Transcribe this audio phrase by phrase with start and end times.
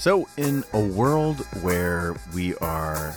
[0.00, 3.14] So, in a world where we are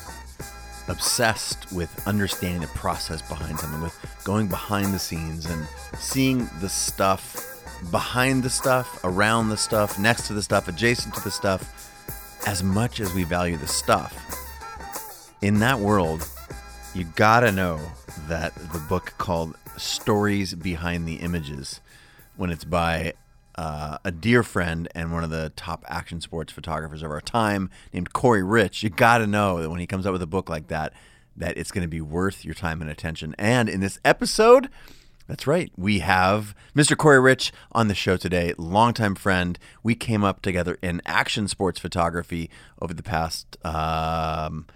[0.89, 5.65] obsessed with understanding the process behind something, with going behind the scenes and
[5.97, 11.23] seeing the stuff behind the stuff, around the stuff, next to the stuff, adjacent to
[11.23, 14.13] the stuff, as much as we value the stuff,
[15.41, 16.27] in that world,
[16.93, 17.79] you gotta know
[18.27, 21.79] that the book called Stories Behind the Images,
[22.36, 23.14] when it's by
[23.56, 27.70] uh, a dear friend and one of the top action sports photographers of our time
[27.93, 30.68] named Corey Rich, you gotta know that when he comes out with a book like
[30.68, 30.93] that,
[31.36, 33.36] that it's gonna be worth your time and attention.
[33.38, 34.70] And in this episode,
[35.28, 35.72] that's right.
[35.78, 36.98] We have Mr.
[36.98, 39.58] Corey Rich on the show today, longtime friend.
[39.81, 42.50] We came up together in action sports photography
[42.81, 44.67] over the past um,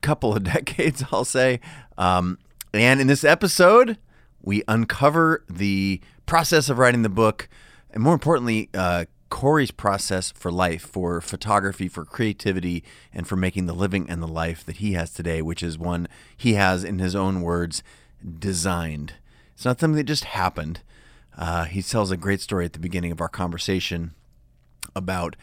[0.00, 1.60] couple of decades, I'll say.
[1.96, 2.38] Um,
[2.72, 3.98] and in this episode,
[4.42, 7.48] we uncover the process of writing the book,
[7.92, 12.82] and more importantly, uh, Corey's process for life, for photography, for creativity,
[13.14, 16.08] and for making the living and the life that he has today, which is one
[16.36, 17.82] he has, in his own words,
[18.38, 19.14] designed.
[19.54, 20.80] It's not something that just happened.
[21.38, 24.12] Uh, he tells a great story at the beginning of our conversation
[24.96, 25.36] about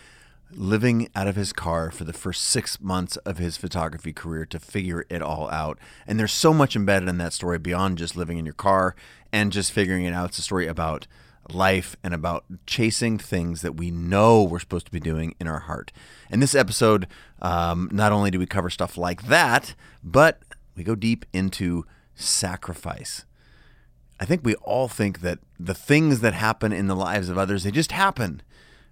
[0.52, 4.60] living out of his car for the first six months of his photography career to
[4.60, 5.78] figure it all out.
[6.06, 8.96] And there's so much embedded in that story beyond just living in your car
[9.32, 10.30] and just figuring it out.
[10.30, 11.08] It's a story about
[11.50, 15.60] life and about chasing things that we know we're supposed to be doing in our
[15.60, 15.92] heart.
[16.30, 17.08] In this episode,
[17.42, 20.42] um, not only do we cover stuff like that, but
[20.76, 23.26] we go deep into sacrifice.
[24.20, 27.64] I think we all think that the things that happen in the lives of others,
[27.64, 28.42] they just happen.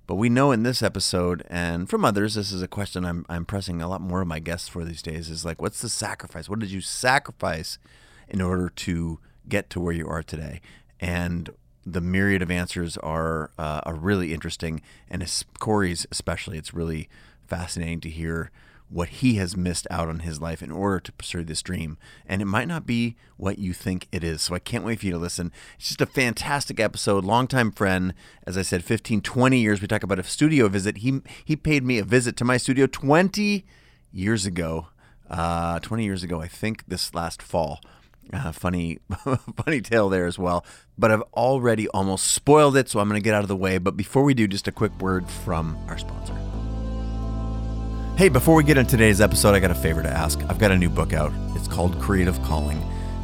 [0.07, 3.43] But we know in this episode and from others, this is a question I'm, I'm
[3.43, 6.47] pressing a lot more of my guests for these days is like, what's the sacrifice?
[6.47, 7.79] What did you sacrifice
[8.27, 10.61] in order to get to where you are today?
[10.99, 11.49] And
[11.86, 14.81] the myriad of answers are, uh, are really interesting.
[15.09, 15.25] And
[15.59, 17.09] Corey's especially, it's really
[17.47, 18.51] fascinating to hear
[18.90, 21.97] what he has missed out on his life in order to pursue this dream.
[22.25, 24.41] And it might not be what you think it is.
[24.44, 25.51] So I can't wait for you to listen.
[25.78, 27.25] It's just a fantastic episode.
[27.25, 28.13] Longtime friend,
[28.45, 29.81] as I said, 15, 20 years.
[29.81, 30.97] We talk about a studio visit.
[30.97, 33.66] He he paid me a visit to my studio 20
[34.12, 34.88] years ago.
[35.29, 37.81] Uh, 20 years ago, I think this last fall.
[38.34, 39.00] Uh, funny,
[39.63, 40.66] funny tale there as well.
[40.97, 43.78] But I've already almost spoiled it, so I'm going to get out of the way.
[43.78, 46.34] But before we do, just a quick word from our sponsor.
[48.18, 50.41] Hey, before we get into today's episode, I got a favor to ask.
[50.50, 51.34] I've got a new book out.
[51.56, 52.81] It's called Creative Calling.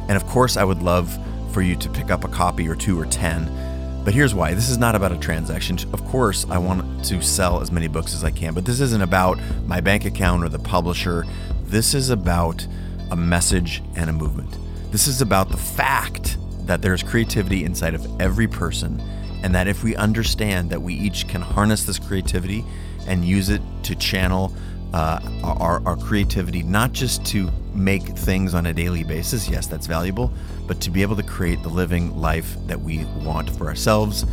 [0.08, 1.18] And of course, I would love
[1.52, 4.02] for you to pick up a copy or two or 10.
[4.04, 5.78] But here's why this is not about a transaction.
[5.92, 9.02] Of course, I want to sell as many books as I can, but this isn't
[9.02, 11.24] about my bank account or the publisher.
[11.64, 12.66] This is about
[13.10, 14.58] a message and a movement.
[14.92, 16.36] This is about the fact
[16.66, 19.00] that there's creativity inside of every person,
[19.42, 22.62] and that if we understand that we each can harness this creativity
[23.06, 24.52] and use it to channel
[24.92, 29.48] uh, our, our creativity, not just to make things on a daily basis.
[29.48, 30.30] Yes, that's valuable,
[30.66, 34.26] but to be able to create the living life that we want for ourselves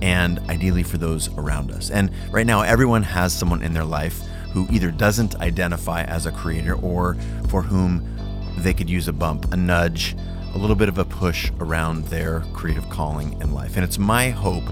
[0.00, 1.90] and ideally for those around us.
[1.90, 4.22] And right now, everyone has someone in their life
[4.54, 8.15] who either doesn't identify as a creator or for whom
[8.56, 10.16] they could use a bump, a nudge,
[10.54, 13.76] a little bit of a push around their creative calling in life.
[13.76, 14.64] And it's my hope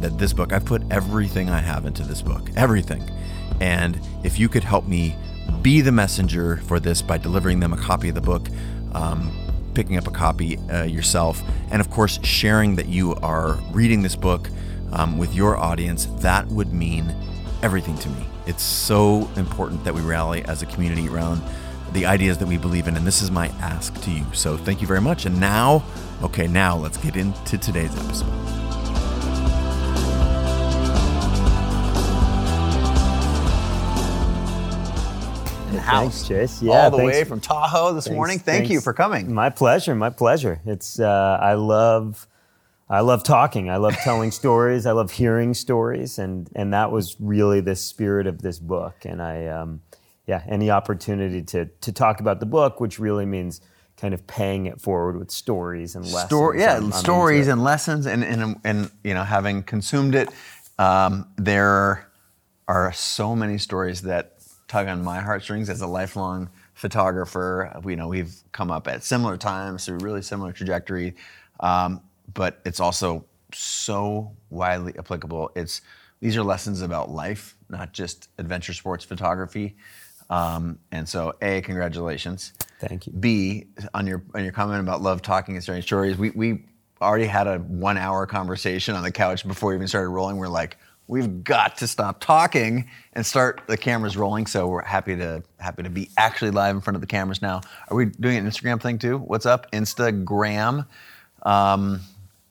[0.00, 3.08] that this book, I've put everything I have into this book, everything.
[3.60, 5.16] And if you could help me
[5.62, 8.48] be the messenger for this by delivering them a copy of the book,
[8.92, 9.32] um,
[9.74, 14.16] picking up a copy uh, yourself, and of course, sharing that you are reading this
[14.16, 14.48] book
[14.92, 17.14] um, with your audience, that would mean
[17.62, 18.26] everything to me.
[18.46, 21.42] It's so important that we rally as a community around
[21.92, 24.24] the ideas that we believe in, and this is my ask to you.
[24.32, 25.26] So thank you very much.
[25.26, 25.84] And now,
[26.22, 28.48] okay, now let's get into today's episode.
[35.88, 36.28] house.
[36.28, 36.62] Thanks, Chase.
[36.62, 37.16] Yeah, all the thanks.
[37.16, 38.38] way from Tahoe this thanks, morning.
[38.38, 38.70] Thank thanks.
[38.70, 39.32] you for coming.
[39.32, 39.94] My pleasure.
[39.94, 40.60] My pleasure.
[40.64, 42.26] It's uh, I love.
[42.90, 43.68] I love talking.
[43.68, 44.86] I love telling stories.
[44.86, 49.04] I love hearing stories, and and that was really the spirit of this book.
[49.04, 49.82] And I, um,
[50.28, 53.62] yeah, any opportunity to to talk about the book, which really means
[53.96, 56.28] kind of paying it forward with stories and lessons.
[56.28, 60.28] Story, yeah, I'm, stories I'm and lessons, and, and and you know, having consumed it,
[60.78, 62.08] um, there
[62.68, 64.34] are so many stories that
[64.68, 67.80] tug on my heartstrings as a lifelong photographer.
[67.86, 71.16] You know, we've come up at similar times through really similar trajectory,
[71.60, 72.02] um,
[72.34, 75.52] but it's also so widely applicable.
[75.56, 75.80] It's
[76.20, 79.76] these are lessons about life, not just adventure sports photography.
[80.30, 82.52] Um, and so, a congratulations.
[82.80, 83.12] Thank you.
[83.12, 86.16] B on your on your comment about love talking and sharing stories.
[86.16, 86.64] We we
[87.00, 90.36] already had a one hour conversation on the couch before we even started rolling.
[90.36, 90.76] We're like,
[91.06, 94.46] we've got to stop talking and start the cameras rolling.
[94.46, 97.62] So we're happy to happy to be actually live in front of the cameras now.
[97.88, 99.18] Are we doing an Instagram thing too?
[99.18, 100.86] What's up, Instagram?
[101.42, 102.00] Um,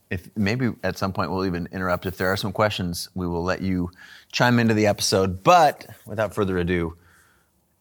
[0.09, 2.06] if maybe at some point we'll even interrupt.
[2.06, 3.91] If there are some questions, we will let you
[4.31, 5.44] chime into the episode.
[5.44, 6.95] But without further ado,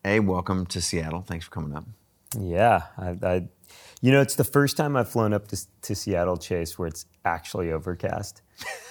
[0.06, 1.20] a welcome to Seattle.
[1.20, 1.84] Thanks for coming up.
[2.38, 3.48] Yeah, I, I,
[4.00, 7.06] you know, it's the first time I've flown up to, to Seattle Chase where it's
[7.24, 8.42] actually overcast.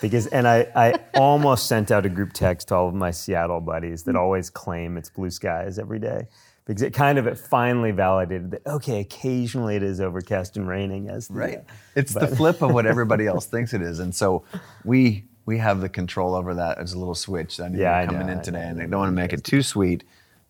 [0.02, 3.62] Because, and I, I almost sent out a group text to all of my Seattle
[3.62, 4.18] buddies that hmm.
[4.18, 6.28] always claim it's blue skies every day.
[6.66, 11.10] Because it kind of it finally validated that okay, occasionally it is overcast and raining
[11.10, 11.58] as the, right.
[11.60, 12.30] Uh, it's but.
[12.30, 14.44] the flip of what everybody else thinks it is, and so
[14.84, 17.60] we we have the control over that as a little switch.
[17.60, 20.06] I yeah, coming in today, and I don't want to make it too sweet,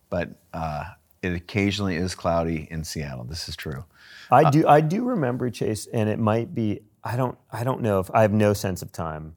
[0.09, 0.85] but uh,
[1.21, 3.23] it occasionally is cloudy in Seattle.
[3.23, 3.85] This is true.
[4.31, 7.81] I uh, do I do remember Chase, and it might be I don't I don't
[7.81, 9.35] know if I have no sense of time.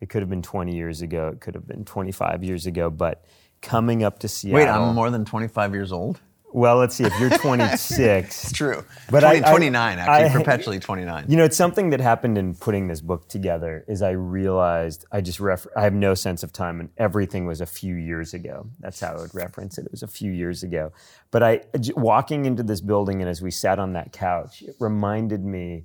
[0.00, 1.28] It could have been 20 years ago.
[1.28, 3.24] It could have been 25 years ago, but
[3.60, 4.56] coming up to Seattle.
[4.56, 6.20] Wait, I'm more than 25 years old?
[6.52, 7.04] Well, let's see.
[7.04, 8.84] If you're 26, it's true.
[9.10, 11.26] But 20, I, 29, actually, I, perpetually 29.
[11.28, 13.84] You know, it's something that happened in putting this book together.
[13.88, 17.60] Is I realized I just ref- I have no sense of time, and everything was
[17.60, 18.66] a few years ago.
[18.80, 19.86] That's how I would reference it.
[19.86, 20.92] It was a few years ago.
[21.30, 21.60] But I
[21.96, 25.84] walking into this building, and as we sat on that couch, it reminded me.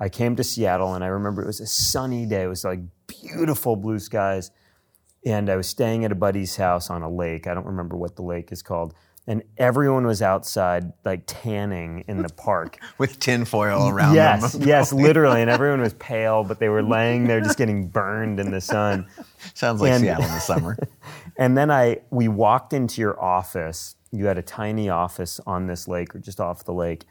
[0.00, 2.42] I came to Seattle, and I remember it was a sunny day.
[2.42, 4.50] It was like beautiful blue skies
[5.24, 7.46] and I was staying at a buddy's house on a lake.
[7.46, 8.94] I don't remember what the lake is called.
[9.26, 14.62] And everyone was outside, like tanning in the park with tinfoil around yes, them.
[14.62, 15.42] Yes, yes, literally.
[15.42, 19.06] And everyone was pale, but they were laying there just getting burned in the sun.
[19.54, 20.76] Sounds like and, Seattle in the summer.
[21.36, 23.94] and then I, we walked into your office.
[24.10, 27.04] You had a tiny office on this lake or just off the lake.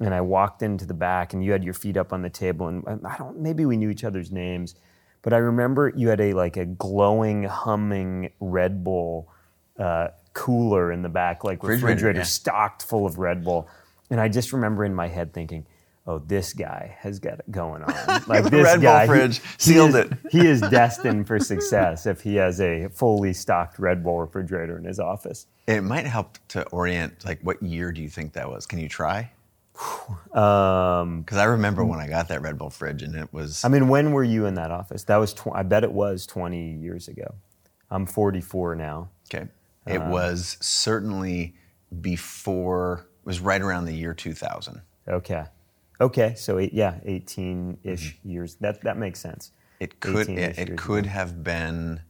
[0.00, 2.68] And I walked into the back, and you had your feet up on the table.
[2.68, 4.76] And I don't, maybe we knew each other's names
[5.22, 9.28] but I remember you had a like a glowing, humming Red Bull
[9.78, 12.24] uh, cooler in the back, like refrigerator, refrigerator yeah.
[12.24, 13.68] stocked full of Red Bull.
[14.08, 15.66] And I just remember in my head thinking,
[16.06, 18.22] "Oh, this guy has got it going on.
[18.28, 20.18] Like this Red guy, Bull fridge he, sealed he is, it.
[20.30, 24.84] he is destined for success if he has a fully stocked Red Bull refrigerator in
[24.84, 27.24] his office." It might help to orient.
[27.24, 28.64] Like, what year do you think that was?
[28.64, 29.30] Can you try?
[29.72, 33.64] Because um, I remember when I got that Red Bull fridge, and it was.
[33.64, 35.02] I mean, when were you in that office?
[35.04, 35.34] That was.
[35.34, 37.34] Tw- I bet it was 20 years ago.
[37.90, 39.08] I'm 44 now.
[39.32, 39.48] Okay.
[39.88, 41.54] It uh, was certainly
[42.00, 43.08] before.
[43.22, 44.80] It was right around the year 2000.
[45.08, 45.44] Okay.
[46.00, 46.34] Okay.
[46.36, 48.30] So eight, yeah, 18 ish mm-hmm.
[48.30, 48.54] years.
[48.56, 49.52] That that makes sense.
[49.80, 50.28] It could.
[50.28, 51.12] It, it could ago.
[51.12, 52.00] have been.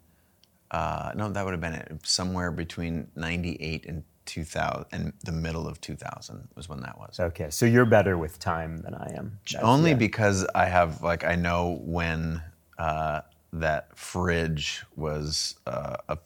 [0.70, 2.00] Uh, no, that would have been it.
[2.04, 7.18] Somewhere between 98 and 2000 and the middle of 2000 was when that was.
[7.18, 9.38] Okay, so you're better with time than I am.
[9.50, 9.96] That's, Only yeah.
[9.96, 12.42] because I have like I know when
[12.78, 13.22] uh,
[13.54, 16.18] that fridge was uh, a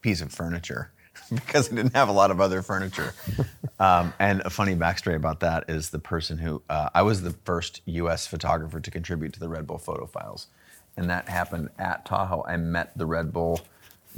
[0.00, 0.92] piece of furniture
[1.34, 3.14] because it didn't have a lot of other furniture.
[3.80, 7.32] um, and a funny backstory about that is the person who uh, I was the
[7.44, 8.26] first U.S.
[8.26, 10.46] photographer to contribute to the Red Bull photo files,
[10.96, 12.44] and that happened at Tahoe.
[12.46, 13.60] I met the Red Bull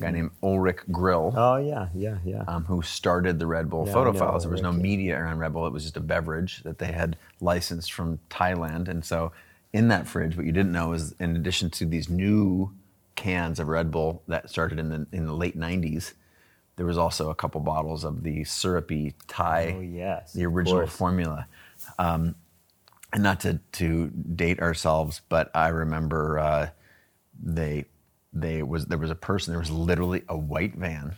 [0.01, 1.35] guy named Ulrich Grill.
[1.37, 2.45] Oh yeah, yeah, yeah.
[2.47, 4.45] Um, who started the Red Bull yeah, photo files?
[4.45, 5.67] There was no media around Red Bull.
[5.67, 9.33] It was just a beverage that they had licensed from Thailand, and so
[9.73, 12.73] in that fridge, what you didn't know is, in addition to these new
[13.15, 16.13] cans of Red Bull that started in the in the late '90s,
[16.77, 21.47] there was also a couple bottles of the syrupy Thai, oh, yes, the original formula.
[21.99, 22.35] Um,
[23.13, 26.71] and not to to date ourselves, but I remember uh,
[27.43, 27.85] they
[28.33, 31.17] they was there was a person there was literally a white van.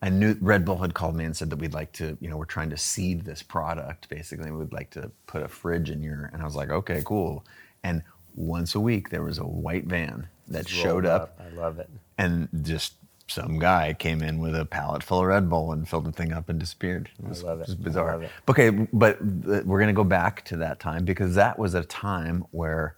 [0.00, 2.36] I knew red bull had called me and said that we'd like to you know
[2.36, 4.50] we're trying to seed this product basically.
[4.50, 7.44] We'd like to put a fridge in your and i was like okay cool.
[7.84, 8.02] And
[8.34, 11.22] once a week there was a white van that showed up.
[11.22, 11.40] up.
[11.40, 11.88] i love it
[12.18, 12.94] and just
[13.28, 16.32] some guy came in with a pallet full of Red Bull and filled the thing
[16.32, 17.10] up and disappeared.
[17.18, 17.62] It was, I love it.
[17.64, 18.22] it was bizarre.
[18.22, 18.30] It.
[18.48, 22.46] Okay, but we're going to go back to that time because that was a time
[22.50, 22.96] where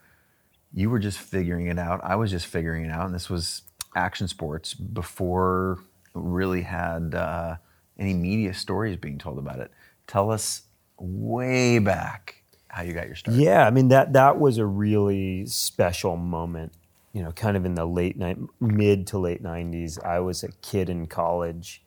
[0.73, 2.01] you were just figuring it out.
[2.05, 3.63] I was just figuring it out, and this was
[3.97, 5.81] action sports before
[6.15, 7.57] really had uh,
[7.99, 9.73] any media stories being told about it.
[10.07, 10.63] Tell us
[10.97, 13.37] way back how you got your start.
[13.37, 16.73] Yeah, I mean that that was a really special moment.
[17.13, 20.05] You know, kind of in the late night, mid to late '90s.
[20.05, 21.83] I was a kid in college.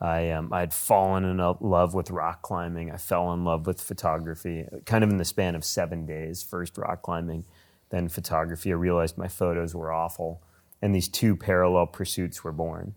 [0.00, 2.90] I um, I'd fallen in love with rock climbing.
[2.90, 6.42] I fell in love with photography, kind of in the span of seven days.
[6.42, 7.44] First rock climbing
[7.90, 8.70] then photography.
[8.70, 10.42] I realized my photos were awful,
[10.82, 12.94] and these two parallel pursuits were born.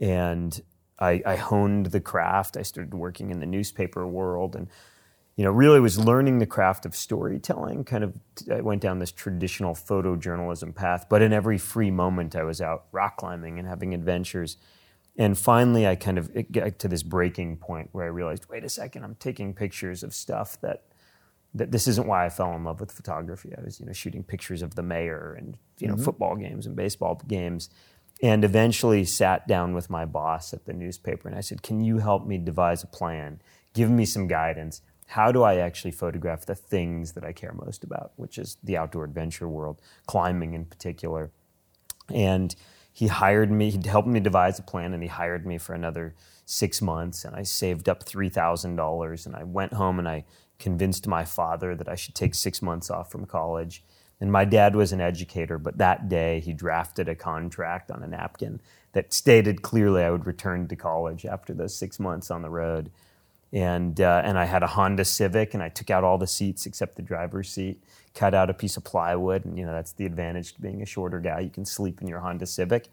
[0.00, 0.60] And
[0.98, 2.56] I, I honed the craft.
[2.56, 4.68] I started working in the newspaper world, and
[5.36, 7.84] you know, really was learning the craft of storytelling.
[7.84, 8.18] Kind of,
[8.50, 12.84] I went down this traditional photojournalism path, but in every free moment, I was out
[12.92, 14.58] rock climbing and having adventures.
[15.16, 18.68] And finally, I kind of got to this breaking point where I realized, wait a
[18.68, 20.84] second, I'm taking pictures of stuff that
[21.54, 23.52] that this isn't why I fell in love with photography.
[23.56, 26.04] I was, you know, shooting pictures of the mayor and you know mm-hmm.
[26.04, 27.68] football games and baseball games,
[28.22, 31.98] and eventually sat down with my boss at the newspaper and I said, "Can you
[31.98, 33.40] help me devise a plan?
[33.74, 34.80] Give me some guidance.
[35.12, 38.76] How do I actually photograph the things that I care most about, which is the
[38.76, 41.30] outdoor adventure world, climbing in particular?"
[42.12, 42.54] And
[42.92, 43.70] he hired me.
[43.70, 46.14] He helped me devise a plan, and he hired me for another
[46.44, 47.24] six months.
[47.24, 50.24] And I saved up three thousand dollars, and I went home and I
[50.58, 53.84] convinced my father that I should take six months off from college.
[54.20, 58.06] And my dad was an educator, but that day he drafted a contract on a
[58.06, 58.60] napkin
[58.92, 62.90] that stated clearly I would return to college after those six months on the road.
[63.52, 66.64] And, uh, and I had a Honda Civic, and I took out all the seats
[66.64, 67.82] except the driver's seat,
[68.14, 70.86] cut out a piece of plywood, and you know that's the advantage to being a
[70.86, 71.40] shorter guy.
[71.40, 72.88] You can sleep in your Honda Civic.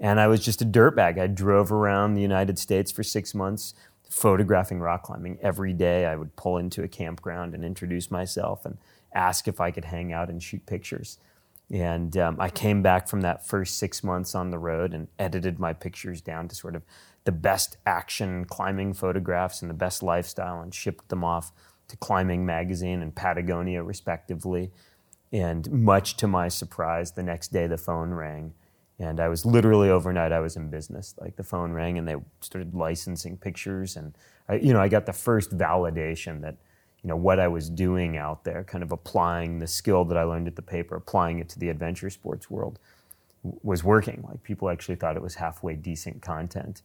[0.00, 1.18] And I was just a dirtbag.
[1.18, 3.74] I drove around the United States for six months,
[4.08, 6.06] photographing rock climbing every day.
[6.06, 8.78] I would pull into a campground and introduce myself and
[9.12, 11.18] ask if I could hang out and shoot pictures.
[11.70, 15.58] And um, I came back from that first six months on the road and edited
[15.58, 16.82] my pictures down to sort of
[17.24, 21.52] the best action climbing photographs and the best lifestyle and shipped them off
[21.88, 24.70] to Climbing Magazine and Patagonia, respectively.
[25.30, 28.54] And much to my surprise, the next day the phone rang
[28.98, 31.14] and I was literally overnight, I was in business.
[31.20, 33.96] Like the phone rang and they started licensing pictures.
[33.96, 34.16] And,
[34.48, 36.56] I, you know, I got the first validation that,
[37.08, 40.24] you know, what I was doing out there, kind of applying the skill that I
[40.24, 42.78] learned at the paper, applying it to the adventure sports world
[43.62, 44.26] was working.
[44.28, 46.82] Like people actually thought it was halfway decent content.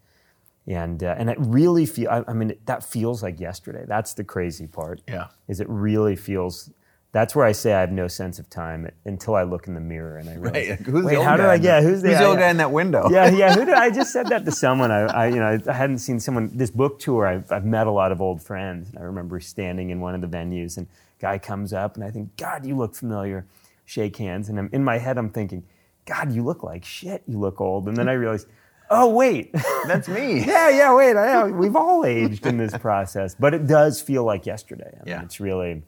[0.65, 3.83] And, uh, and it really feel, I, I mean, that feels like yesterday.
[3.85, 5.01] That's the crazy part.
[5.09, 5.27] Yeah.
[5.49, 6.71] Is it really feels
[7.13, 9.79] that's where I say I have no sense of time until I look in the
[9.79, 10.79] mirror and I realize, right.
[10.79, 11.55] who's wait, the how did I?
[11.55, 13.07] Yeah, who's the, who's the old guy in that window?
[13.11, 13.53] Yeah, yeah.
[13.53, 14.89] Who did I just said that to someone?
[14.89, 16.49] I, I, you know, I hadn't seen someone.
[16.55, 18.89] This book tour, I've, I've met a lot of old friends.
[18.97, 22.09] I remember standing in one of the venues, and a guy comes up, and I
[22.09, 23.45] think, God, you look familiar.
[23.85, 25.63] Shake hands, and I'm, in my head, I'm thinking,
[26.05, 27.21] God, you look like shit.
[27.27, 28.47] You look old, and then I realize.
[28.89, 29.53] Oh wait,
[29.85, 30.43] that's me.
[30.45, 30.95] yeah, yeah.
[30.95, 34.89] Wait, I, we've all aged in this process, but it does feel like yesterday.
[34.93, 35.83] I mean, yeah, it's really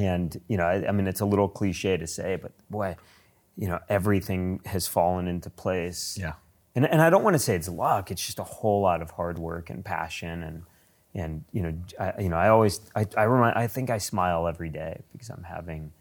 [0.00, 2.96] and, you know, I, I mean, it's a little cliche to say, but boy,
[3.56, 6.16] you know, everything has fallen into place.
[6.20, 6.34] Yeah.
[6.74, 8.10] And, and I don't want to say it's luck.
[8.10, 10.62] It's just a whole lot of hard work and passion and
[11.12, 14.46] and you know I, you know I always I I, remind, I think I smile
[14.46, 15.92] every day because I'm having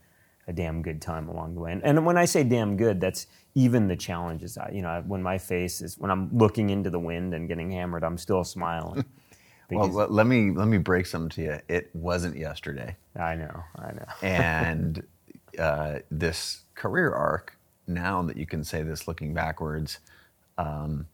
[0.48, 1.72] a damn good time along the way.
[1.72, 4.58] And, and when I say damn good, that's even the challenges.
[4.58, 7.72] I, you know, when my face is when I'm looking into the wind and getting
[7.72, 9.06] hammered, I'm still smiling.
[9.78, 11.60] well, let me let me break something to you.
[11.68, 12.96] It wasn't yesterday.
[13.16, 14.06] I know, I know.
[14.22, 15.04] and
[15.58, 17.58] uh, this career arc,
[17.88, 20.00] now that you can say this looking backwards,
[20.58, 21.08] um,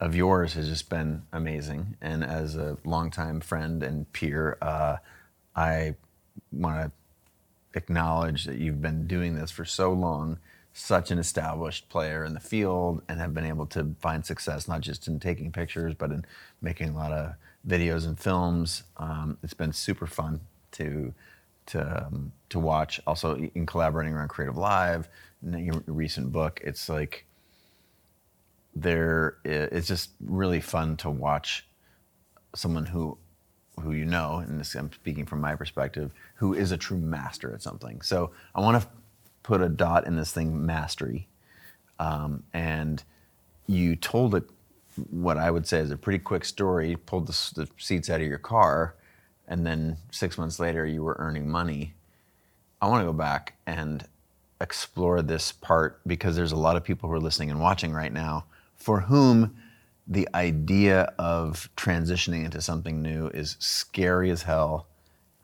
[0.00, 1.96] of yours has just been amazing.
[2.00, 4.96] And as a longtime friend and peer, uh,
[5.54, 5.94] I
[6.52, 6.92] want to
[7.78, 10.38] acknowledge that you've been doing this for so long,
[10.72, 14.80] such an established player in the field, and have been able to find success not
[14.80, 16.24] just in taking pictures, but in
[16.60, 17.34] making a lot of
[17.66, 18.84] videos and films.
[18.96, 20.40] Um, it's been super fun
[20.72, 21.14] to
[21.66, 23.00] to um, to watch.
[23.06, 25.06] Also, in collaborating around CreativeLive,
[25.42, 27.24] and your recent book, it's like
[28.74, 29.38] there.
[29.44, 31.66] It's just really fun to watch
[32.54, 33.18] someone who
[33.80, 37.52] who you know, and this I'm speaking from my perspective, who is a true master
[37.52, 38.02] at something.
[38.02, 38.88] So I want to
[39.42, 41.26] put a dot in this thing, mastery,
[41.98, 43.02] um, and
[43.66, 44.44] you told it
[45.10, 46.96] what I would say is a pretty quick story.
[46.96, 48.94] Pulled the, the, seats out of your car,
[49.48, 51.94] and then six months later, you were earning money.
[52.80, 54.06] I want to go back and
[54.60, 58.12] explore this part because there's a lot of people who are listening and watching right
[58.12, 58.44] now
[58.76, 59.56] for whom
[60.06, 64.86] the idea of transitioning into something new is scary as hell,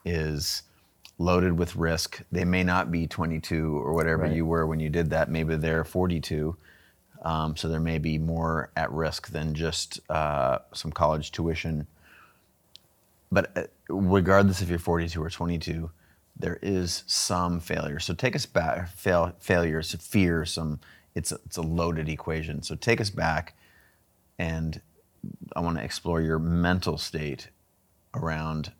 [0.04, 0.62] is
[1.18, 2.22] loaded with risk.
[2.30, 4.32] They may not be 22 or whatever right.
[4.32, 5.30] you were when you did that.
[5.30, 6.56] Maybe they're 42
[7.22, 11.86] um, so there may be more at risk than just uh, some college tuition.
[13.30, 15.90] But uh, regardless if you're 42 or 22,
[16.36, 18.00] there is some failure.
[18.00, 20.80] So take us back, fail, failures, fear, some,
[21.14, 22.62] it's a, it's a loaded equation.
[22.62, 23.54] So take us back
[24.38, 24.80] and
[25.54, 27.48] I want to explore your mental state
[28.14, 28.72] around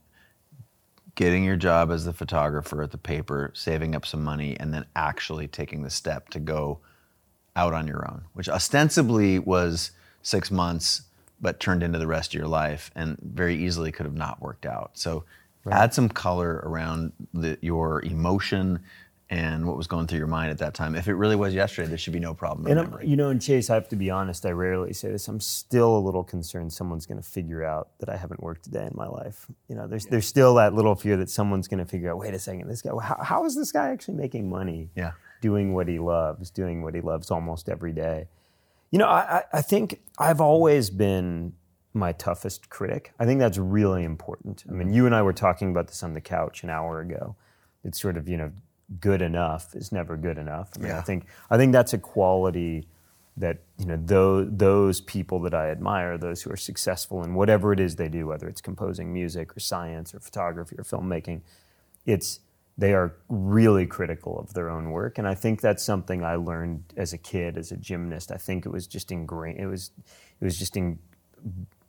[1.14, 4.86] getting your job as the photographer at the paper, saving up some money, and then
[4.96, 6.80] actually taking the step to go
[7.56, 9.90] out on your own, which ostensibly was
[10.22, 11.02] six months,
[11.40, 14.66] but turned into the rest of your life and very easily could have not worked
[14.66, 14.90] out.
[14.94, 15.24] So
[15.70, 18.80] add some color around the, your emotion
[19.30, 20.96] and what was going through your mind at that time.
[20.96, 23.70] If it really was yesterday, there should be no problem And you know, and Chase,
[23.70, 24.44] I have to be honest.
[24.44, 25.28] I rarely say this.
[25.28, 28.70] I'm still a little concerned someone's going to figure out that I haven't worked a
[28.70, 29.46] day in my life.
[29.68, 32.18] You know, there's there's still that little fear that someone's going to figure out.
[32.18, 32.90] Wait a second, this guy.
[33.00, 34.90] How, how is this guy actually making money?
[34.96, 35.12] Yeah.
[35.40, 38.28] Doing what he loves, doing what he loves almost every day.
[38.90, 41.54] You know, I, I- think I've always been
[41.92, 43.12] my toughest critic.
[43.18, 44.64] I think that's really important.
[44.68, 47.34] I mean, you and I were talking about this on the couch an hour ago.
[47.84, 48.52] It's sort of, you know,
[49.00, 50.70] good enough is never good enough.
[50.76, 52.86] I mean, I think I think that's a quality
[53.36, 57.72] that, you know, those, those people that I admire, those who are successful in whatever
[57.72, 61.40] it is they do, whether it's composing music or science or photography or filmmaking,
[62.04, 62.40] it's
[62.80, 65.18] they are really critical of their own work.
[65.18, 68.32] And i think that's something i learned as a kid as a gymnast.
[68.32, 69.90] I think it was just ingrained it was
[70.40, 70.98] it was just in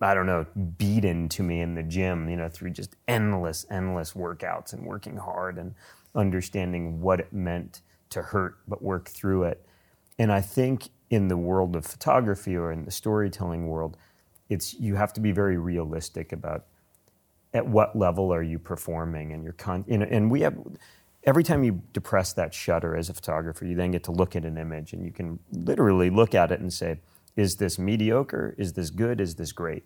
[0.02, 0.46] i don't know
[0.78, 5.18] beaten to me in the gym you know through just endless endless workouts and working
[5.18, 5.74] hard and
[6.14, 9.66] understanding what it meant to hurt but work through it.
[10.20, 13.98] And i think in the world of photography or in the storytelling world
[14.50, 16.66] it's you have to be very realistic about
[17.54, 20.58] at what level are you performing and your con you know, and we have
[21.24, 24.46] every time you depress that shutter as a photographer you then get to look at
[24.46, 27.00] an image and you can literally look at it and say
[27.38, 28.54] is this mediocre?
[28.58, 29.22] Is this good?
[29.22, 29.86] Is this great?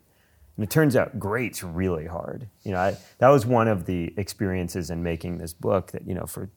[0.56, 2.48] And it turns out great's really hard.
[2.62, 6.14] You know I, that was one of the experiences in making this book that you
[6.14, 6.50] know for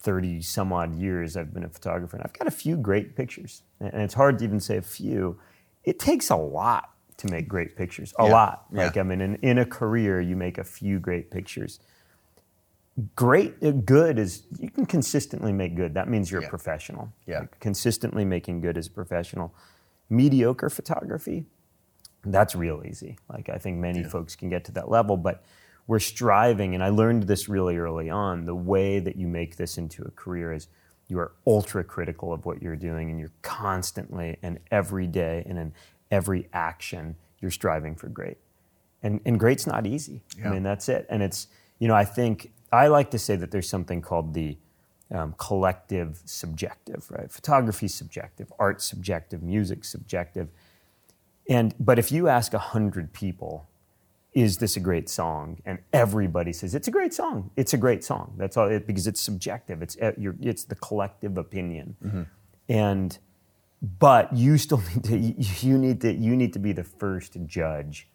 [0.00, 3.62] 30 some odd years I've been a photographer and I've got a few great pictures.
[3.80, 5.38] And it's hard to even say a few.
[5.84, 8.30] It takes a lot to make great pictures a Yeah.
[8.32, 8.84] lot Yeah.
[8.84, 11.80] like I mean in, in a career you make a few great pictures
[13.14, 16.46] great uh, good is you can consistently make good that means you're Yeah.
[16.48, 17.40] a professional Yeah.
[17.40, 19.54] Like, consistently making good as a professional
[20.08, 21.46] mediocre photography
[22.28, 23.18] that's real easy.
[23.28, 25.44] Like I think many folks can get to that level, but
[25.86, 28.46] we're striving, and I learned this really early on.
[28.46, 30.66] The way that you make this into a career is
[31.06, 35.56] you are ultra critical of what you're doing, and you're constantly and every day and
[35.56, 35.72] in
[36.10, 38.38] every action you're striving for great.
[39.02, 40.22] And and great's not easy.
[40.38, 40.48] Yeah.
[40.48, 41.06] I mean that's it.
[41.08, 44.56] And it's you know I think I like to say that there's something called the
[45.10, 47.30] um, collective subjective, right?
[47.30, 50.48] Photography subjective, art subjective, music subjective.
[51.48, 53.68] And but if you ask a hundred people,
[54.32, 55.62] is this a great song?
[55.64, 57.50] And everybody says it's a great song.
[57.56, 58.34] It's a great song.
[58.36, 58.68] That's all.
[58.68, 59.80] It, because it's subjective.
[59.80, 61.96] It's uh, it's the collective opinion.
[62.68, 63.16] And
[63.82, 68.08] but you still need to you- need to you need to be the first judge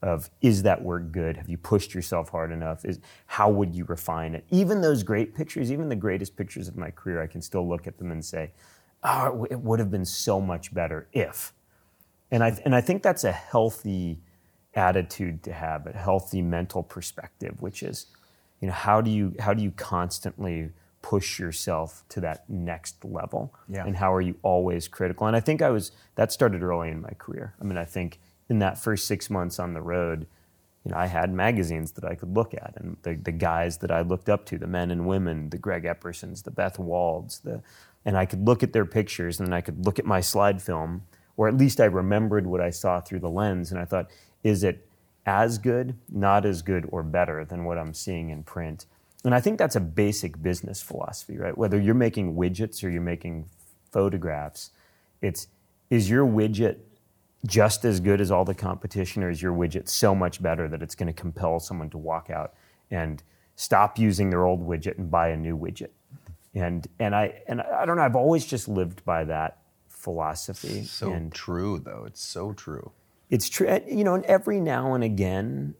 [0.00, 1.36] of is that work good?
[1.36, 2.84] Have you pushed yourself hard enough?
[2.84, 4.44] Is how would you refine it?
[4.50, 7.86] Even those great pictures, even the greatest pictures of my career, I can still look
[7.86, 8.52] at them and say,
[9.02, 11.52] "Oh, it would have been so much better if."
[12.30, 14.20] And I and I think that's a healthy
[14.74, 18.06] attitude to have, a healthy mental perspective, which is,
[18.60, 20.70] you know, how do you how do you constantly
[21.02, 23.54] push yourself to that next level?
[23.68, 23.86] Yeah.
[23.86, 25.26] And how are you always critical?
[25.26, 27.54] And I think I was that started early in my career.
[27.60, 30.26] I mean, I think in that first six months on the road,
[30.84, 33.90] you know, I had magazines that I could look at, and the, the guys that
[33.90, 37.62] I looked up to, the men and women, the Greg Eppersons, the Beth Walds, the,
[38.04, 40.62] and I could look at their pictures, and then I could look at my slide
[40.62, 41.02] film,
[41.36, 44.08] or at least I remembered what I saw through the lens, and I thought,
[44.42, 44.86] is it
[45.26, 48.86] as good, not as good, or better than what I'm seeing in print?
[49.24, 51.56] And I think that's a basic business philosophy, right?
[51.56, 53.48] Whether you're making widgets or you're making
[53.90, 54.70] photographs,
[55.20, 55.48] it's
[55.90, 56.78] is your widget
[57.46, 60.82] just as good as all the competition, or is your widget so much better that
[60.82, 62.54] it's going to compel someone to walk out
[62.90, 63.22] and
[63.56, 65.90] stop using their old widget and buy a new widget?
[66.54, 68.02] And and I and I don't know.
[68.02, 70.84] I've always just lived by that philosophy.
[70.84, 72.04] so and true, though.
[72.06, 72.92] It's so true.
[73.30, 73.80] it's true.
[73.86, 75.74] You know, and every now and again,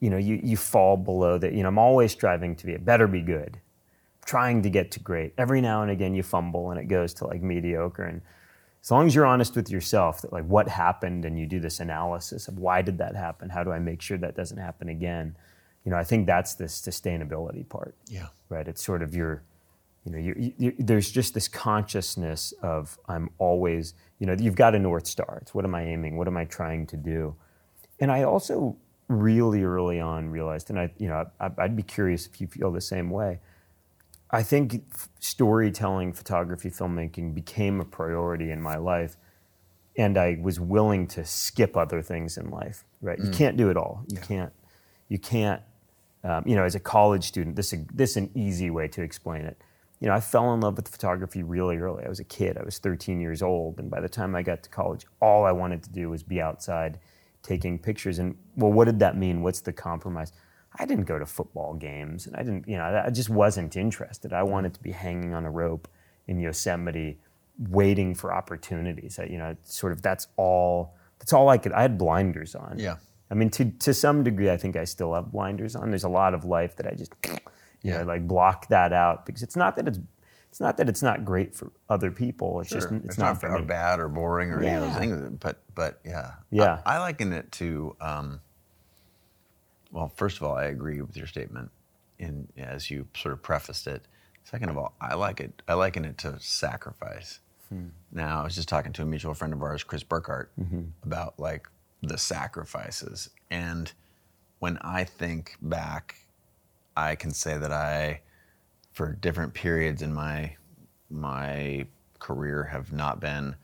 [0.00, 1.52] you know, you, you fall below that.
[1.52, 2.72] You know, I'm always striving to be.
[2.72, 3.58] It better be good.
[4.24, 5.32] Trying to get to great.
[5.38, 8.02] Every now and again, you fumble and it goes to like mediocre.
[8.02, 8.20] And
[8.82, 11.80] as long as you're honest with yourself, that like what happened, and you do this
[11.80, 13.48] analysis of why did that happen?
[13.50, 15.36] How do I make sure that doesn't happen again?
[15.84, 18.26] You know, I think that's the sustainability part Yeah.
[18.48, 18.66] right?
[18.66, 19.42] It's sort of your,
[20.04, 24.74] you know, you, you, there's just this consciousness of I'm always, you know, you've got
[24.74, 25.38] a north star.
[25.42, 26.16] It's what am I aiming?
[26.16, 27.36] What am I trying to do?
[28.00, 28.76] And I also
[29.08, 32.72] really early on realized, and I, you know, I, I'd be curious if you feel
[32.72, 33.40] the same way.
[34.30, 39.16] I think f- storytelling, photography, filmmaking became a priority in my life,
[39.96, 42.84] and I was willing to skip other things in life.
[43.00, 43.18] Right?
[43.18, 44.04] You can't do it all.
[44.08, 44.52] You can't.
[45.08, 45.62] You can't
[46.26, 49.44] um, you know, as a college student, this this is an easy way to explain
[49.44, 49.62] it.
[50.00, 52.04] You know, I fell in love with photography really early.
[52.04, 52.58] I was a kid.
[52.58, 55.52] I was 13 years old, and by the time I got to college, all I
[55.52, 56.98] wanted to do was be outside
[57.46, 58.18] taking pictures.
[58.18, 59.42] And well, what did that mean?
[59.42, 60.32] What's the compromise?
[60.78, 64.32] I didn't go to football games, and I didn't, you know, I just wasn't interested.
[64.32, 65.88] I wanted to be hanging on a rope
[66.26, 67.18] in Yosemite,
[67.70, 69.18] waiting for opportunities.
[69.18, 70.94] I, you know, sort of that's all.
[71.18, 71.72] That's all I could.
[71.72, 72.78] I had blinders on.
[72.78, 72.96] Yeah.
[73.30, 75.90] I mean, to to some degree, I think I still have blinders on.
[75.90, 77.38] There's a lot of life that I just, you
[77.82, 77.98] Yeah.
[77.98, 79.98] know, like block that out because it's not that it's,
[80.56, 82.62] it's not that it's not great for other people.
[82.62, 82.98] It's just Sure.
[83.04, 83.66] it's, not, for or me.
[83.66, 85.36] bad or boring or any of those things.
[85.38, 86.80] But but yeah, Yeah.
[86.86, 87.94] I, I liken it to.
[88.00, 88.40] Um,
[89.92, 91.70] well, first of all, I agree with your statement,
[92.18, 94.06] in as you sort of prefaced it.
[94.44, 95.60] Second of all, I like it.
[95.68, 97.40] I liken it to sacrifice.
[97.68, 97.88] Hmm.
[98.10, 100.84] Now, I was just talking to a mutual friend of ours, Chris Burkard, Mm-hmm.
[101.02, 101.68] about like
[102.02, 103.28] the sacrifices.
[103.50, 103.92] And
[104.60, 106.16] when I think back,
[106.96, 108.22] I can say that I,
[108.96, 110.56] for different periods in my
[111.10, 111.86] my
[112.18, 113.54] career, have not been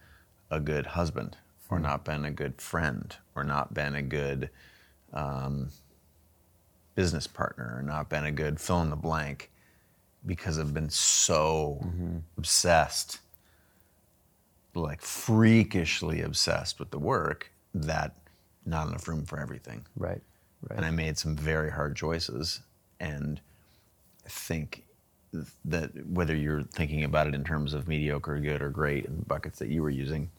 [0.50, 1.38] a good husband,
[1.70, 4.50] or not been a good friend, or not been a good
[5.14, 5.70] um,
[6.94, 9.50] business partner, or not been a good fill in the blank,
[10.26, 11.82] because I've been so
[12.36, 13.18] obsessed
[14.74, 18.16] like freakishly obsessed with the work that
[18.66, 19.86] not enough room for everything.
[19.96, 20.20] Right.
[20.68, 20.76] Right.
[20.76, 22.60] And I made some very hard choices.
[23.00, 23.40] And
[24.24, 24.84] I think
[25.64, 29.24] that whether you're thinking about it in terms of mediocre, good, or great, and the
[29.24, 30.30] buckets that you were using,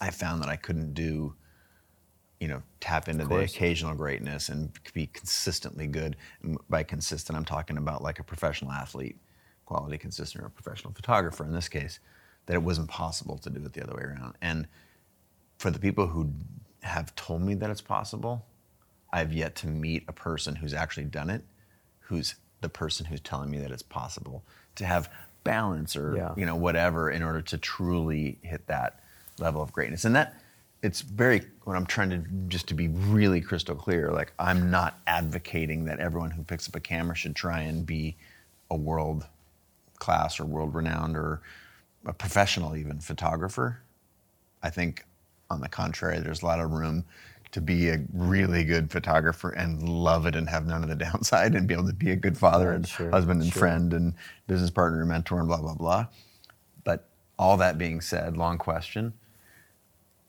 [0.00, 1.34] I found that I couldn't do,
[2.38, 6.16] you know, tap into the occasional greatness and be consistently good.
[6.42, 9.16] And by consistent, I'm talking about like a professional athlete,
[9.66, 11.98] quality consistent, or a professional photographer in this case,
[12.46, 14.34] that it wasn't possible to do it the other way around.
[14.40, 14.68] And
[15.58, 16.30] for the people who
[16.82, 18.46] have told me that it's possible,
[19.12, 21.44] I've yet to meet a person who's actually done it,
[21.98, 24.42] who's the person who's telling me that it's possible
[24.76, 25.10] to have
[25.44, 26.34] balance or Yeah.
[26.36, 29.00] you know whatever in order to truly hit that
[29.38, 30.04] level of greatness.
[30.04, 30.34] And that
[30.82, 32.18] it's very when I'm trying to
[32.48, 36.76] just to be really crystal clear, like I'm not advocating that everyone who picks up
[36.76, 38.16] a camera should try and be
[38.70, 39.26] a world
[39.98, 41.42] class or world renowned or
[42.06, 43.80] a professional even photographer.
[44.62, 45.04] I think,
[45.50, 47.04] on the contrary, there's a lot of room
[47.52, 51.54] to be a really good photographer and love it and have none of the downside
[51.54, 53.60] and be able to be a good father and sure, husband and sure.
[53.60, 54.14] friend and
[54.46, 56.06] business partner and mentor and blah, blah, blah.
[56.84, 57.08] But
[57.38, 59.14] all that being said, long question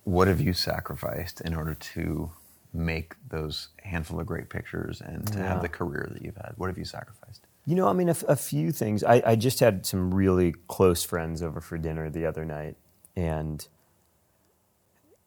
[0.03, 2.31] what have you sacrificed in order to
[2.73, 6.53] make those handful of great pictures and to have the career that you've had?
[6.57, 7.45] What have you sacrificed?
[7.65, 9.03] You know, I mean, a, f- a few things.
[9.03, 12.75] I, I just had some really close friends over for dinner the other night,
[13.15, 13.67] and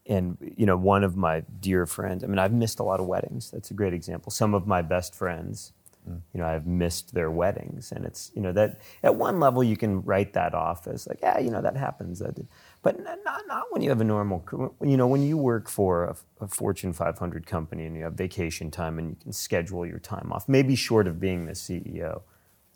[0.06, 2.24] and you know, one of my dear friends.
[2.24, 3.50] I mean, I've missed a lot of weddings.
[3.50, 4.30] That's a great example.
[4.30, 5.72] Some of my best friends,
[6.08, 6.20] mm.
[6.32, 9.76] you know, I've missed their weddings, and it's you know that at one level you
[9.76, 12.18] can write that off as like, yeah, you know, that happens.
[12.18, 12.48] That did.
[12.82, 14.44] But not not when you have a normal.
[14.82, 18.70] You know, when you work for a, a Fortune 500 company and you have vacation
[18.70, 22.22] time and you can schedule your time off, maybe short of being the CEO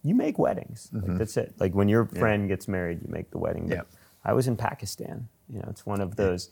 [0.03, 0.89] you make weddings.
[0.93, 1.17] Like, mm-hmm.
[1.17, 1.55] that's it.
[1.59, 3.69] Like when your friend gets married, you make the wedding.
[3.69, 3.89] Yep.
[4.25, 5.29] I was in Pakistan.
[5.49, 6.51] You know, it's one of those.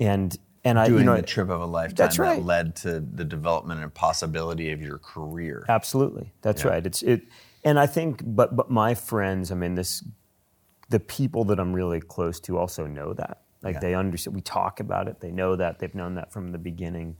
[0.00, 2.36] And and I, Doing you know, the trip of a lifetime That's right.
[2.36, 5.64] that led to the development and possibility of your career.
[5.68, 6.70] Absolutely, that's Yeah.
[6.70, 6.86] right.
[6.86, 7.22] It's it,
[7.64, 10.04] and I think, but but my friends, I mean, this,
[10.90, 13.42] the people that I'm really close to also know that.
[13.62, 13.80] Like Yeah.
[13.80, 14.34] they understand.
[14.34, 15.20] We talk about it.
[15.20, 15.78] They know that.
[15.78, 17.16] They've known that from the beginning.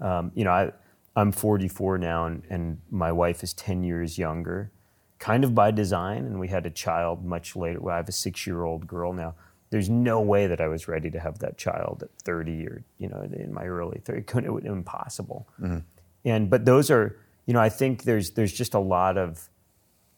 [0.00, 0.72] Um, you know, I
[1.16, 4.70] I'm 44 now, and, and my wife is 10 years younger,
[5.18, 6.26] kind of by design.
[6.26, 7.80] And we had a child much later.
[7.80, 9.34] Well, I have a six year old girl now.
[9.70, 13.08] There's no way that I was ready to have that child at 30 or you
[13.08, 14.22] know in my early 30.
[14.22, 15.48] Couldn't it was impossible.
[15.60, 15.78] Mm-hmm.
[16.24, 19.48] And but those are you know I think there's there's just a lot of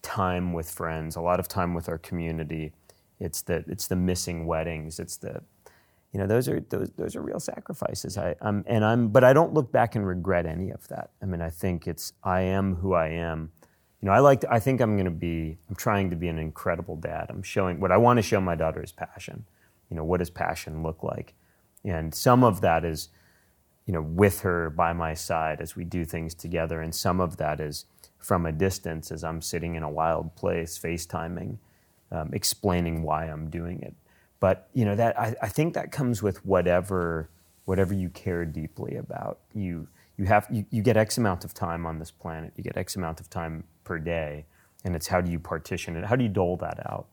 [0.02, 2.72] time with friends, a lot of time with our community.
[3.20, 4.98] It's the it's the missing weddings.
[4.98, 5.42] It's the
[6.12, 8.16] you know those are those those are real sacrifices.
[8.16, 11.10] I, I'm and I'm but I don't look back and regret any of that.
[11.22, 13.52] I mean I think it's I am who I am.
[14.00, 16.28] You know I like to, I think I'm going to be I'm trying to be
[16.28, 17.26] an incredible dad.
[17.30, 19.44] I'm showing what I want to show my daughter is passion.
[19.90, 21.34] You know what does passion look like?
[21.84, 23.08] And some of that is
[23.88, 26.82] you know, with her by my side as we do things together.
[26.82, 27.86] And some of that is
[28.18, 31.56] from a distance as I'm sitting in a wild place, FaceTiming,
[32.12, 33.94] um, explaining why I'm doing it.
[34.40, 37.30] But you know that I, I think that comes with whatever
[37.64, 39.38] whatever you care deeply about.
[39.54, 42.52] You you have you, you get X amount of time on this planet.
[42.56, 44.44] You get X amount of time per day,
[44.84, 46.04] and it's how do you partition it?
[46.04, 47.06] How do you dole that out?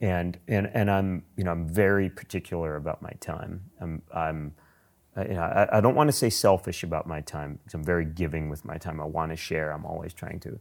[0.00, 3.64] and and and I'm you know I'm very particular about my time.
[3.80, 4.54] I'm I'm
[5.16, 7.84] uh, you know I, I don't want to say selfish about my time because I'm
[7.84, 9.00] very giving with my time.
[9.00, 9.72] I want to share.
[9.72, 10.58] I'm always trying to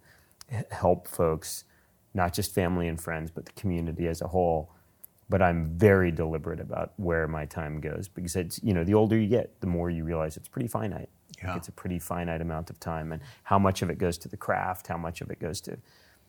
[0.71, 1.65] help folks,
[2.13, 4.71] not just family and friends, but the community as a whole.
[5.29, 9.17] But I'm very deliberate about where my time goes because it's you know the older
[9.17, 11.09] you get, the more you realize it's pretty finite.
[11.43, 14.27] Like, it's a pretty finite amount of time, and how much of it goes to
[14.27, 15.77] the craft, how much of it goes to,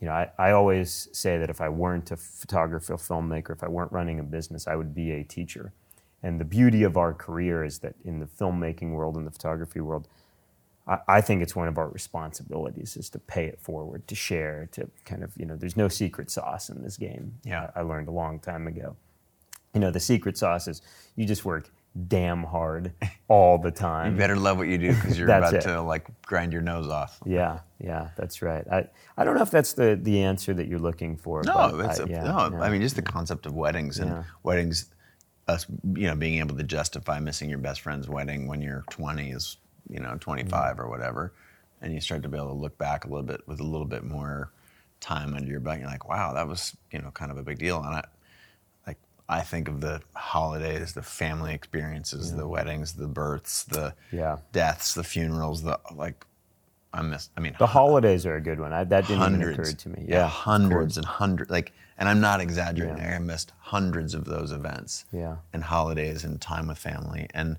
[0.00, 3.68] you know, I, I always say that if I weren't a photographer, filmmaker, if I
[3.68, 5.72] weren't running a business, I would be a teacher.
[6.22, 9.80] And the beauty of our career is that in the filmmaking world and the photography
[9.80, 10.08] world,
[10.86, 14.68] I, I think it's one of our responsibilities is to pay it forward, to share,
[14.72, 17.34] to kind of, you know, there's no secret sauce in this game.
[17.44, 17.70] Yeah.
[17.74, 18.96] I, I learned a long time ago.
[19.74, 20.80] You know, the secret sauce is
[21.16, 21.70] you just work
[22.06, 22.92] damn hard
[23.28, 24.12] all the time.
[24.12, 25.62] You better love what you do because you're about it.
[25.62, 27.18] to like grind your nose off.
[27.24, 28.64] Yeah, yeah, that's right.
[28.70, 31.42] I, I don't know if that's the, the answer that you're looking for.
[31.44, 32.50] No, I, a, yeah, no.
[32.52, 32.60] yeah.
[32.62, 34.22] I mean, just the concept of weddings and Yeah.
[34.42, 34.90] weddings,
[35.48, 39.30] us, you know, being able to justify missing your best friend's wedding when you're 20
[39.30, 39.56] is,
[39.88, 40.80] you know, 25 Mm-hmm.
[40.80, 41.32] or whatever,
[41.80, 43.86] and you start to be able to look back a little bit with a little
[43.86, 44.52] bit more
[45.00, 45.78] time under your belt.
[45.78, 47.82] You're like, wow, that was, you know, kind of a big deal.
[47.82, 48.04] And I,
[49.28, 52.48] I think of the holidays, the family experiences, the mm.
[52.48, 54.38] weddings, the births, the Yeah.
[54.52, 56.24] deaths, the funerals, the like.
[56.94, 57.28] I miss.
[57.36, 58.72] I mean, the holidays are a good one.
[58.72, 60.06] I, that didn't hundreds even occur to me.
[60.08, 61.50] Yeah, Yeah, hundreds and hundreds.
[61.50, 62.96] Like, and I'm not exaggerating.
[62.96, 63.16] Yeah.
[63.16, 65.04] I missed hundreds of those events.
[65.12, 65.36] Yeah.
[65.52, 67.58] And holidays and time with family, and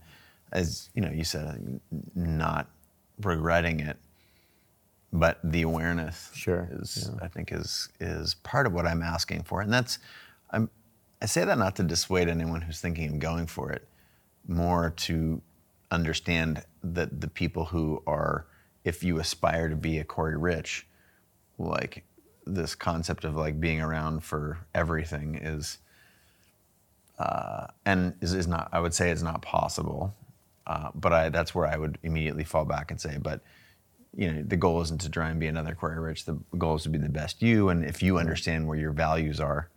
[0.52, 2.68] as you know, you said, uh, not
[3.22, 3.98] regretting it,
[5.14, 6.32] but the awareness.
[6.34, 10.00] Sure, Is I think is is part of what I'm asking for, and that's
[10.50, 10.70] I'm.
[11.22, 13.88] I say that not to dissuade anyone who's thinking of going for it,
[14.48, 15.42] more to
[15.92, 18.46] understand that the people who are,
[18.84, 20.88] if you aspire to be a Corey Rich,
[21.58, 22.06] like
[22.46, 25.80] this concept of like being around for everything is,
[27.18, 28.70] uh, and is, is not.
[28.72, 30.16] I would say it's not possible,
[30.68, 33.42] uh, but I, that's where I would immediately fall back and say, but
[34.16, 36.26] you know, the goal isn't to try and be another Corey Rich.
[36.26, 39.42] The goal is to be the best you, and if you understand where your values
[39.42, 39.70] are,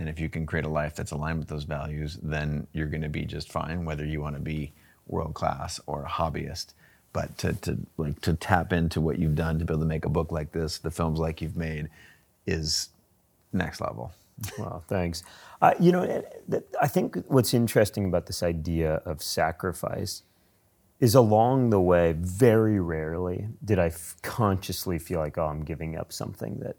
[0.00, 3.02] and if you can create a life that's aligned with those values, then you're going
[3.02, 4.72] to be just fine, whether you want to be
[5.06, 6.72] world class or a hobbyist.
[7.12, 10.06] But to, to like to tap into what you've done to be able to make
[10.06, 11.90] a book like this, the films like you've made,
[12.46, 12.88] is
[13.52, 14.12] next level.
[14.58, 15.22] Well, thanks.
[15.60, 16.24] Uh, you know,
[16.80, 20.22] I think what's interesting about this idea of sacrifice
[20.98, 25.94] is along the way, very rarely did I f- consciously feel like, oh, I'm giving
[25.94, 26.76] up something that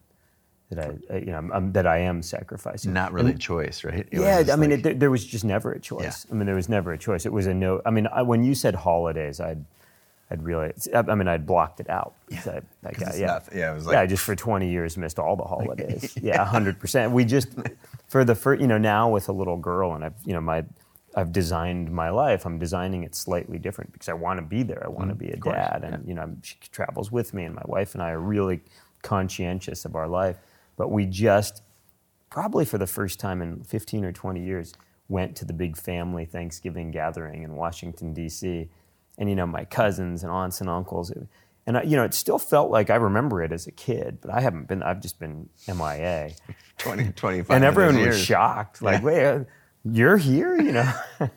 [0.71, 0.79] that
[1.09, 2.93] I, uh, you know, I'm, that I am sacrificing.
[2.93, 3.99] Not really a choice, right?
[3.99, 6.25] It yeah, I mean, like- it, there, there was just never a choice.
[6.31, 7.25] I mean, there was never a choice.
[7.25, 7.81] It was a no.
[7.85, 9.63] I mean, I, when you said holidays, I'd,
[10.29, 12.13] I'd really, I I mean, I'd blocked it out.
[12.29, 14.69] because I, like, uh, it's yeah, not- yeah, it was yeah, I just for 20
[14.69, 16.17] years missed all the holidays.
[16.21, 16.79] yeah, 100.
[16.79, 17.49] percent We just
[18.07, 20.63] for the first, you know, now with a little girl, and I've, you know, my,
[21.13, 22.45] I've designed my life.
[22.45, 24.81] I'm designing it slightly different because I want to be there.
[24.85, 27.53] I want to be a Mm, dad, and you know, she travels with me, and
[27.53, 28.61] my wife and I are really
[29.01, 30.37] conscientious of our life.
[30.77, 31.61] But we just
[32.29, 34.73] probably for the first time in 15 or 20 years,
[35.09, 38.69] went to the big family Thanksgiving gathering in Washington, D.C.
[39.17, 41.11] And, you know, my cousins and aunts and uncles.
[41.67, 44.31] And, I, you know, it still felt like I remember it as a kid, but
[44.31, 46.31] I haven't been, I've just been MIA.
[46.77, 48.19] 20, 25 and everyone was years.
[48.23, 48.81] shocked.
[48.81, 49.05] Like, Yeah.
[49.05, 49.43] wait, uh,
[49.83, 50.93] you're here, you know?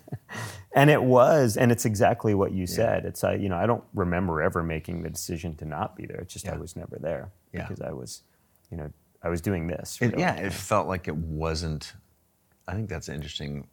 [0.77, 3.05] and it was, and it's exactly what you said.
[3.05, 6.19] It's, I, you know, I don't remember ever making the decision to not be there.
[6.21, 7.63] It's just I was never there Yeah.
[7.63, 8.23] because I was,
[8.71, 8.93] you know,
[9.25, 9.99] I was doing this.
[10.01, 10.21] It, really.
[10.21, 11.95] yeah, it felt like it wasn't.
[12.69, 13.67] I think that's an interesting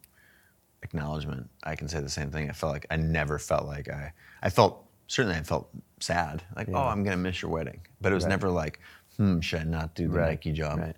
[0.81, 1.49] acknowledgement.
[1.63, 2.49] I can say the same thing.
[2.49, 4.13] I felt like I never felt like I.
[4.41, 8.15] I felt certainly I felt sad, like oh, I'm gonna miss your wedding, but it
[8.15, 8.29] was Right.
[8.29, 8.79] never like,
[9.17, 10.79] hmm, should I not do the Right, Nike job?
[10.79, 10.95] Right.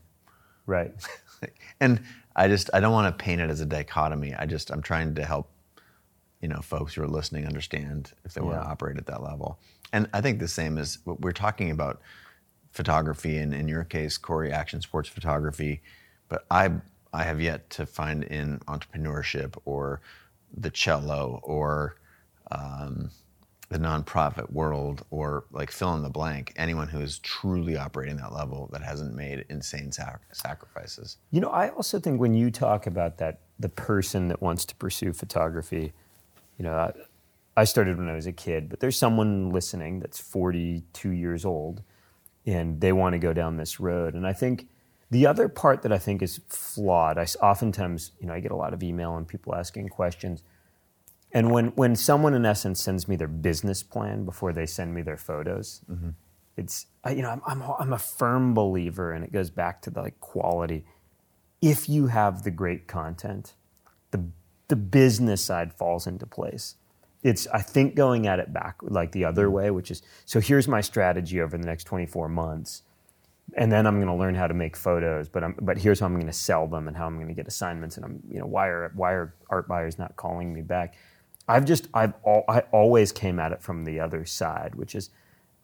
[0.66, 0.94] Right.
[1.82, 2.02] and
[2.36, 4.34] I just I don't want to paint it as a dichotomy.
[4.36, 5.50] I just I'm trying to help
[6.42, 9.60] you know folks who are listening understand if they want to operate at that level.
[9.92, 12.02] And I think the same is what we're talking about
[12.74, 15.82] photography and in your case Corey action sports photography,
[16.28, 16.72] but I
[17.14, 20.02] I have yet to find in entrepreneurship or
[20.56, 21.96] the cello or
[22.52, 23.12] um,
[23.70, 28.34] the nonprofit world or like fill in the blank anyone who is truly operating that
[28.34, 31.18] level that hasn't made insane sac- sacrifices.
[31.32, 34.76] You know, I also think when you talk about that, the person that wants to
[34.76, 35.94] pursue photography,
[36.58, 36.94] you know, I,
[37.56, 41.84] I started when I was a kid, but there's someone listening that's 42 years old
[42.46, 44.14] and they want to go down this road.
[44.14, 44.68] And I think
[45.10, 48.56] the other part that I think is flawed, I oftentimes, you know, I get a
[48.56, 50.44] lot of email and people asking questions.
[51.32, 55.02] And when, when someone in essence sends me their business plan before they send me
[55.02, 56.10] their photos, mm-hmm.
[56.58, 59.90] it's I, you know I'm, I'm I'm a firm believer, and it goes back to
[59.90, 60.86] the like quality.
[61.60, 63.56] If you have the great content,
[64.12, 64.24] the
[64.68, 66.76] the business side falls into place.
[67.24, 69.52] It's I think going at it back like the other mm.
[69.52, 72.84] way, which is so here's my strategy over the next 24 months,
[73.56, 75.30] and then I'm going to learn how to make photos.
[75.30, 77.34] But I'm but here's how I'm going to sell them and how I'm going to
[77.34, 80.62] get assignments, and I'm you know why are why are art buyers not calling me
[80.62, 80.96] back?
[81.48, 85.10] I've just I've all, I always came at it from the other side, which is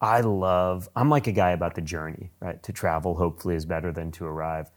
[0.00, 2.62] I love I'm like a guy about the journey, right?
[2.62, 4.70] To travel hopefully is better than to arrive.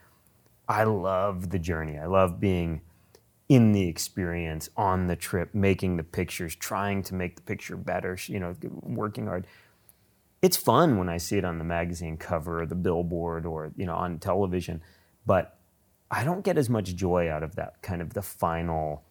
[0.67, 1.97] I love the journey.
[1.97, 2.81] I love being
[3.49, 8.17] in the experience, on the trip, making the pictures, trying to make the picture better,
[8.27, 9.45] you know, working hard.
[10.41, 13.85] It's fun when I see it on the magazine cover or the billboard or, you
[13.85, 14.81] know, on television,
[15.25, 15.57] but
[16.11, 19.03] I don't get as much joy out of that kind of the final,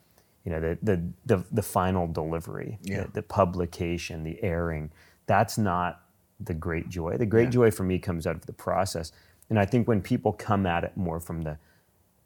[0.45, 3.05] you know, the the the, the final delivery, Yeah.
[3.05, 4.91] the, the publication, the airing.
[5.27, 6.03] That's not
[6.41, 7.17] the great joy.
[7.17, 9.13] The great joy for me comes out of the process.
[9.49, 11.59] And I think when people come at it more from the,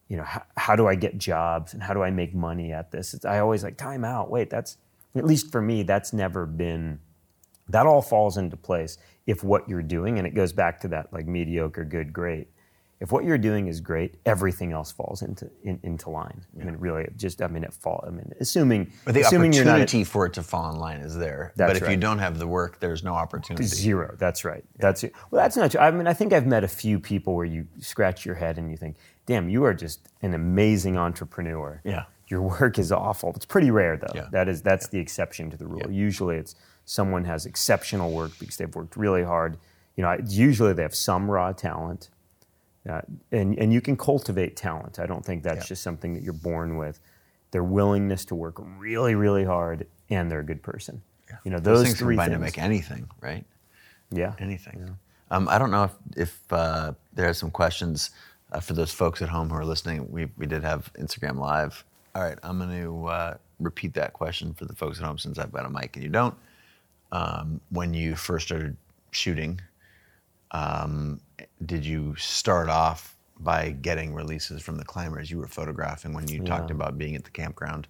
[0.08, 2.90] you know, how, how do I get jobs and how do I make money at
[2.90, 3.14] this?
[3.14, 4.30] It's, I always like time out.
[4.30, 4.76] Wait, that's
[5.14, 5.82] at least for me.
[5.82, 7.00] That's never been.
[7.68, 11.12] That all falls into place if what you're doing, and it goes back to that
[11.12, 12.48] like mediocre, good, great.
[12.98, 16.46] If what you're doing is great, everything else falls into in, into line.
[16.58, 18.02] I mean, really, just I mean, it fall.
[18.06, 20.78] I mean, assuming But the assuming you're not at- opportunity for it to fall in
[20.78, 21.52] line is there.
[21.56, 23.66] That's but if you don't have the work, there's no opportunity.
[23.66, 24.14] Zero.
[24.18, 24.64] That's right.
[24.78, 25.12] That's it.
[25.30, 25.80] Well, that's not true.
[25.80, 28.70] I mean, I think I've met a few people where you scratch your head and
[28.70, 32.04] you think, "Damn, you are just an amazing entrepreneur." Yeah.
[32.28, 33.32] Your work is awful.
[33.36, 34.12] It's pretty rare, though.
[34.14, 34.26] Yeah.
[34.32, 35.90] That is that's the exception to the rule.
[35.90, 39.58] Usually, it's someone has exceptional work because they've worked really hard.
[39.96, 42.10] You know, usually they have some raw talent,
[42.88, 43.00] uh,
[43.32, 44.98] and and you can cultivate talent.
[44.98, 45.68] I don't think that's Yeah.
[45.68, 47.00] just something that you're born with.
[47.52, 51.02] Their willingness to work really, really hard, and they're a good person.
[51.44, 52.38] You know, Those, those, things three combine things.
[52.38, 53.44] to make anything, right?
[54.10, 54.34] yeah.
[54.38, 54.96] Anything.
[55.30, 58.10] Um, I don't know if, if uh, there are some questions
[58.56, 60.10] uh, for those folks at home who are listening.
[60.10, 61.84] We, we did have Instagram Live.
[62.14, 65.38] All right, I'm going to uh, repeat that question for the folks at home since
[65.38, 66.34] I've got a mic and you don't.
[67.12, 68.76] Um, when you first started
[69.10, 69.60] shooting,
[70.52, 71.20] um,
[71.66, 76.42] did you start off by getting releases from the climbers you were photographing when you
[76.42, 77.86] talked about being at the campground?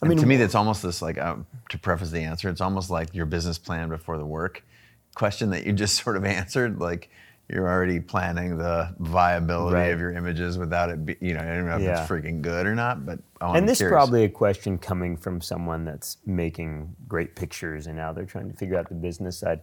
[0.00, 2.48] I mean, to me, that's almost this like um, to preface the answer.
[2.48, 4.62] It's almost like your business plan before the work
[5.14, 6.78] question that you just sort of answered.
[6.78, 7.10] Like
[7.48, 9.92] you're already planning the viability Right.
[9.92, 11.04] of your images without it.
[11.04, 12.00] Be, you know, I don't know if Yeah.
[12.02, 15.40] it's freaking good or not, but oh, and this is probably a question coming from
[15.40, 19.60] someone that's making great pictures and now they're trying to figure out the business side.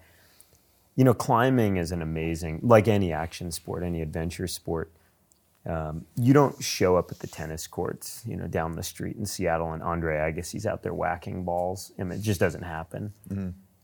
[0.95, 4.91] You know, climbing is an amazing, like any action sport, any adventure sport.
[5.65, 9.25] Um, you don't show up at the tennis courts, you know, down the street in
[9.25, 11.91] Seattle and Andre Agassi's out there whacking balls.
[11.99, 13.13] I mean, it just doesn't happen.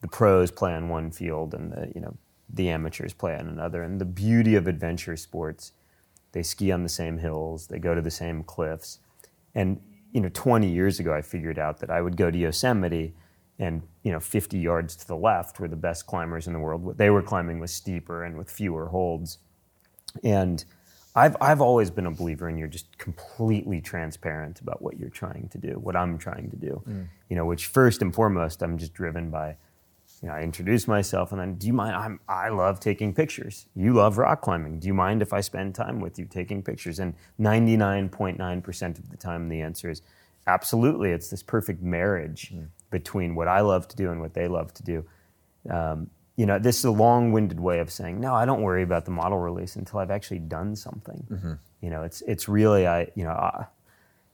[0.01, 2.15] The pros play on one field and the, you know,
[2.49, 3.83] the amateurs play on another.
[3.83, 5.73] And the beauty of adventure sports,
[6.31, 8.99] they ski on the same hills, they go to the same cliffs.
[9.55, 9.81] And
[10.11, 13.13] you know, 20 years ago, I figured out that I would go to Yosemite,
[13.59, 16.83] and you know, 50 yards to the left were the best climbers in the world.
[16.83, 19.39] What they were climbing was steeper and with fewer holds.
[20.23, 20.63] And
[21.15, 25.49] I've I've always been a believer in you're just completely transparent about what you're trying
[25.49, 26.81] to do, what I'm trying to do.
[26.87, 27.07] Mm.
[27.29, 29.57] You know, which first and foremost, I'm just driven by
[30.21, 31.95] you know, I introduce myself and then, do you mind?
[31.95, 33.67] I'm, I love taking pictures.
[33.75, 34.79] You love rock climbing.
[34.79, 36.99] Do you mind if I spend time with you taking pictures?
[36.99, 40.01] And 99.9% of the time, the answer is
[40.47, 41.11] absolutely.
[41.11, 42.53] It's this perfect marriage
[42.89, 45.05] between what I love to do and what they love to do.
[45.69, 49.05] Um, you know, this is a long-winded way of saying, no, I don't worry about
[49.05, 51.59] the model release until I've actually done something.
[51.81, 53.31] You know, it's it's really I you know.
[53.31, 53.65] Uh,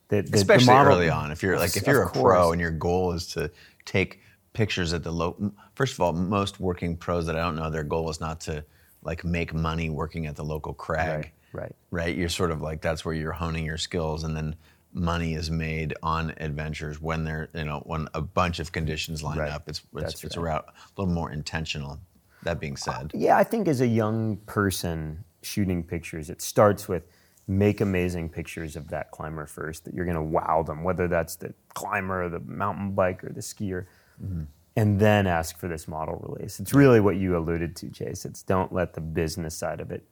[0.10, 1.32] the, the, the especially model- early on.
[1.32, 2.36] If you're like if you're a course.
[2.36, 3.50] pro and your goal is to
[3.86, 4.22] take
[4.54, 5.52] pictures at the low.
[5.76, 8.64] First of all, most working pros that I don't know, their goal is not to
[9.04, 11.32] like make money working at the local crag.
[11.54, 11.76] Right, right.
[11.92, 12.16] Right.
[12.18, 14.56] You're sort of like that's where you're honing your skills, and then
[14.94, 19.40] money is made on adventures when they're you know when a bunch of conditions line
[19.40, 19.52] Right.
[19.52, 19.68] up.
[19.68, 20.44] It's it's, it's right.
[20.44, 22.00] around a little more intentional.
[22.44, 26.88] That being said, uh, Yeah, I think as a young person shooting pictures, it starts
[26.90, 27.04] with
[27.48, 31.36] make amazing pictures of that climber first, that you're going to wow them, whether that's
[31.38, 33.86] the climber, or the mountain biker, the skier,
[34.24, 34.44] Mm-hmm.
[34.76, 36.60] and then ask for this model release.
[36.60, 38.26] It's really what you alluded to, Chase.
[38.26, 40.04] It's don't let the business side of it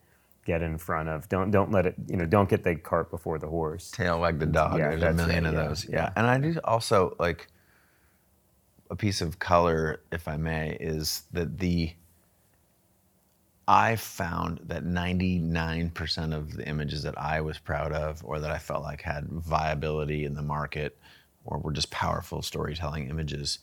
[0.46, 1.30] get in front of.
[1.30, 3.92] Don't don't let it, you know, don't get the cart before the horse.
[3.92, 4.80] tail wag the dog.
[4.80, 5.86] Yeah, There's a million right, of yeah, those.
[5.86, 5.96] yeah.
[5.96, 6.10] Yeah.
[6.16, 7.48] And I do also like
[8.90, 11.94] a piece of color, if I may, is that the
[13.68, 18.58] I found that 99% of the images that I was proud of or that I
[18.58, 20.98] felt like had viability in the market
[21.46, 23.60] or were just powerful storytelling images,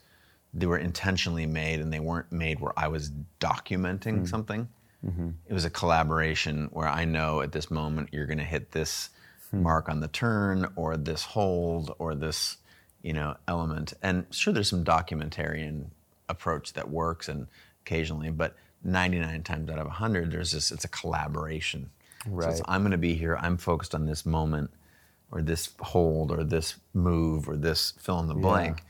[0.55, 4.25] they were intentionally made and they weren't made where I was documenting mm-hmm.
[4.25, 4.69] something.
[5.05, 5.31] Mm-hmm.
[5.47, 9.11] It was a collaboration where I know at this moment you're going to hit this
[9.51, 9.63] hmm.
[9.63, 12.57] mark on the turn or this hold or this,
[13.03, 13.93] you know, element.
[14.03, 15.87] And sure, there's some documentarian
[16.29, 17.47] approach that works and
[17.83, 21.91] occasionally, but 99 times out of 100, there's this, it's a collaboration.
[22.25, 22.63] So it's, Right.
[22.67, 24.71] I'm going to be here, I'm focused on this moment
[25.31, 28.83] or this hold or this move or this fill in the blank.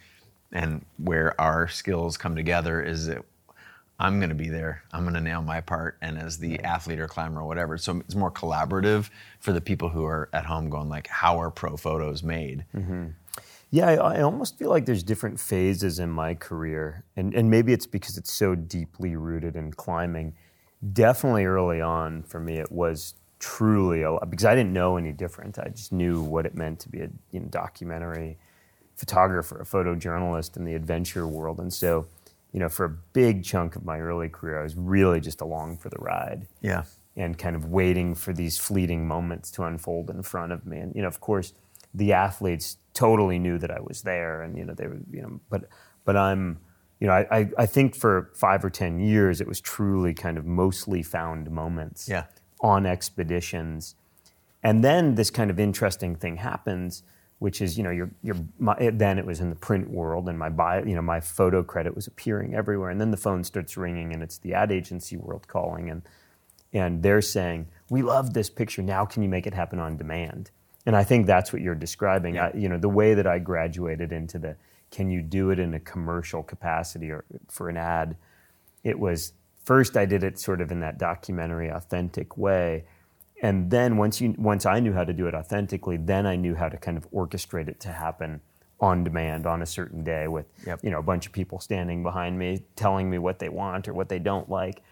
[0.53, 3.25] And where our skills come together is that
[4.01, 4.85] I'm going to be there.
[4.93, 5.97] I'm going to nail my part.
[6.01, 9.89] And as the athlete or climber or whatever, so it's more collaborative for the people
[9.89, 12.65] who are at home going like, how are pro photos made?
[12.75, 13.07] Mm-hmm.
[13.71, 17.75] Yeah, I, I almost feel like there's different phases in my career, and and maybe
[17.75, 20.35] it's because it's so deeply rooted in climbing.
[20.95, 25.59] Definitely early on for me, it was truly a, because I didn't know any different.
[25.59, 28.39] I just knew what it meant to be a you know, documentary
[28.99, 32.07] photographer, a photojournalist in the adventure world, and so
[32.53, 35.77] you know, for a big chunk of my early career, I was really just along
[35.79, 36.85] for the ride Yeah.
[37.15, 40.79] and kind of waiting for these fleeting moments to unfold in front of me.
[40.79, 41.53] And you know, of course,
[41.95, 45.41] the athletes totally knew that I was there, and you know, they were, you know,
[45.51, 45.65] but
[46.07, 46.59] but I'm,
[47.01, 50.39] you know, I I, I think for five or ten years it was truly kind
[50.39, 52.25] of mostly found moments Yeah.
[52.63, 53.95] on expeditions,
[54.63, 57.03] and then this kind of interesting thing happens.
[57.39, 60.37] Which is, you know, you're, you're, my, then it was in the print world, and
[60.37, 63.77] my bio, you know, my photo credit was appearing everywhere, and then the phone starts
[63.77, 66.03] ringing, and it's the ad agency world calling, and
[66.73, 68.83] and they're saying, "We love this picture.
[68.83, 70.51] Now, can you make it happen on demand?"
[70.85, 72.37] And I think that's what you're describing.
[72.37, 72.51] Yeah.
[72.53, 74.57] I, you know, the way that I graduated into the
[74.91, 78.17] can you do it in a commercial capacity or for an ad?
[78.85, 79.33] It was
[79.65, 82.85] first I did it sort of in that documentary authentic way,
[83.43, 86.55] and then once you once I knew how to do it authentically, then I knew
[86.55, 88.41] how to kind of orchestrate it to happen
[88.81, 90.81] on demand on a certain day with Yep.
[90.85, 93.95] you know a bunch of people standing behind me telling me what they want or
[93.95, 94.83] what they don't like.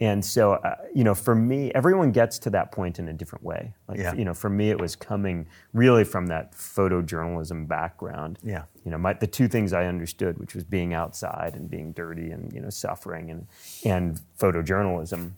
[0.00, 3.44] And so, uh, you know, for me, everyone gets to that point in a different
[3.44, 3.74] way.
[3.86, 4.12] Like, Yeah.
[4.12, 8.40] you know, for me, it was coming really from that photojournalism background.
[8.42, 8.64] Yeah.
[8.84, 12.32] You know, my, the two things I understood, which was being outside and being dirty
[12.32, 13.46] and you know suffering, and
[13.84, 15.30] and photojournalism,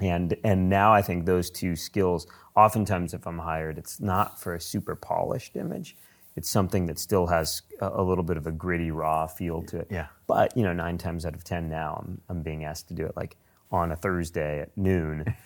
[0.00, 2.26] and and now I think those two skills.
[2.56, 5.96] Oftentimes, if I'm hired, it's not for a super polished image.
[6.36, 9.78] It's something that still has a, a little bit of a gritty, raw feel to
[9.80, 9.88] it.
[9.90, 10.06] Yeah.
[10.26, 13.04] But you know, nine times out of ten now, I'm I'm being asked to do
[13.06, 13.36] it like
[13.72, 15.34] on a Thursday at noon.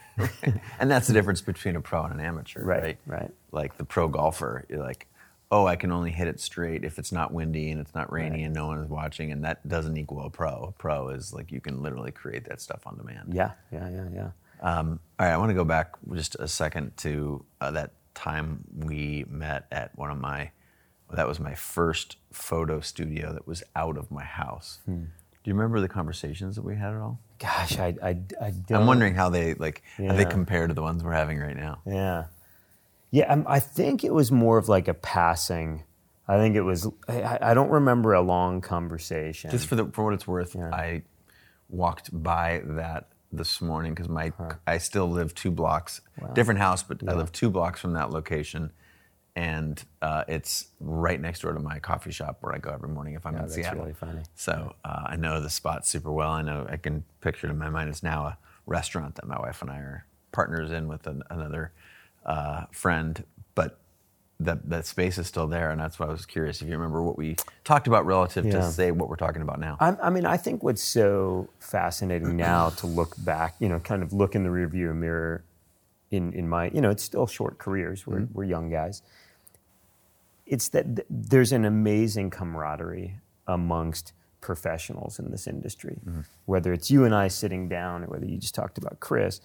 [0.80, 2.98] And that's the difference between a pro and an amateur, Right, right?
[3.06, 3.30] right.
[3.52, 5.06] Like the pro golfer, you're like,
[5.50, 8.44] oh, I can only hit it straight if it's not windy and it's not rainy
[8.44, 10.64] and no one is watching, and that doesn't equal a pro.
[10.68, 13.32] A pro is like you can literally create that stuff on demand.
[13.32, 14.30] yeah, yeah, yeah, yeah.
[14.60, 18.64] Um, all right, I want to go back just a second to uh, that time
[18.76, 20.50] we met at one of my.
[21.14, 24.80] That was my first photo studio that was out of my house.
[24.84, 25.04] Hmm.
[25.42, 27.20] Do you remember the conversations that we had at all?
[27.38, 28.08] Gosh, I, I,
[28.40, 28.82] I don't.
[28.82, 30.08] I'm wondering how they like yeah.
[30.08, 31.80] how they compare to the ones we're having right now.
[31.86, 32.24] Yeah,
[33.10, 33.32] yeah.
[33.32, 35.84] I'm, I think it was more of like a passing.
[36.26, 36.86] I think it was.
[37.08, 39.50] I, I don't remember a long conversation.
[39.50, 41.02] Just for the for what it's worth, I
[41.68, 44.32] walked by that this morning because my
[44.66, 46.00] I still live two blocks,
[46.34, 48.72] different house, but I live two blocks from that location,
[49.36, 53.14] and uh, it's right next door to my coffee shop where I go every morning
[53.14, 53.80] if I'm in that's Seattle.
[53.80, 54.22] really funny.
[54.34, 56.30] So uh, I know the spot super well.
[56.30, 57.88] I know I can picture it in my mind.
[57.88, 61.72] It's now a restaurant that my wife and I are partners in with an, another
[62.26, 63.78] uh, friend, but.
[64.40, 67.02] That, that space is still there, and that's why I was curious if you remember
[67.02, 68.52] what we talked about relative Yeah.
[68.52, 69.76] to say what we're talking about now.
[69.80, 74.00] I, I mean, I think what's so fascinating now to look back, you know, kind
[74.00, 75.42] of look in the rearview mirror.
[76.12, 78.06] In in my, you know, it's still short careers.
[78.06, 79.02] We're we're young guys.
[80.46, 83.16] It's that th- there's an amazing camaraderie
[83.48, 85.98] amongst professionals in this industry.
[86.46, 89.40] Whether it's you and I sitting down, or whether you just talked about Chris,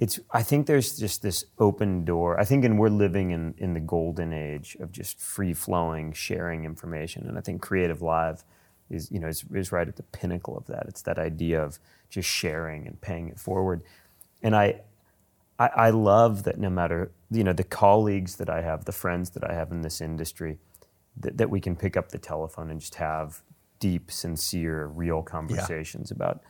[0.00, 2.40] it's I think there's just this open door.
[2.40, 6.64] I think and we're living in in the golden age of just free flowing sharing
[6.64, 8.42] information and I think CreativeLive
[8.88, 10.86] is you know is, is right at the pinnacle of that.
[10.88, 11.78] It's that idea of
[12.08, 13.82] just sharing and paying it forward.
[14.42, 14.80] And I
[15.58, 19.30] I, I love that no matter you know the colleagues that I have, the friends
[19.30, 20.58] that I have in this industry,
[21.18, 23.42] that, that we can pick up the telephone and just have
[23.80, 26.42] deep, sincere, real conversations about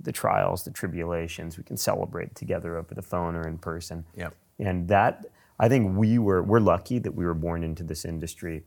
[0.00, 1.58] the trials, the tribulations.
[1.58, 4.04] We can celebrate together over the phone or in person.
[4.16, 4.34] Yep.
[4.58, 5.26] And that
[5.58, 8.64] I think we were we're lucky that we were born into this industry.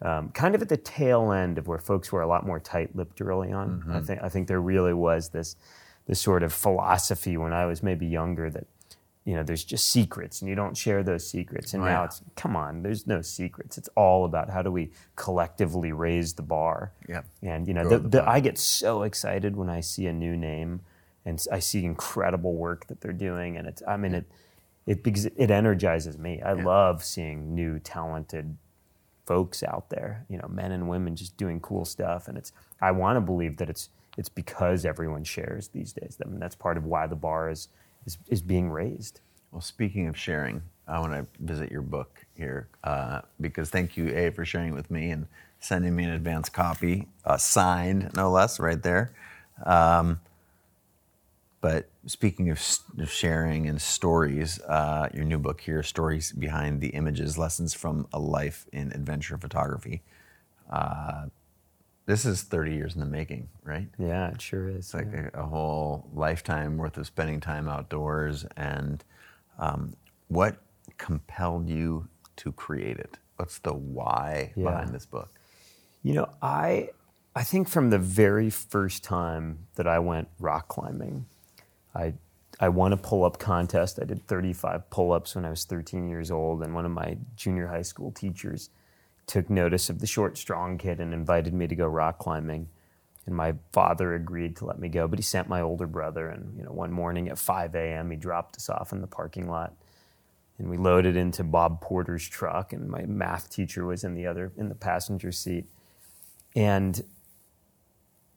[0.00, 3.20] Um, kind of at the tail end of where folks were a lot more tight-lipped
[3.20, 3.84] early on.
[3.88, 5.56] I think I think there really was this
[6.06, 8.66] this sort of philosophy when I was maybe younger that
[9.24, 11.74] you know there's just secrets and you don't share those secrets.
[11.74, 12.04] And now yeah.
[12.06, 13.78] it's come on, there's no secrets.
[13.78, 16.92] It's all about how do we collectively raise the bar.
[17.08, 17.22] Yeah.
[17.42, 18.28] And you know, the, the the.
[18.28, 20.80] I get so excited when I see a new name
[21.24, 24.26] and I see incredible work that they're doing, and it's I mean it
[24.86, 26.42] it because it energizes me.
[26.42, 28.56] I love seeing new talented
[29.24, 32.90] folks out there, you know, men and women just doing cool stuff, and it's I
[32.90, 36.18] want to believe that it's it's because everyone shares these days.
[36.24, 37.68] I mean, that's part of why the bar is
[38.06, 39.20] is, is being raised.
[39.50, 44.08] Well, speaking of sharing, I want to visit your book here uh, because thank you,
[44.16, 45.26] A, for sharing with me, and
[45.60, 49.12] sending me an advance copy, uh, signed no less, right there.
[49.64, 50.20] Um,
[51.60, 52.58] but speaking of,
[53.08, 58.18] sharing and stories, uh, your new book here, Stories Behind the Images Lessons from a
[58.18, 60.02] Life in Adventure Photography.
[62.04, 63.88] This is 30 years in the making, right?
[63.98, 64.76] Yeah, it sure is.
[64.76, 65.30] It's like yeah.
[65.34, 68.44] a, a, whole lifetime worth of spending time outdoors.
[68.56, 69.04] And
[69.58, 69.94] um,
[70.28, 70.56] what
[70.98, 73.18] compelled you to create it?
[73.36, 74.70] What's the why yeah.
[74.70, 75.30] behind this book?
[76.02, 76.90] You know, I
[77.34, 81.26] I think from the very first time that I went rock climbing,
[81.94, 82.14] I
[82.60, 83.98] I won a pull-up contest.
[84.00, 87.68] I did 35 pull-ups when I was 13 years old, and one of my junior
[87.68, 88.70] high school teachers
[89.26, 92.68] took notice of the short, strong kid and invited me to go rock climbing.
[93.26, 96.28] And my father agreed to let me go, but he sent my older brother.
[96.28, 99.48] And you know, one morning at 5 a.m., he dropped us off in the parking
[99.48, 99.74] lot,
[100.58, 102.72] and we loaded into Bob Porter's truck.
[102.72, 105.66] And my math teacher was in the other in the passenger seat,
[106.56, 107.00] and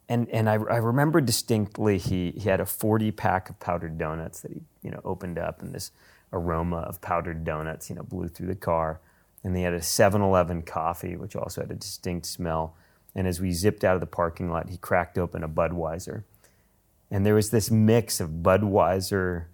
[0.07, 4.41] and and I, I remember distinctly he he had a 40 pack of powdered donuts
[4.41, 5.91] that he you know opened up and this
[6.31, 8.99] aroma of powdered donuts you know blew through the car
[9.45, 12.75] and they had a 7-Eleven coffee which also had a distinct smell
[13.13, 16.23] and as we zipped out of the parking lot he cracked open a Budweiser
[17.09, 19.45] and there was this mix of Budweiser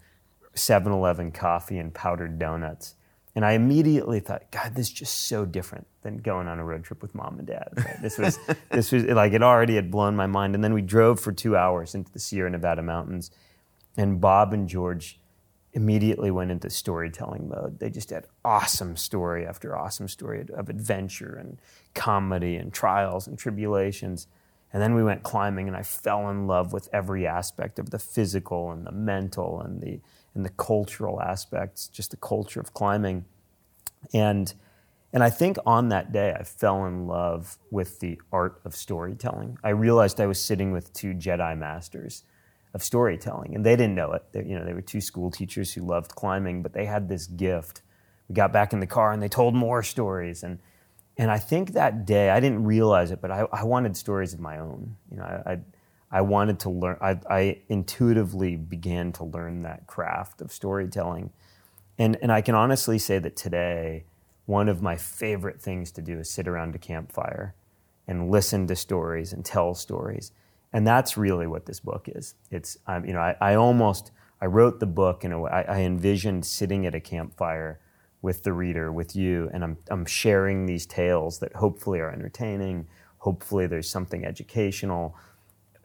[0.55, 2.95] 7-Eleven coffee and powdered donuts
[3.33, 6.83] and I immediately thought, God, this is just so different than going on a road
[6.83, 7.69] trip with mom and dad.
[7.77, 8.01] Right?
[8.01, 8.37] This was
[8.71, 10.53] this was like it already had blown my mind.
[10.53, 13.31] And then we drove for two hours into the Sierra Nevada mountains,
[13.95, 15.20] and Bob and George
[15.73, 17.79] immediately went into storytelling mode.
[17.79, 21.57] They just had awesome story after awesome story of adventure and
[21.93, 24.27] comedy and trials and tribulations.
[24.73, 27.99] And then we went climbing, and I fell in love with every aspect of the
[27.99, 29.99] physical and the mental and the
[30.33, 33.25] and the cultural aspects, just the culture of climbing.
[34.13, 34.53] And
[35.13, 39.57] and I think on that day I fell in love with the art of storytelling.
[39.63, 42.23] I realized I was sitting with two Jedi masters
[42.73, 44.23] of storytelling, and they didn't know it.
[44.31, 47.27] They, you know, they were two school teachers who loved climbing, but they had this
[47.27, 47.81] gift.
[48.29, 50.59] We got back in the car and they told more stories, and
[51.17, 54.39] and I think that day I didn't realize it, but I, I wanted stories of
[54.39, 54.95] my own.
[55.11, 55.59] You know, I, I
[56.11, 61.31] I wanted to learn, I, I, intuitively began to learn that craft of storytelling.
[61.97, 64.03] And, and I can honestly say that today,
[64.45, 67.55] one of my favorite things to do is sit around a campfire
[68.07, 70.33] and listen to stories and tell stories.
[70.73, 72.35] And that's really what this book is.
[72.49, 75.61] It's, um, you know, I, I, almost, I wrote the book in a way, I,
[75.63, 77.79] I envisioned sitting at a campfire
[78.21, 82.87] with the reader, with you, and I'm, I'm sharing these tales that hopefully are entertaining.
[83.17, 85.15] Hopefully, there's something educational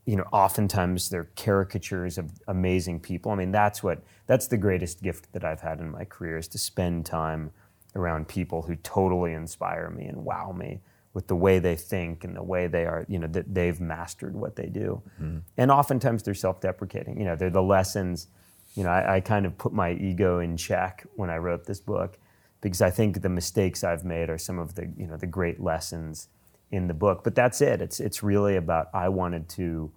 [0.07, 3.33] you know, oftentimes they're caricatures of amazing people.
[3.33, 6.49] I mean, that's what that's the greatest gift that I've had in my career is
[6.49, 7.51] to spend time
[7.97, 10.81] around people who totally inspire me and wow me
[11.17, 14.37] with the way they think and the way they are, you know, that they've mastered
[14.37, 15.01] what they do.
[15.19, 15.39] Mm-hmm.
[15.57, 17.19] And oftentimes they're self-deprecating.
[17.19, 18.27] You know, they're the lessons.
[18.75, 21.81] You know, I, I kind of put my ego in check when I wrote this
[21.81, 22.19] book
[22.61, 25.59] because I think the mistakes I've made are some of the, you know, the great
[25.59, 26.29] lessons
[26.71, 27.25] in the book.
[27.25, 27.81] But that's it.
[27.81, 29.91] It's it's really about I wanted to,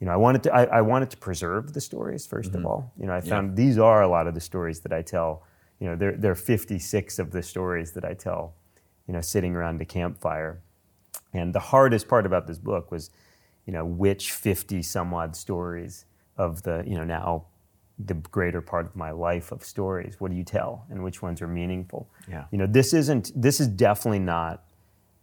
[0.00, 2.56] you know, I wanted to I, I wanted to preserve the stories 1st mm-hmm.
[2.58, 2.92] of all.
[3.00, 3.64] You know, I found yeah.
[3.64, 5.44] these are a lot of the stories that I tell.
[5.80, 8.52] You know, there there are 56 of the stories that I tell.
[9.06, 10.60] You know, sitting around a campfire,
[11.32, 13.10] and the hardest part about this book was,
[13.66, 16.04] you know, which 50 some odd stories
[16.36, 17.46] of the you know now
[17.98, 20.16] the greater part of my life of stories.
[20.18, 22.08] What do you tell, and which ones are meaningful?
[22.28, 22.44] Yeah.
[22.50, 23.32] You know, this isn't.
[23.34, 24.64] This is definitely not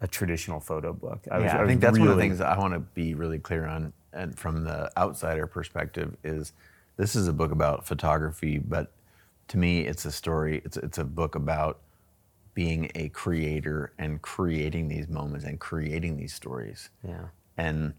[0.01, 1.27] a traditional photo book.
[1.29, 2.79] I, yeah, was, I, I think that's really, one of the things I want to
[2.79, 6.53] be really clear on, and from the outsider perspective, is
[6.97, 8.91] this is a book about photography, but
[9.49, 10.61] to me, it's a story.
[10.63, 11.79] It's it's a book about
[12.59, 16.89] being a creator and creating these moments and creating these stories.
[17.07, 17.27] Yeah.
[17.55, 17.93] And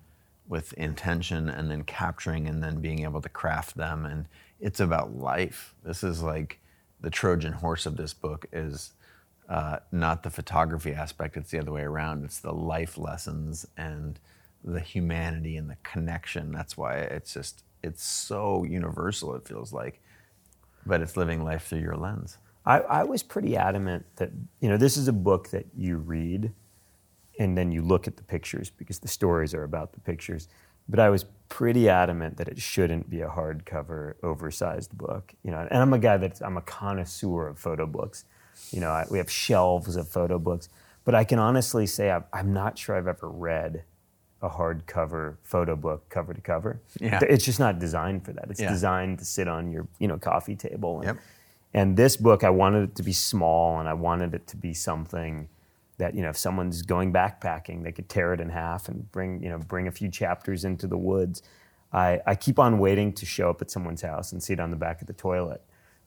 [0.46, 4.26] with intention, and then capturing, and then being able to craft them, and
[4.60, 5.74] it's about life.
[5.82, 6.58] This is like
[7.00, 8.92] the Trojan horse of this book is
[9.48, 12.26] uh, not the photography aspect, it's the other way around.
[12.26, 14.20] It's the life lessons and
[14.62, 16.52] the humanity and the connection.
[16.52, 20.02] That's why it's just, it's so universal, it feels like.
[20.84, 22.36] But it's living life through your lens.
[22.64, 24.30] I, I was pretty adamant that,
[24.60, 26.52] you know, this is a book that you read
[27.38, 30.48] and then you look at the pictures because the stories are about the pictures.
[30.88, 35.32] But I was pretty adamant that it shouldn't be a hardcover, oversized book.
[35.42, 38.24] You know, and I'm a guy that's I'm a connoisseur of photo books.
[38.72, 40.68] You know, I, we have shelves of photo books,
[41.04, 43.84] but I can honestly say I, I'm not sure I've ever read
[44.42, 46.80] a hardcover photo book cover to cover.
[46.98, 47.20] Yeah.
[47.22, 48.46] It's just not designed for that.
[48.50, 48.70] It's yeah.
[48.70, 50.98] designed to sit on your, you know, coffee table.
[51.00, 51.16] And, yep.
[51.72, 54.74] And this book, I wanted it to be small and I wanted it to be
[54.74, 55.48] something
[55.98, 59.42] that you know if someone's going backpacking, they could tear it in half and bring
[59.42, 61.42] you know bring a few chapters into the woods.
[61.92, 64.70] I, I keep on waiting to show up at someone's house and see it on
[64.70, 65.62] the back of the toilet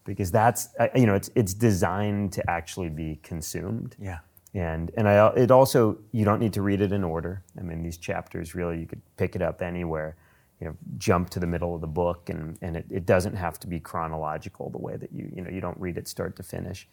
[0.06, 3.96] because that's you know it's it's designed to actually be consumed.
[4.00, 4.20] Yeah.
[4.54, 7.44] And and I it also you don't need to read it in order.
[7.58, 10.16] I mean these chapters really you could pick it up anywhere.
[10.60, 13.60] You know, jump to the middle of the book and, and it, it doesn't have
[13.60, 16.44] to be chronological the way that you you know you don't read it start to
[16.44, 16.88] finish.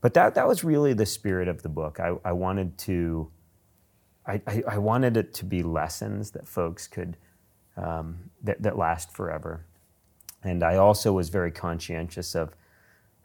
[0.00, 2.00] But that that was really the spirit of the book.
[2.00, 3.30] I, I wanted to
[4.26, 7.16] I, I, wanted it to be lessons that folks could
[7.76, 9.66] um, that, that last forever.
[10.42, 12.54] And I also was very conscientious of,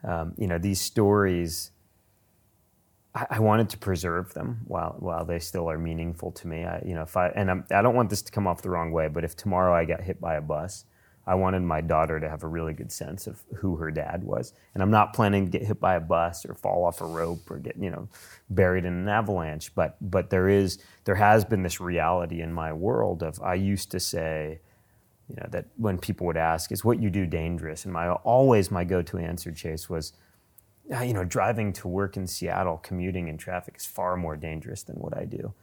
[0.04, 1.72] um, you know, these stories.
[3.16, 6.64] I, wanted to preserve them while while they still are meaningful to me.
[6.64, 8.62] I, you know, if I and I'm, I do not want this to come off
[8.62, 10.86] the wrong way, but if tomorrow I got hit by a bus,
[11.26, 14.54] I wanted my daughter to have a really good sense of who her dad was.
[14.74, 17.50] And I'm not planning to get hit by a bus or fall off a rope
[17.50, 18.10] or get you know
[18.50, 19.74] buried in an avalanche.
[19.74, 23.92] But but there is there has been this reality in my world of I used
[23.92, 24.62] to say
[25.30, 27.86] you know, that when people would ask, is what you do dangerous?
[27.86, 30.14] And my always my go-to answer, Chase, was,
[30.90, 34.96] you know, driving to work in Seattle, commuting in traffic is far more dangerous than
[34.96, 35.54] what I do.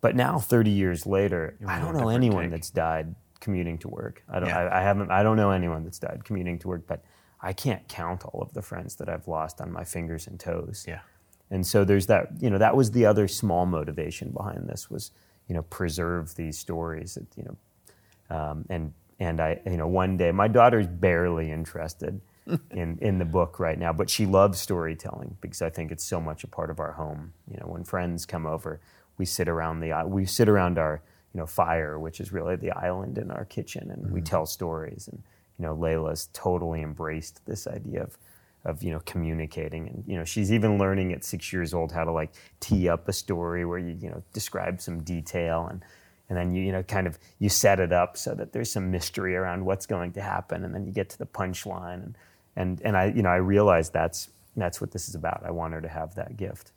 [0.00, 2.50] But now, 30 years later, I don't know anyone take.
[2.50, 4.22] that's died commuting to work.
[4.28, 4.48] I don't.
[4.48, 4.58] Yeah.
[4.58, 5.10] I, I, haven't.
[5.10, 6.86] I don't know anyone that's died commuting to work.
[6.86, 7.04] But
[7.40, 10.84] I can't count all of the friends that I've lost on my fingers and toes.
[10.86, 11.00] Yeah.
[11.50, 12.32] And so there's that.
[12.40, 15.12] You know, that was the other small motivation behind this was,
[15.46, 17.14] you know, preserve these stories.
[17.14, 22.20] That, you know, um, and and I, you know, one day my daughter's barely interested
[22.70, 26.20] in in the book right now, but she loves storytelling because I think it's so
[26.20, 27.32] much a part of our home.
[27.50, 28.80] You know, when friends come over,
[29.18, 32.72] we sit around the we sit around our you know fire, which is really the
[32.72, 34.14] island in our kitchen, and mm-hmm.
[34.14, 35.08] we tell stories.
[35.08, 35.22] And
[35.58, 38.18] you know, Layla's totally embraced this idea of
[38.64, 42.04] of you know communicating and you know she's even learning at six years old how
[42.04, 42.30] to like
[42.60, 45.82] tee up a story where you you know describe some detail and
[46.32, 48.90] and then you you know kind of you set it up so that there's some
[48.90, 52.16] mystery around what's going to happen, and then you get to the punchline, and
[52.56, 55.42] and and I you know I realized that's that's what this is about.
[55.44, 56.72] I want her to have that gift.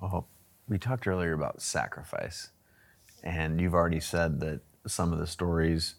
[0.00, 0.26] Well,
[0.68, 2.50] we talked earlier about sacrifice,
[3.22, 5.94] and you've already said that some of the stories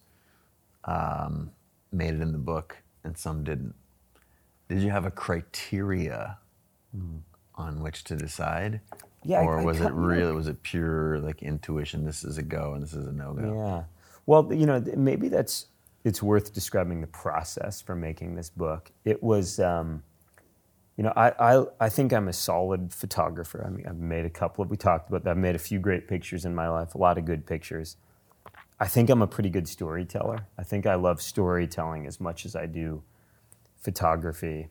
[0.85, 1.51] um,
[1.91, 3.75] made it in the book and some didn't.
[4.69, 6.37] Did you have a criteria
[6.95, 7.19] mm.
[7.55, 8.81] on which to decide?
[9.23, 10.33] Yeah, or I, was I it real?
[10.33, 12.05] Was it pure like intuition?
[12.05, 13.53] This is a go and this is a no go.
[13.53, 13.83] Yeah.
[14.25, 15.67] Well, you know, maybe that's
[16.03, 18.91] it's worth describing the process for making this book.
[19.05, 20.03] It was, um,
[20.97, 23.63] you know, I, I I think I'm a solid photographer.
[23.65, 25.31] I mean, I've made a couple of we talked about that.
[25.31, 27.97] I've made a few great pictures in my life, a lot of good pictures.
[28.79, 30.47] I think I'm a pretty good storyteller.
[30.57, 33.03] I think I love storytelling as much as I do
[33.77, 34.67] photography,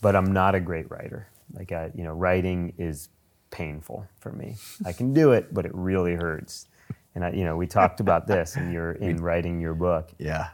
[0.00, 1.28] but I'm not a great writer.
[1.54, 3.08] Like I, you know, writing is
[3.50, 4.56] painful for me.
[4.84, 6.66] I can do it, but it really hurts.
[7.14, 10.10] And I, you know, we talked about this in your in writing your book.
[10.18, 10.48] Yeah.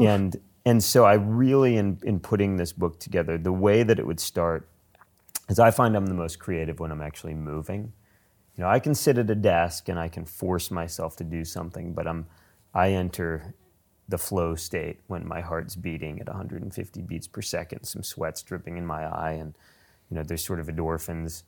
[0.00, 0.36] And
[0.66, 4.20] and so I really in in putting this book together, the way that it would
[4.20, 4.68] start
[5.48, 7.92] is I find I'm the most creative when I'm actually moving.
[8.56, 11.44] You know, I can sit at a desk and I can force myself to do
[11.44, 12.26] something, but I'm
[12.72, 13.54] I enter
[14.08, 18.76] the flow state when my heart's beating at 150 beats per second, some sweat's dripping
[18.76, 19.54] in my eye, and
[20.10, 21.44] you know, there's sort of endorphins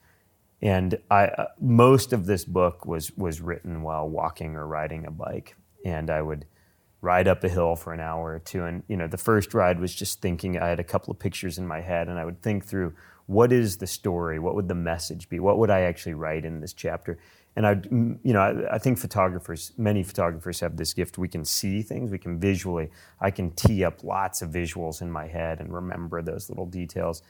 [0.62, 5.10] and I, uh, most of this book was, was written while walking or riding a
[5.10, 5.54] bike.
[5.84, 6.46] And I would
[7.00, 8.64] ride up a hill for an hour or two.
[8.64, 11.58] And, you know, the first ride was just thinking, I had a couple of pictures
[11.58, 12.94] in my head, and I would think through
[13.26, 14.38] what is the story?
[14.38, 15.40] What would the message be?
[15.40, 17.18] What would I actually write in this chapter?
[17.54, 21.18] And I, you know, I, I think photographers, many photographers have this gift.
[21.18, 22.90] We can see things, we can visually,
[23.20, 27.22] I can tee up lots of visuals in my head and remember those little details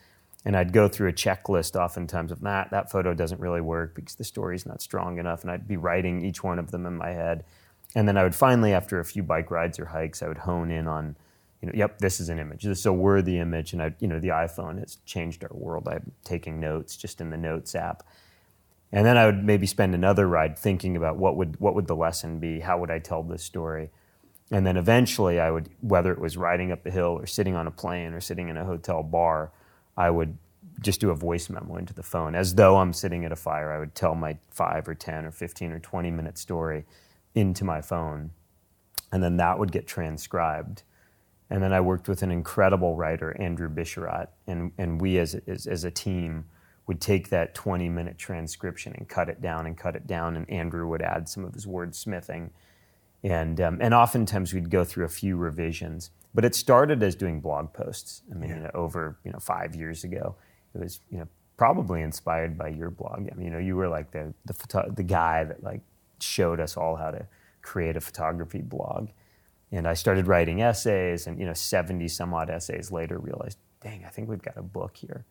[0.44, 4.14] and I'd go through a checklist oftentimes of that that photo doesn't really work because
[4.14, 7.10] the story's not strong enough, and I'd be writing each one of them in my
[7.10, 7.44] head,
[7.94, 10.70] and then I would finally, after a few bike rides or hikes, I would hone
[10.70, 11.16] in on,
[11.62, 14.06] you know, yep, this is an image, this is a worthy image, and I, you
[14.06, 15.88] know, the iPhone has changed our world.
[15.88, 18.02] I'm taking notes just in the Notes app.
[18.92, 21.96] And then I would maybe spend another ride thinking about what would what would the
[21.96, 22.60] lesson be?
[22.60, 23.90] How would I tell this story?
[24.50, 27.66] And then eventually I would, whether it was riding up a hill or sitting on
[27.66, 29.50] a plane or sitting in a hotel bar,
[29.96, 30.36] I would
[30.80, 33.72] just do a voice memo into the phone as though I'm sitting at a fire.
[33.72, 36.84] I would tell my five or 10 or 15 or 20 minute story
[37.34, 38.30] into my phone.
[39.12, 40.82] And then that would get transcribed.
[41.48, 45.66] And then I worked with an incredible writer, Andrew Bisharat, and, and we as, as,
[45.66, 46.46] as a team
[46.86, 50.36] would take that 20 minute transcription and cut it down and cut it down.
[50.36, 52.50] And Andrew would add some of his wordsmithing.
[53.22, 56.10] And, um, and oftentimes we'd go through a few revisions.
[56.36, 58.20] But it started as doing blog posts.
[58.30, 58.56] I mean, yeah.
[58.56, 60.36] you know, over you know five years ago,
[60.74, 63.26] it was you know probably inspired by your blog.
[63.32, 65.80] I mean, you know, you were like the the photo- the guy that like
[66.20, 67.26] showed us all how to
[67.62, 69.08] create a photography blog.
[69.72, 74.04] And I started writing essays, and you know, seventy some odd essays later, realized, dang,
[74.04, 75.24] I think we've got a book here.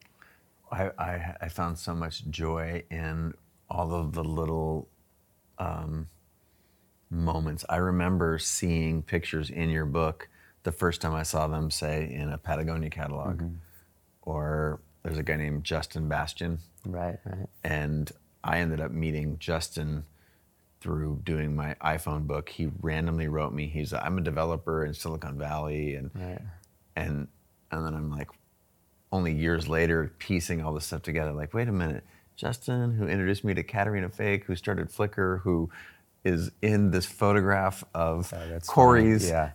[0.71, 3.35] I, I, I found so much joy in
[3.69, 4.89] all of the little
[5.59, 6.07] um,
[7.11, 7.63] moments.
[7.69, 10.29] I remember seeing pictures in your book
[10.65, 13.37] the first time I saw them, say, in a Patagonia catalog.
[13.37, 13.55] Mm-hmm.
[14.23, 16.59] Or there's a guy named Justin Bastian.
[16.85, 17.47] Right, right.
[17.63, 18.11] And
[18.43, 20.03] I ended up meeting Justin
[20.81, 22.49] through doing my iPhone book.
[22.49, 23.67] He randomly wrote me.
[23.67, 26.41] He's I'm a developer in Silicon Valley, and Right.
[26.95, 27.27] and
[27.71, 28.29] and then I'm like,
[29.11, 31.31] only years later, piecing all this stuff together.
[31.31, 32.03] Like, wait a minute,
[32.35, 35.69] Justin, who introduced me to Caterina Fake, who started Flickr, who
[36.23, 39.29] is in this photograph of Oh, Corey's.
[39.29, 39.51] Yeah.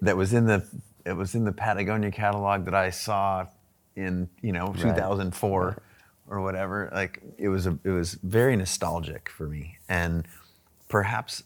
[0.00, 0.66] That was in the
[1.04, 3.46] it was in the Patagonia catalog that I saw
[3.96, 5.82] in you know 2004
[6.28, 6.90] or whatever.
[6.92, 10.26] Like it was a it was very nostalgic for me, and
[10.88, 11.42] perhaps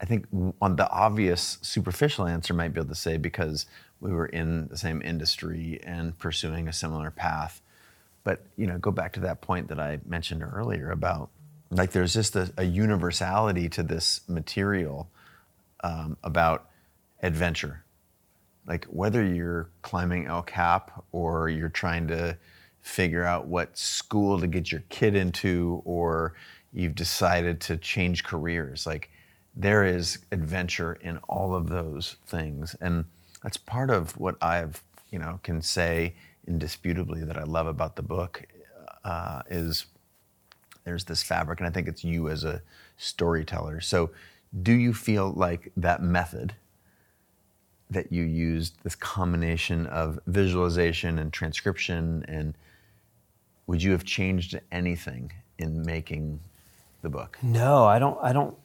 [0.00, 0.26] I think
[0.60, 3.66] on the obvious superficial answer might be able to say because
[4.00, 7.62] we were in the same industry and pursuing a similar path.
[8.24, 11.30] But you know, go back to that point that I mentioned earlier about
[11.70, 15.10] like there's just a, a universality to this material
[15.82, 16.68] um, about
[17.22, 17.84] adventure.
[18.66, 22.36] Like whether you're climbing El Cap or you're trying to
[22.80, 26.34] figure out what school to get your kid into or
[26.72, 29.10] you've decided to change careers, like
[29.54, 32.76] there is adventure in all of those things.
[32.80, 33.04] And
[33.42, 36.14] that's part of what I've, you know, can say
[36.46, 38.44] indisputably that I love about the book
[39.04, 39.86] uh, is
[40.84, 42.62] there's this fabric, and I think it's you as a
[42.96, 43.80] storyteller.
[43.80, 44.10] So,
[44.62, 46.54] do you feel like that method
[47.90, 52.54] that you used, this combination of visualization and transcription, and
[53.66, 56.40] would you have changed anything in making
[57.02, 57.38] the book?
[57.42, 58.18] No, I don't.
[58.22, 58.56] I don't.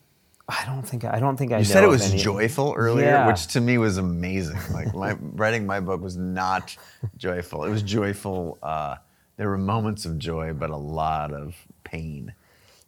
[0.50, 1.06] I don't think.
[1.06, 1.60] I don't think I.
[1.60, 3.28] You said it was any- joyful earlier, Yeah.
[3.28, 4.58] which to me was amazing.
[4.74, 6.76] Like my, writing my book was not
[7.18, 7.64] joyful.
[7.64, 8.58] It was joyful.
[8.62, 8.96] Uh,
[9.38, 12.34] there were moments of joy, but a lot of pain.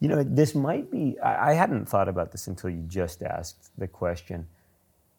[0.00, 1.18] You know, this might be.
[1.20, 4.46] I, I hadn't thought about this until you just asked the question.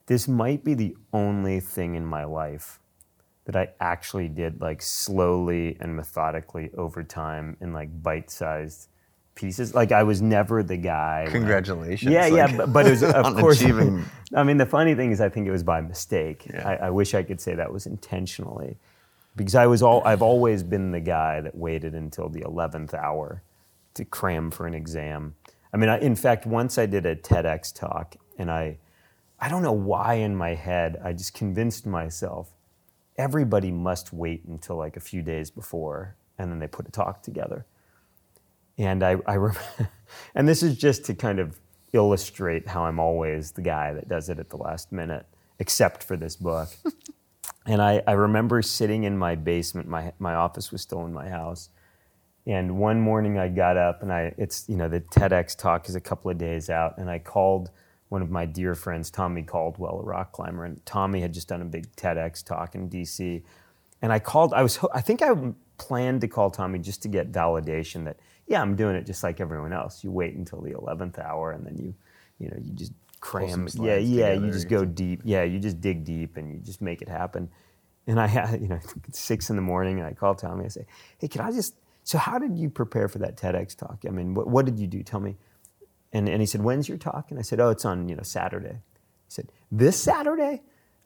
[0.07, 2.79] This might be the only thing in my life
[3.45, 8.87] that I actually did like slowly and methodically over time in like bite-sized
[9.35, 9.73] pieces.
[9.75, 11.21] Like I was never the guy.
[11.23, 12.11] when I- Congratulations.
[12.11, 13.61] Yeah, yeah, but, but it was of course.
[13.61, 16.47] achieving- I mean, the funny thing is, I think it was by mistake.
[16.51, 16.67] Yeah.
[16.67, 18.77] I, I wish I could say that was intentionally,
[19.35, 20.01] because I was all.
[20.05, 23.43] I've always been the guy that waited until the eleventh hour
[23.93, 25.35] to cram for an exam.
[25.71, 28.77] I mean, I, in fact, once I did a TEDx talk, and I,
[29.39, 32.51] I don't know why in my head I just convinced myself
[33.17, 37.21] everybody must wait until like a few days before, and then they put a talk
[37.23, 37.65] together.
[38.77, 39.55] And I, I rem-
[40.35, 41.59] and this is just to kind of
[41.93, 45.25] illustrate how I'm always the guy that does it at the last minute,
[45.59, 46.69] except for this book.
[47.65, 49.87] and I, I remember sitting in my basement.
[49.87, 51.69] My my office was still in my house.
[52.47, 55.95] And one morning I got up and I it's you know the TEDx talk is
[55.95, 57.71] a couple of days out, and I called
[58.09, 61.61] one of my dear friends, Tommy Caldwell, a rock climber, and Tommy had just done
[61.61, 63.41] a big TEDx talk in DC.
[64.01, 64.53] And I called.
[64.53, 64.79] I was.
[64.93, 65.31] I think I
[65.77, 69.41] planned to call Tommy just to get validation that yeah, I'm doing it just like
[69.41, 70.03] everyone else.
[70.03, 71.95] You wait until the eleventh hour, and then you,
[72.39, 73.67] you know, you just cram.
[73.73, 74.33] Yeah, yeah.
[74.33, 75.21] You just go deep.
[75.23, 77.49] Yeah, you just dig deep, and you just make it happen.
[78.07, 78.79] And I had, you know,
[79.11, 80.65] six in the morning, and I call Tommy.
[80.65, 80.85] I say,
[81.17, 81.75] "Hey, can I just?
[82.03, 84.03] So, how did you prepare for that TEDx talk?
[84.05, 85.01] I mean, what, what did you do?
[85.03, 85.35] Tell me."
[86.15, 88.23] And and he said, "When's your talk?" And I said, "Oh, it's on you know
[88.23, 88.79] Saturday."
[89.27, 90.61] He said, "This Saturday?"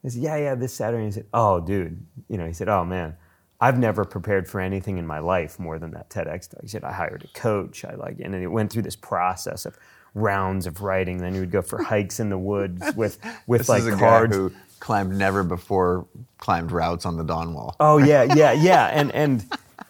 [0.06, 2.70] I said, "Yeah, yeah, this Saturday." And he said, "Oh, dude," you know, he said,
[2.70, 3.16] "Oh man."
[3.62, 6.62] I've never prepared for anything in my life more than that TEDx talk.
[6.62, 7.84] He said, I hired a coach.
[7.84, 9.78] I like, and then it went through this process of
[10.14, 11.18] rounds of writing.
[11.18, 13.98] Then he would go for hikes in the woods with, with This like is a
[13.98, 14.32] cards.
[14.32, 16.08] guy who climbed never before
[16.38, 17.76] climbed routes on the Dawn Wall.
[17.82, 19.46] Oh yeah, yeah, yeah, and and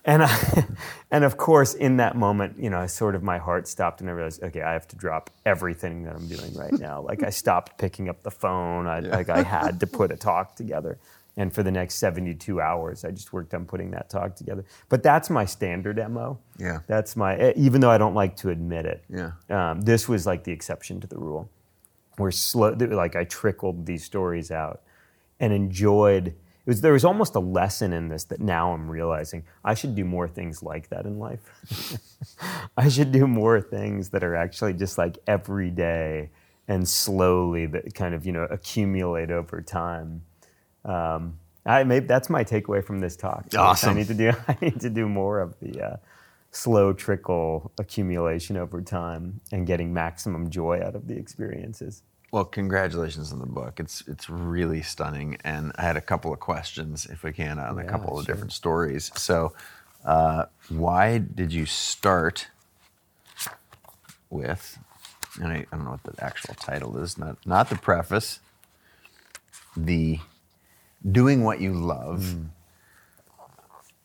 [0.10, 0.66] and I,
[1.12, 4.14] and of course, in that moment, you know, sort of my heart stopped, and I
[4.14, 7.02] realized, okay, I have to drop everything that I'm doing right now.
[7.02, 8.88] Like I stopped picking up the phone.
[8.88, 10.98] I like I had to put a talk together,
[11.38, 14.66] and for the next 72 hours, I just worked on putting that talk together.
[14.90, 16.40] But that's my standard mo.
[16.58, 16.80] Yeah.
[16.88, 19.04] that's my eh, even though I don't like to admit it.
[19.10, 19.32] Yeah.
[19.50, 21.50] um, this was like the exception to the rule
[22.18, 24.82] where slow like I trickled these stories out
[25.40, 26.36] and enjoyed
[26.70, 30.06] was there was almost a lesson in this that now I'm realizing I should do
[30.06, 31.98] more things like that in life.
[32.78, 36.30] I should do more things that are actually just like every day
[36.68, 40.22] and slowly that kind of you know accumulate over time.
[40.86, 43.48] Um, I maybe that's my takeaway from this talk.
[43.58, 43.90] Awesome.
[43.90, 45.98] I need to do I need to do more of the uh,
[46.52, 52.04] slow trickle accumulation over time and getting maximum joy out of the experiences.
[52.32, 53.80] Well, congratulations on the book.
[53.80, 57.80] It's it's really stunning, and I had a couple of questions, if we can, on
[57.80, 59.12] a Yeah, couple of different stories.
[59.16, 59.54] So,
[60.06, 62.48] uh, why did you start
[64.30, 64.78] with?
[65.42, 67.18] And I, I don't know what the actual title is.
[67.18, 68.40] Not not the preface.
[69.78, 70.20] The
[71.10, 72.44] doing what you love Hmm.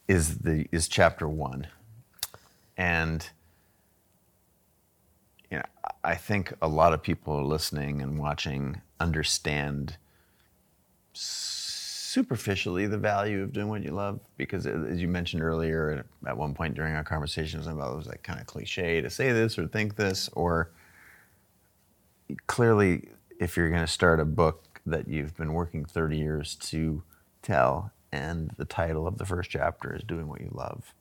[0.09, 1.67] is the is chapter one,
[2.77, 3.29] and
[6.05, 9.97] I think a lot of people listening and watching understand
[12.15, 16.37] superficially the value of doing what you love because uh, as you mentioned earlier at
[16.37, 19.59] one point during our conversations about it was like kind of cliche to say this
[19.59, 20.71] or think this or
[22.47, 23.09] clearly
[23.41, 27.03] if you're going to start a book that you've been working 30 years to
[27.43, 30.95] tell and the title of the first chapter is doing what you love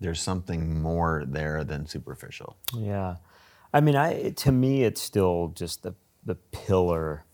[0.00, 3.16] there's something more there than superficial Yeah.
[3.74, 5.94] I mean, I to me, it's still just the
[6.24, 7.24] the pillar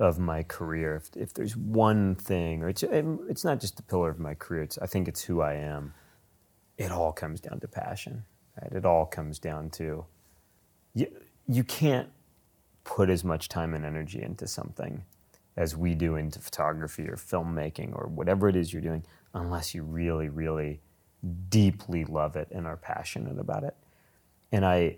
[0.00, 0.96] of my career.
[0.96, 4.62] If, if there's one thing, or it's it's not just the pillar of my career.
[4.62, 5.92] It's I think it's who I am.
[6.78, 8.24] It all comes down to passion,
[8.60, 8.72] right?
[8.72, 10.06] It all comes down to
[10.94, 11.06] you.
[11.46, 12.08] You can't
[12.84, 15.04] put as much time and energy into something
[15.56, 19.82] as we do into photography or filmmaking or whatever it is you're doing, unless you
[19.82, 20.80] really, really
[21.50, 23.76] deeply love it and are passionate about it.
[24.50, 24.96] And I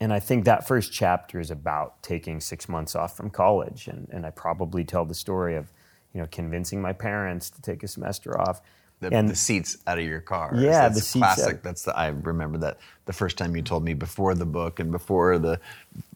[0.00, 3.86] and I think that first chapter is about taking six months off from college.
[3.86, 5.70] And, and I probably tell the story of,
[6.14, 8.62] you know, convincing my parents to take a semester off.
[9.00, 10.52] the, and the seats out of your car.
[10.54, 11.56] Yeah, that's the seats classic.
[11.56, 14.80] out- That's the I remember that the first time you told me before the book
[14.80, 15.60] and before the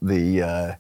[0.03, 0.75] the uh,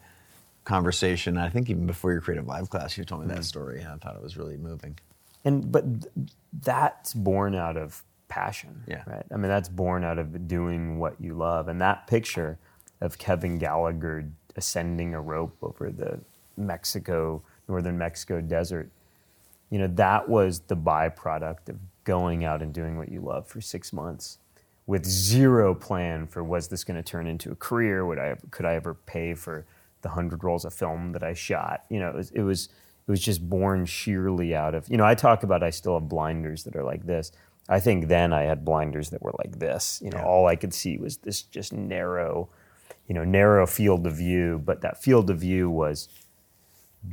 [0.64, 1.36] conversation.
[1.36, 3.36] I think even before your CreativeLive class, you told me Mm.
[3.36, 3.84] that story.
[3.84, 4.98] I thought it was really moving.
[5.44, 6.28] and but th-
[6.62, 9.02] that's born out of passion Yeah.
[9.06, 12.58] right i mean that's born out of doing what you love and that picture
[13.04, 14.24] of kevin gallagher
[14.56, 16.18] ascending a rope over the
[16.56, 18.88] mexico northern mexico desert
[19.70, 23.60] you know that was the byproduct of going out and doing what you love for
[23.60, 24.38] six months
[24.86, 28.04] with zero plan for was this going to turn into a career?
[28.04, 29.64] Would i could i ever pay for
[30.02, 31.84] the 100 rolls of film that i shot?
[31.88, 32.68] You know it was, it was
[33.08, 36.08] it was just born sheerly out of you know i talk about i still have
[36.08, 37.32] blinders that are like this.
[37.68, 40.02] I think then i had blinders that were like this.
[40.04, 40.26] You know Yeah.
[40.26, 42.50] all i could see was this just narrow
[43.08, 46.08] you know narrow field of view but that field of view was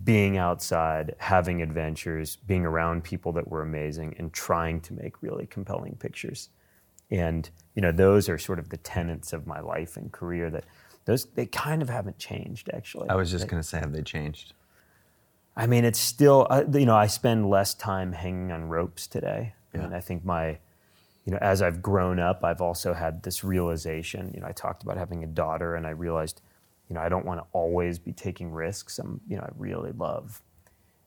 [0.03, 5.45] being outside, having adventures, being around people that were amazing, and trying to make really
[5.45, 6.49] compelling pictures.
[7.09, 10.49] And you know, those are sort of the tenets of my life and career.
[10.49, 10.65] That
[11.05, 13.09] those they kind of haven't changed actually.
[13.09, 14.53] I was just going to say, have they changed?
[15.55, 19.53] I mean, it's still, uh, you know, I spend less time hanging on ropes today.
[19.73, 19.81] Yeah.
[19.81, 20.59] And I think my,
[21.25, 24.31] you know, as I've grown up, I've also had this realization.
[24.33, 26.41] You know, I talked about having a daughter, and I realized,
[26.89, 28.97] you know, I don't want to always be taking risks.
[28.97, 30.41] I'm, you know, I really love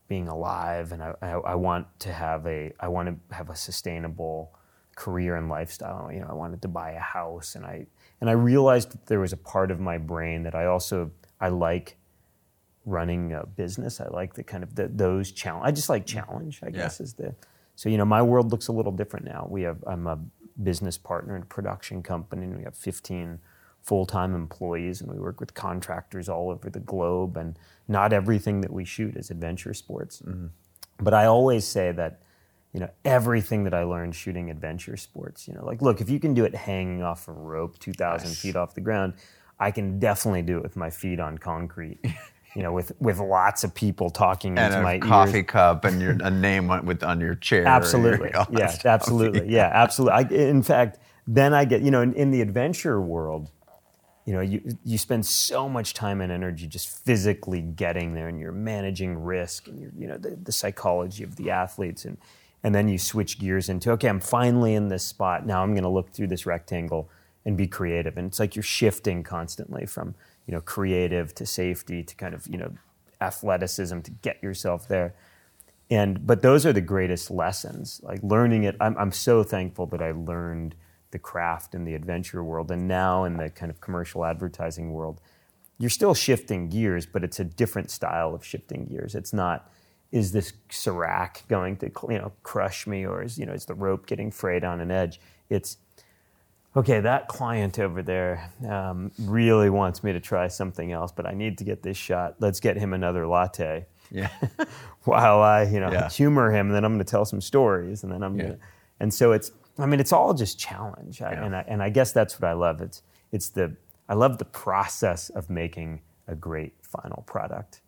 [0.07, 3.57] being alive, and I, I, I want to have a, I want to have a
[3.57, 4.55] sustainable
[4.95, 6.12] career and lifestyle.
[6.12, 7.87] You know, I wanted to buy a house, and I,
[8.21, 11.11] and I realized that there was a part of my brain that I also,
[11.41, 11.97] I like
[12.87, 14.01] running a business.
[14.01, 15.67] I like the kind of the, those challenge.
[15.67, 16.21] I just like mm-hmm.
[16.21, 16.61] challenge.
[16.62, 17.35] I guess is the.
[17.77, 19.47] So you know, my world looks a little different now.
[19.49, 20.18] We have I'm a
[20.62, 23.41] business partner in a production company, and we have 15
[23.83, 27.37] full-time employees, and we work with contractors all over the globe.
[27.37, 27.59] And
[27.89, 30.22] not everything that we shoot is adventure sports.
[30.25, 30.47] Mm-hmm.
[31.01, 32.20] But I always say that.
[32.72, 35.47] You know everything that I learned shooting adventure sports.
[35.47, 38.35] You know, like look, if you can do it hanging off a rope, two thousand
[38.35, 39.14] feet off the ground,
[39.61, 42.01] I can definitely do it with my feet on concrete.
[42.55, 45.47] you know, with with lots of people talking And into my coffee ears.
[45.47, 47.61] cup and your a name with on your chair.
[47.61, 48.87] your- Absolutely, that yeah, stuff.
[48.87, 50.13] absolutely, yeah, absolutely.
[50.15, 53.51] I, in fact, then I get you know in, in the adventure world,
[54.25, 58.39] you know, you you spend so much time and energy just physically getting there, and
[58.41, 62.19] you're managing risk, and you're you know the, the psychology of the athletes, and
[62.63, 65.45] and then you switch gears into okay, I'm finally in this spot.
[65.47, 67.11] Now I'm going to look through this rectangle
[67.45, 70.15] and be creative, and it's like you're shifting constantly from
[70.47, 72.73] you know creative to safety to kind of you know
[73.21, 75.15] athleticism to get yourself there.
[75.91, 78.01] And but those are the greatest lessons.
[78.03, 80.75] Like learning it I'm, I'm so thankful that i learned
[81.11, 85.21] the craft in the adventure world and now in the kind of commercial advertising world
[85.79, 89.15] you're still shifting gears but it's a different style of shifting gears.
[89.15, 89.71] It's not
[90.13, 93.75] is this serac going to you know crush me or is you know is the
[93.75, 95.21] rope getting frayed on an edge?
[95.51, 95.77] It's
[96.77, 101.33] okay, that client over there um, really wants me to try something else, but I
[101.33, 102.37] need to get this shot.
[102.41, 104.29] Let's get him another latte Yeah.
[105.05, 106.09] while I, you know, Yeah.
[106.09, 106.66] humor him.
[106.68, 108.43] And then I'm going to tell some stories, and then I'm Yeah.
[108.43, 108.64] going to.
[109.01, 111.45] And so it's I mean, it's all just challenge, I, Yeah.
[111.45, 112.81] and I, and I guess that's what I love.
[112.81, 113.03] It's
[113.33, 113.77] it's the
[114.09, 117.81] I love the process of making a great final product.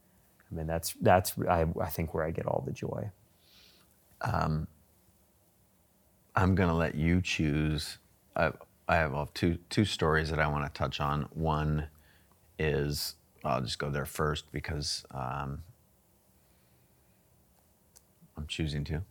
[0.51, 3.11] I mean, that's that's I, I think where I get all the joy.
[6.34, 7.99] I'm going to let you choose.
[8.34, 8.53] I,
[8.89, 11.22] I have well, two two stories that I want to touch on.
[11.34, 11.89] One
[12.59, 13.14] is
[13.45, 15.62] I'll just go there first because um,
[18.37, 19.03] I'm choosing to.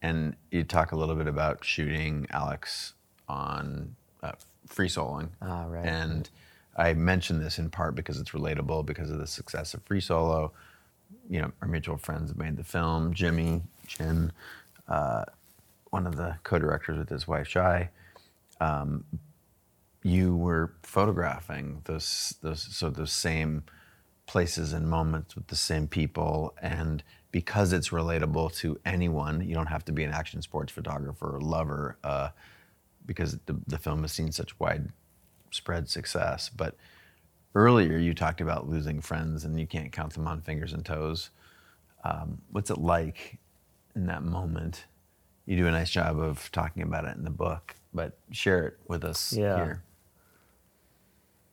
[0.00, 2.94] And you talk a little bit about shooting Alex
[3.28, 4.32] on uh,
[4.66, 5.28] free soloing.
[5.40, 5.86] Ah, right.
[5.86, 6.28] And
[6.76, 10.52] I mention this in part because it's relatable because of the success of free solo.
[11.30, 13.14] You know, our mutual friends have made the film.
[13.14, 14.32] Jimmy Chin,
[14.88, 15.24] uh,
[15.90, 17.90] one of the co-directors with his wife Chai,
[18.60, 19.04] um,
[20.02, 23.62] you were photographing those those so those same
[24.26, 26.54] places and moments with the same people.
[26.60, 31.36] And because it's relatable to anyone you don't have to be an action sports photographer
[31.36, 32.28] or lover uh,
[33.06, 36.48] because the, the film has seen such widespread success.
[36.48, 36.76] But
[37.54, 41.30] earlier you talked about losing friends and you can't count them on fingers and toes.
[42.04, 43.38] Um, what's it like
[43.94, 44.86] in that moment?
[45.46, 48.78] You do a nice job of talking about it in the book but share it
[48.88, 49.56] with us Yeah.
[49.56, 49.82] here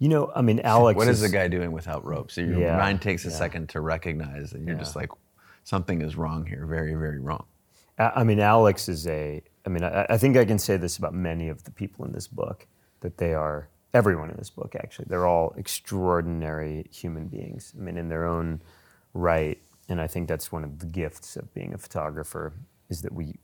[0.02, 0.96] You know, I mean, Alex.
[0.98, 2.36] what is the guy doing without ropes?
[2.36, 3.36] So your Yeah, mind takes a yeah.
[3.36, 4.80] second to recognize that you're Yeah.
[4.80, 5.10] just like,
[5.66, 7.46] something is wrong here, very, very wrong.
[7.98, 9.42] I I mean, Alex is a.
[9.66, 12.14] I mean, I, I think I can say this about many of the people in
[12.14, 12.66] this book
[13.02, 14.74] that they are everyone in this book.
[14.76, 17.74] Actually, they're all extraordinary human beings.
[17.78, 18.62] I mean, in their own
[19.14, 19.60] right,
[19.90, 22.54] and I think that's one of the gifts of being a photographer
[22.90, 23.36] is that we,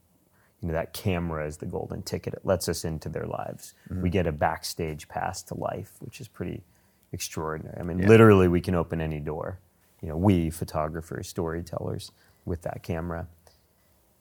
[0.62, 2.34] you know, that camera is the golden ticket.
[2.34, 3.74] It lets us into their lives.
[3.90, 4.02] Mm-hmm.
[4.02, 6.64] We get a backstage pass to life, which is pretty
[7.12, 7.78] extraordinary.
[7.80, 8.08] I mean, Yeah.
[8.08, 9.60] literally, we can open any door.
[10.02, 12.12] You know, we photographers, storytellers,
[12.46, 13.28] with that camera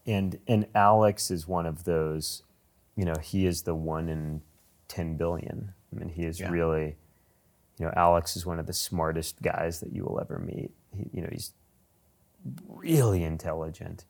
[0.06, 2.42] and and Alex is one of those.
[2.96, 4.42] You know, he is the one in
[4.86, 5.72] ten billion.
[5.92, 6.50] I mean, he is Yeah.
[6.50, 6.96] really.
[7.78, 10.72] You know, Alex is one of the smartest guys that you will ever meet.
[10.94, 11.52] He, you know, he's
[12.68, 14.04] really intelligent.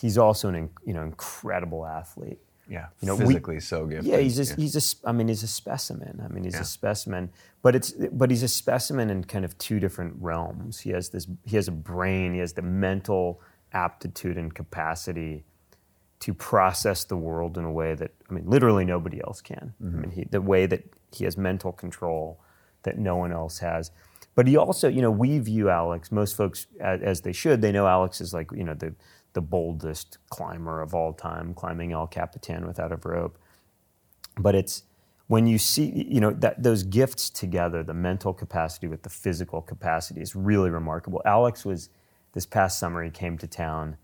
[0.00, 2.38] He's also an you know incredible athlete.
[2.68, 4.06] Yeah, You know, we- physically so gifted.
[4.06, 6.22] Yeah, he's just he's a I mean he's a specimen.
[6.24, 6.60] I mean he's Yeah.
[6.60, 7.30] a specimen,
[7.62, 10.78] but it's but he's a specimen in kind of two different realms.
[10.80, 13.40] He has this he has a brain, he has the mental
[13.72, 15.44] aptitude and capacity
[16.20, 19.74] to process the world in a way that I mean literally nobody else can.
[19.80, 20.00] I mm-hmm.
[20.00, 22.40] mean he, the way that he has mental control
[22.84, 23.90] that no one else has.
[24.34, 26.12] But he also, you know, we view Alex.
[26.12, 28.94] Most folks, as, as they should, they know Alex is like, you know, the
[29.32, 33.38] the boldest climber of all time, climbing El Capitan without a rope.
[34.36, 34.84] But it's
[35.26, 39.62] when you see you know that those gifts together the mental capacity with the physical
[39.62, 41.22] capacity is really remarkable.
[41.24, 41.88] Alex was
[42.32, 43.96] this past summer he came to town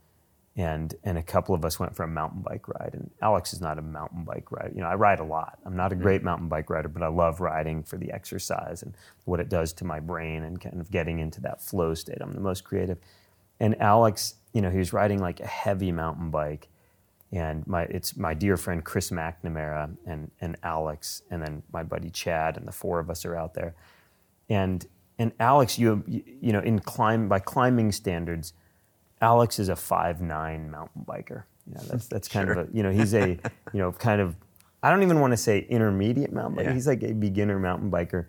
[0.56, 2.90] and and a couple of us went for a mountain bike ride.
[2.92, 4.72] And alex is not a mountain bike rider.
[4.74, 5.58] You know i ride a lot.
[5.64, 6.26] I'm not a great mm-hmm.
[6.26, 9.84] mountain bike rider but i love riding for the exercise and what it does to
[9.84, 12.18] my brain and kind of getting into that flow state.
[12.20, 12.98] I'm the most creative.
[13.58, 16.68] And alex you know he was riding like a heavy mountain bike
[17.30, 22.08] and my it's my dear friend Chris McNamara and and Alex and then my buddy
[22.08, 23.74] Chad and the four of us are out there,
[24.48, 24.86] and
[25.18, 28.54] and Alex you you, know in climb by climbing standards,
[29.20, 31.44] Alex is a five nine mountain biker.
[31.66, 33.28] You know, that's that's kind of a you know he's a
[33.72, 34.36] you know kind of
[34.82, 36.68] I don't even want to say intermediate mountain biker.
[36.68, 36.72] Yeah.
[36.72, 38.26] He's like a beginner mountain biker.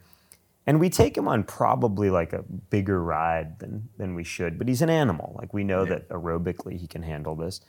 [0.67, 4.67] And we take him on probably like a bigger ride than, than we should, but
[4.67, 5.33] he's an animal.
[5.39, 7.61] Like we know that aerobically he can handle this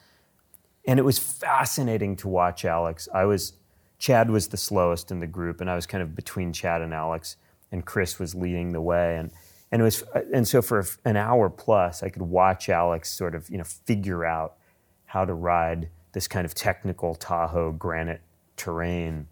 [0.89, 3.09] and it was fascinating to watch Alex.
[3.13, 3.53] I was
[3.99, 6.95] Chad was the slowest in the group, and I was kind of between Chad and
[6.95, 7.37] Alex,
[7.71, 9.31] and Chris was leading the way, and
[9.71, 13.51] and it was and so for an hour plus, I could watch Alex sort of
[13.51, 14.57] you know figure out
[15.05, 18.23] how to ride this kind of technical Tahoe granite
[18.57, 19.29] terrain.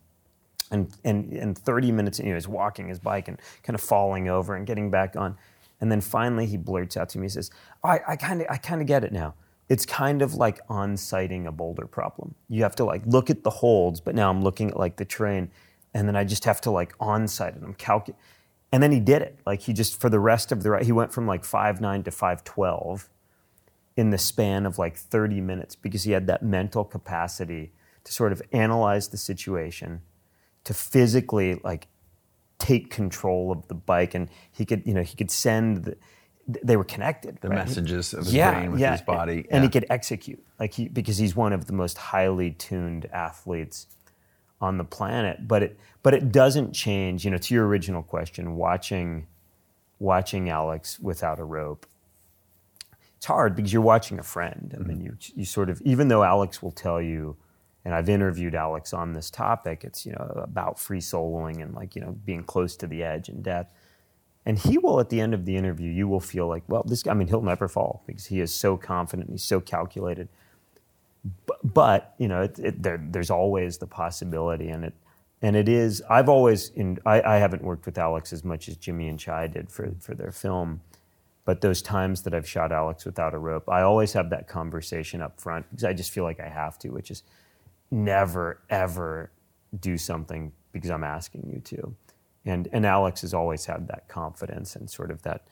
[0.71, 4.29] And, and, and 30 minutes, you know, he's walking his bike and kind of falling
[4.29, 5.37] over and getting back on.
[5.81, 7.51] And then finally he blurts out to me, he says,
[7.85, 9.35] I, I kind of I kind of get it now.
[9.69, 12.35] It's kind of like on-sighting a boulder problem.
[12.49, 15.05] You have to like look at the holds, but now I'm looking at like the
[15.05, 15.51] terrain,
[15.93, 17.63] and then I just have to like on-sight it.
[17.63, 18.15] I'm.
[18.73, 19.39] And then he did it.
[19.45, 22.03] Like he just for the rest of the ride, he went from like five nine
[22.05, 23.09] to five twelve
[23.97, 27.73] in the span of like 30 minutes because he had that mental capacity
[28.05, 30.03] to sort of analyze the situation,
[30.67, 31.87] to physically like
[32.59, 35.97] take control of the bike, and he could you know he could send the,
[36.47, 37.39] they were connected.
[37.41, 37.57] The right?
[37.57, 39.39] messages of his brain with his body.
[39.39, 43.07] and, and he could execute like he because he's one of the most highly tuned
[43.07, 43.87] athletes
[44.61, 45.47] on the planet.
[45.47, 47.25] But it but it doesn't change.
[47.25, 49.27] You know, to your original question, watching
[49.99, 51.87] watching Alex without a rope.
[53.17, 54.75] It's hard because you're watching a friend.
[54.75, 55.07] I mean, mm-hmm.
[55.07, 57.37] you you sort of even though Alex will tell you
[57.87, 59.85] and I've interviewed Alex on this topic.
[59.85, 63.29] It's you know about free soloing and like you know being close to the edge
[63.29, 63.69] and death.
[64.45, 67.03] And he will, at the end of the interview, you will feel like, well, this
[67.03, 70.29] guy, I mean, he'll never fall because he is so confident, and he's so calculated.
[71.47, 74.95] But, but you know, it, it, there, there's always the possibility, and it,
[75.41, 76.03] and it is.
[76.11, 79.47] I've always, in, I, I haven't worked with Alex as much as Jimmy and Chai
[79.47, 80.81] did for for their film,
[81.45, 85.23] but those times that I've shot Alex without a rope, I always have that conversation
[85.23, 87.23] up front because I just feel like I have to, which is
[87.91, 89.31] never ever
[89.79, 91.95] do something because I'm asking you to
[92.45, 95.47] and and Alex has always had that confidence and sort of that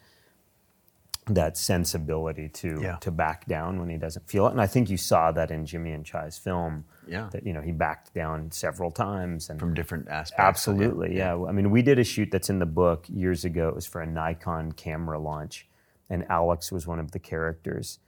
[1.27, 2.97] that sensibility to Yeah.
[2.97, 4.51] to back down when he doesn't feel it.
[4.51, 6.85] And I think you saw that in Jimmy and Chai's film.
[7.07, 7.31] Yeah.
[7.33, 10.39] That you know he backed down several times and From different aspects.
[10.39, 11.35] Absolutely, yeah.
[11.35, 13.69] I mean, we did a shoot that's in the book years ago.
[13.69, 15.67] It was for a Nikon camera launch,
[16.11, 17.99] and Alex was one of the characters,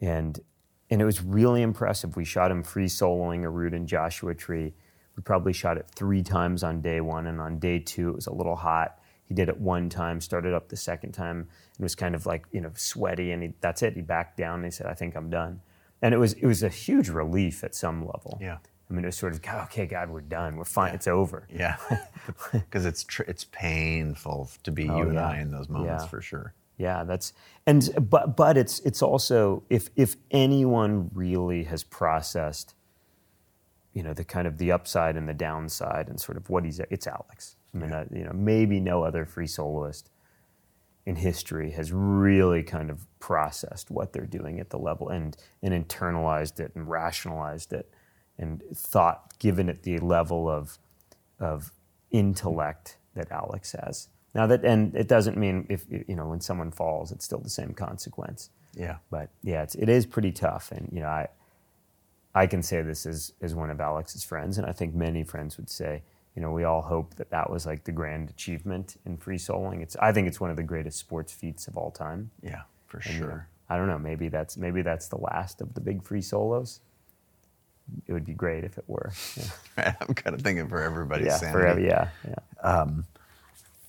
[0.00, 0.38] and
[0.90, 2.16] and it was really impressive.
[2.16, 4.74] We shot him free soloing a route in Joshua Tree.
[5.16, 8.26] We probably shot it three times on day one, and on day two it was
[8.26, 8.98] a little hot.
[9.24, 11.38] He did it one time, started up the second time,
[11.76, 13.94] and was kind of like you know sweaty, and he, that's it.
[13.94, 14.56] He backed down.
[14.56, 15.60] and He said, "I think I'm done,"
[16.00, 18.38] and it was it was a huge relief at some level.
[18.40, 18.58] Yeah.
[18.90, 20.56] I mean, it was sort of, okay, God, we're done.
[20.56, 20.94] We're fine.
[20.94, 21.46] It's over.
[21.52, 21.76] Yeah,
[22.52, 25.28] because it's tr- it's painful to be oh, you and Oh, yeah.
[25.28, 26.08] I in those moments Yeah.
[26.08, 26.54] for sure.
[26.78, 27.32] Yeah, that's
[27.66, 32.74] and but but it's it's also if if anyone really has processed,
[33.92, 36.80] you know, the kind of the upside and the downside and sort of what he's
[36.88, 37.56] it's Alex.
[37.74, 40.08] I mean, uh, you know, maybe no other free soloist
[41.04, 45.74] in history has really kind of processed what they're doing at the level and and
[45.74, 47.90] internalized it and rationalized it
[48.38, 50.78] and thought given it the level of
[51.40, 51.72] of
[52.12, 54.08] intellect that Alex has.
[54.38, 57.50] Now that and it doesn't mean if you know when someone falls it's still the
[57.50, 58.50] same consequence.
[58.76, 61.26] Yeah, But yeah, it's, it is pretty tough and you know I
[62.36, 65.56] I can say this as as one of Alex's friends and I think many friends
[65.56, 66.02] would say
[66.36, 69.82] you know we all hope that that was like the grand achievement in free soloing.
[69.82, 72.30] It's I think it's one of the greatest sports feats of all time.
[72.40, 73.48] yeah, for And, you know, sure.
[73.68, 73.98] I don't know.
[73.98, 76.78] Maybe that's maybe that's the last of the big free solos.
[78.06, 79.10] It would be great if it were.
[79.36, 81.58] Yeah, I'm kind of thinking for everybody's yeah sanity.
[81.58, 81.80] forever.
[81.80, 82.70] Yeah, yeah.
[82.70, 83.04] Um,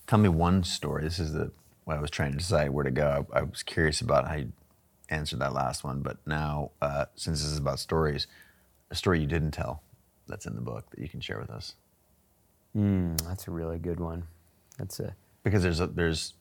[0.10, 1.04] Tell me one story.
[1.04, 1.52] This is the
[1.84, 3.28] what I was trying to decide where to go.
[3.32, 4.52] I, I was curious about how you
[5.08, 8.26] answered that last one, but now uh, since this is about stories,
[8.90, 9.84] a story you didn't tell
[10.28, 11.76] that's in the book that you can share with us.
[12.76, 14.24] Mm, that's a really good one.
[14.80, 16.34] That's a Because there's a, there's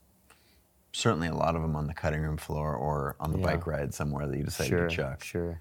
[0.95, 3.45] certainly a lot of them on the cutting room floor or on the Yeah.
[3.45, 5.23] bike ride somewhere that you decided sure, to chuck.
[5.23, 5.61] sure.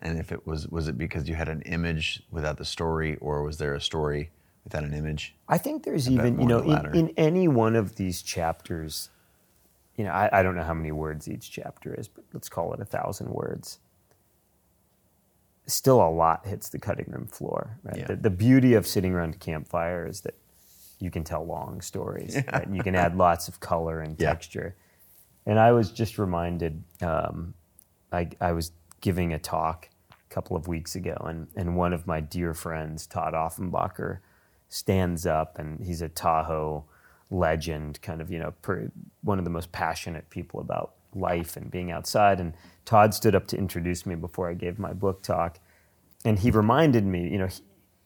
[0.00, 3.44] And if it was was it because you had an image without the story, or
[3.44, 4.32] was there a story
[4.64, 5.34] without an image?
[5.48, 9.10] I think there's even, you know, in, in any one of these chapters,
[9.96, 12.72] you know, I, I don't know how many words each chapter is, but let's call
[12.74, 13.78] it a thousand words.
[15.66, 17.78] Still, a lot hits the cutting room floor.
[17.84, 17.98] Right?
[17.98, 18.06] Yeah.
[18.06, 20.34] The, the beauty of sitting around a campfire is that
[20.98, 22.34] you can tell long stories.
[22.52, 22.66] Right?
[22.66, 24.28] And you can add lots of color and Yeah.
[24.28, 24.76] texture.
[25.46, 27.54] And I was just reminded, um,
[28.12, 32.06] I, I was giving a talk a couple of weeks ago, and, and one of
[32.06, 34.18] my dear friends, Todd Offenbacher,
[34.72, 36.84] stands up, and he's a Tahoe
[37.30, 38.90] legend, kind of, you know, per,
[39.22, 42.40] one of the most passionate people about life and being outside.
[42.40, 42.54] And
[42.86, 45.58] Todd stood up to introduce me before I gave my book talk.
[46.24, 47.48] And he reminded me, you know,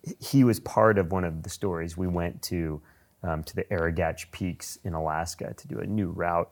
[0.03, 1.97] he, he was part of one of the stories.
[1.97, 2.83] We went to
[3.23, 6.51] um, to the Arrigetch Peaks in Alaska to do a new route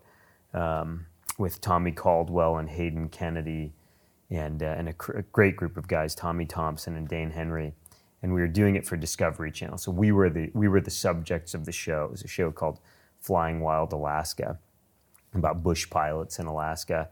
[0.53, 1.07] um,
[1.39, 3.75] with Tommy Caldwell and Hayden Kennedy
[4.31, 7.75] and, uh, and a, cr- a great group of guys, Tommy Thompson and Dane Henry.
[8.25, 9.77] And we were doing it for Discovery Channel.
[9.77, 12.07] So we were the, we were the subjects of the show.
[12.07, 12.81] It was a show called
[13.21, 14.59] Flying Wild Alaska
[15.35, 17.11] about bush pilots in Alaska.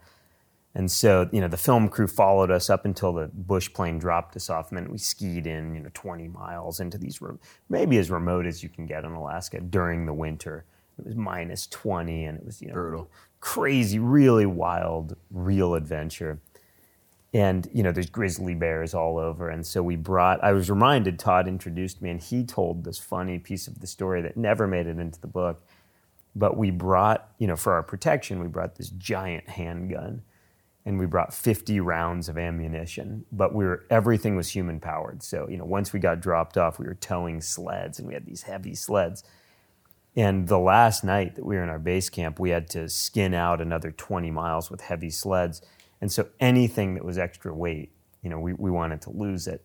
[0.75, 4.37] And so, you know, the film crew followed us up until the bush plane dropped
[4.37, 7.37] us off, and then we skied in, you know, 20 miles into these, re-
[7.69, 10.65] maybe as remote as you can get in Alaska during the winter.
[10.99, 13.11] It was minus 20, and it was, you know, Brutal.
[13.41, 16.41] crazy, really wild, real adventure.
[17.35, 19.49] And, you know, there's grizzly bears all over.
[19.49, 23.39] And so we brought, I was reminded, Todd introduced me, and he told this funny
[23.39, 25.63] piece of the story that never made it into the book.
[26.37, 30.23] But we brought, you know, for our protection, we brought this giant handgun
[30.85, 35.49] and we brought 50 rounds of ammunition but we were everything was human powered so
[35.49, 38.43] you know once we got dropped off we were towing sleds and we had these
[38.43, 39.25] heavy sleds
[40.17, 43.35] and the last night that we were in our base camp we had to skin
[43.35, 45.63] out another 20 miles with heavy sleds
[46.03, 47.91] and so anything that was extra weight
[48.23, 49.65] you know we, we wanted to lose it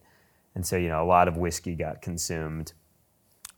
[0.56, 2.72] and so you know a lot of whiskey got consumed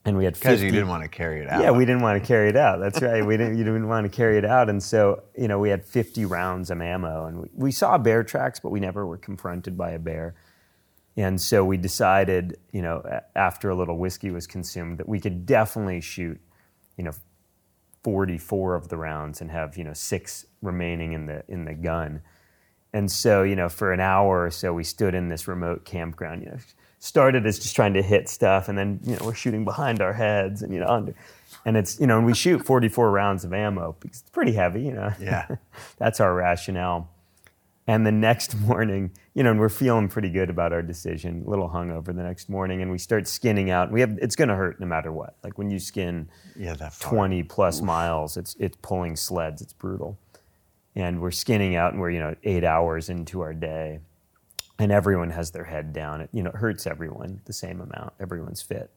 [0.05, 1.61] and we had 50, Because you didn't want to carry it out.
[1.61, 2.79] yeah, we didn't want to carry it out.
[2.79, 3.23] That's right.
[3.23, 3.57] We didn't.
[3.57, 6.71] You didn't want to carry it out, and so you know we had 50 rounds
[6.71, 9.99] of ammo, and we, we saw bear tracks, but we never were confronted by a
[9.99, 10.35] bear.
[11.17, 13.03] And so we decided, you know,
[13.35, 16.39] after a little whiskey was consumed, that we could definitely shoot,
[16.97, 17.11] you know,
[18.03, 22.21] 44 of the rounds and have, you know, six remaining in the in the gun.
[22.93, 26.43] And so, you know, for an hour or so, we stood in this remote campground.
[26.43, 26.57] You know,
[26.99, 30.13] started as just trying to hit stuff, and then you know we're shooting behind our
[30.13, 31.13] heads, and you know, under,
[31.65, 34.81] and it's you know, and we shoot 44 rounds of ammo because it's pretty heavy.
[34.83, 35.47] You know, Yeah.
[35.97, 37.09] that's our rationale.
[37.87, 41.43] And the next morning, you know, and we're feeling pretty good about our decision.
[41.45, 43.91] A little hungover the next morning, and we start skinning out.
[43.91, 45.35] We have it's going to hurt no matter what.
[45.43, 47.11] Like when you skin Yeah, that far.
[47.13, 49.61] 20 plus miles, it's it's pulling sleds.
[49.61, 50.17] It's brutal.
[50.95, 53.99] And we're skinning out, and we're you know eight hours into our day,
[54.79, 56.21] and everyone has their head down.
[56.21, 58.13] It you know it hurts everyone the same amount.
[58.19, 58.89] Everyone's fit.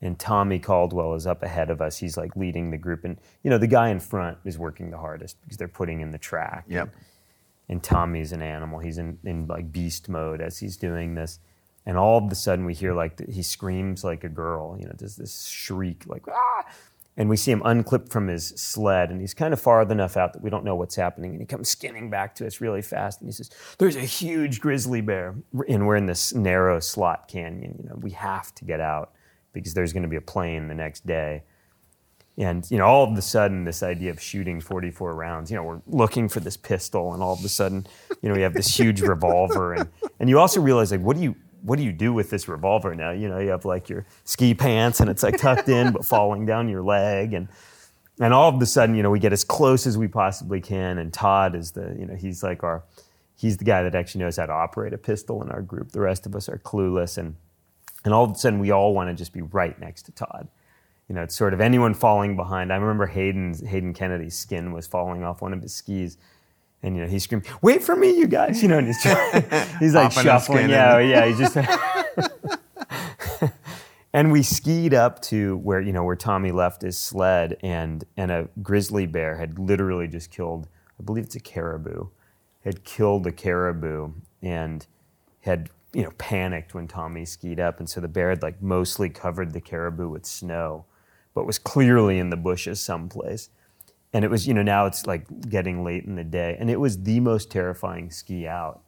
[0.00, 1.96] And Tommy Caldwell is up ahead of us.
[1.98, 4.98] He's like leading the group, and you know the guy in front is working the
[4.98, 6.90] hardest because they're putting in the track Yep.
[7.68, 8.78] and Tommy's an animal.
[8.80, 11.38] He's in, in like beast mode as he's doing this.
[11.86, 14.86] And all of a sudden we hear like th- he screams like a girl, you
[14.86, 16.64] know, does this shriek like ah,
[17.16, 20.32] and we see him unclip from his sled, and he's kind of far enough out
[20.32, 21.32] that we don't know what's happening.
[21.32, 24.60] And he comes skinning back to us really fast, and he says, "There's a huge
[24.60, 25.34] grizzly bear,
[25.68, 27.76] and we're in this narrow slot canyon.
[27.82, 29.12] You know, we have to get out
[29.52, 31.42] because there's going to be a plane the next day."
[32.38, 35.64] And you know, all of a sudden, this idea of shooting 44 rounds, you know,
[35.64, 37.86] we're looking for this pistol, and all of a sudden,
[38.22, 41.22] you know, we have this huge revolver, and and you also realize like, what do
[41.22, 43.10] you what do you do with this revolver now?
[43.10, 46.46] You know, you have like your ski pants, and it's like tucked in but falling
[46.46, 47.48] down your leg, and
[48.20, 50.98] and all of a sudden, you know, we get as close as we possibly can,
[50.98, 52.84] and Todd is the you know he's like our
[53.34, 55.92] he's the guy that actually knows how to operate a pistol in our group.
[55.92, 57.36] The rest of us are clueless, and
[58.04, 60.48] and all of a sudden, we all want to just be right next to Todd
[61.12, 62.72] you know, it's sort of anyone falling behind.
[62.72, 66.16] I remember Hayden's Hayden Kennedy's skin was falling off one of his skis.
[66.82, 69.02] And you know, he screamed, "Wait for me, you guys!" You know, and he's
[69.78, 70.68] he's like shuffling.
[70.68, 71.26] Yeah, yeah.
[71.26, 71.56] He's just.
[74.12, 78.30] and we skied up to where you know where Tommy left his sled, and and
[78.30, 80.68] a grizzly bear had literally just killed.
[80.98, 82.08] I believe it's a caribou,
[82.64, 84.86] had killed a caribou, and
[85.40, 89.08] had you know panicked when Tommy skied up, and so the bear had like mostly
[89.08, 90.84] covered the caribou with snow,
[91.34, 93.50] but was clearly in the bushes someplace.
[94.12, 96.78] And it was you know now it's like getting late in the day, and it
[96.78, 98.82] was the most terrifying ski out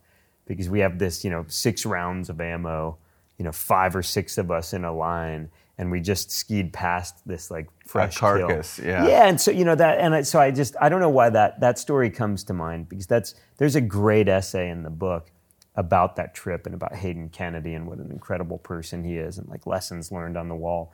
[0.47, 2.99] because we have this you know six rounds of ammo,
[3.39, 5.49] you know five or six of us in a line,
[5.79, 8.39] and we just skied past this like fresh kill.
[8.39, 9.07] carcass, yeah.
[9.07, 11.31] yeah, and so you know that, and I, so I just I don't know why
[11.31, 15.31] that that story comes to mind because that's there's a great essay in the book
[15.77, 19.49] about that trip and about Hayden Kennedy and what an incredible person he is and
[19.49, 20.93] like lessons learned on the wall.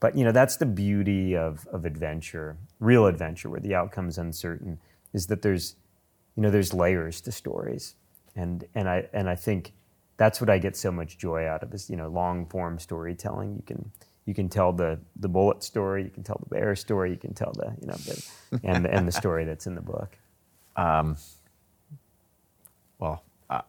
[0.00, 4.18] But you know that's the beauty of of adventure, real adventure, where the outcome is
[4.18, 4.80] uncertain,
[5.12, 5.76] is that there's
[6.36, 7.94] you know there's layers to stories,
[8.36, 9.72] and and I and I think
[10.18, 13.56] that's what I get so much joy out of is you know long form storytelling.
[13.56, 13.90] You can
[14.26, 17.34] you can tell the the bullet story, you can tell the bear story, you can
[17.34, 18.24] tell the you know the,
[18.64, 20.16] and the, and the story that's in the book.
[22.98, 23.62] Well, uh,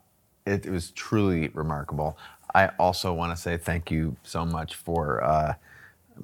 [0.45, 2.18] it, it was truly remarkable.
[2.56, 5.56] I also want to say thank you so much for uh,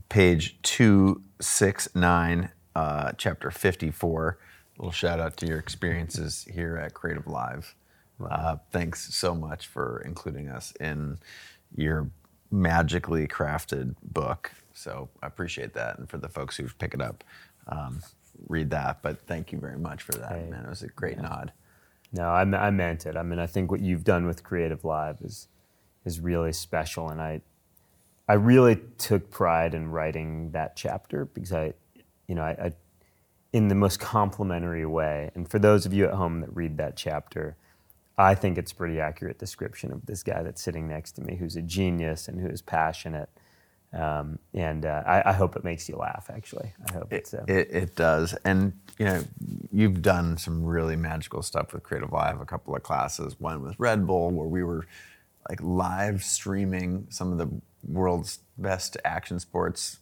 [0.09, 4.37] page 269, uh, chapter 54.
[4.77, 7.65] A little shout out to your experiences here at CreativeLive.
[8.29, 11.17] Uh, thanks so much for including us in
[11.75, 12.09] your
[12.51, 14.51] magically crafted book.
[14.73, 15.97] So I appreciate that.
[15.97, 17.23] And for the folks who pick it up,
[17.67, 18.01] um,
[18.47, 19.01] read that.
[19.01, 20.47] But thank you very much for that, Hey.
[20.49, 20.65] man.
[20.65, 21.51] It was a great nod.
[22.11, 23.17] No, I, I meant it.
[23.17, 25.47] I mean, I think what you've done with CreativeLive is
[26.05, 27.41] is really special, and I
[28.27, 31.73] I really took pride in writing that chapter because I,
[32.27, 32.73] you know, I, I
[33.53, 35.31] in the most complimentary way.
[35.35, 37.55] And for those of you at home that read that chapter,
[38.17, 41.35] I think it's a pretty accurate description of this guy that's sitting next to me,
[41.35, 43.29] who's a genius and who is passionate.
[43.93, 46.29] Um, and uh, I, I hope it makes you laugh.
[46.33, 47.39] Actually, I hope It.
[47.39, 48.33] Uh, it, it does.
[48.43, 49.23] And, you know,
[49.71, 54.05] you've done some really magical stuff with CreativeLive, a couple of classes, one with Red
[54.05, 54.85] Bull, where we were
[55.49, 57.49] like live streaming some of the
[57.87, 59.99] world's best action sports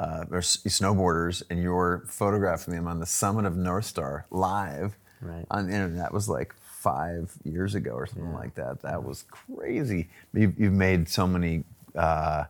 [0.00, 5.46] uh, or s- snowboarders, and you're photographing them on the summit of Northstar live Right.
[5.50, 5.98] on the internet.
[5.98, 8.82] That was like five years ago or something like that.
[8.82, 10.08] That was crazy.
[10.34, 11.64] You've, you've made so many,
[11.94, 12.44] uh,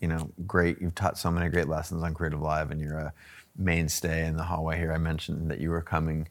[0.00, 0.80] you know, great.
[0.80, 3.12] You've taught so many great lessons on CreativeLive, and you're a
[3.56, 4.92] mainstay in the hallway here.
[4.92, 6.26] I mentioned that you were coming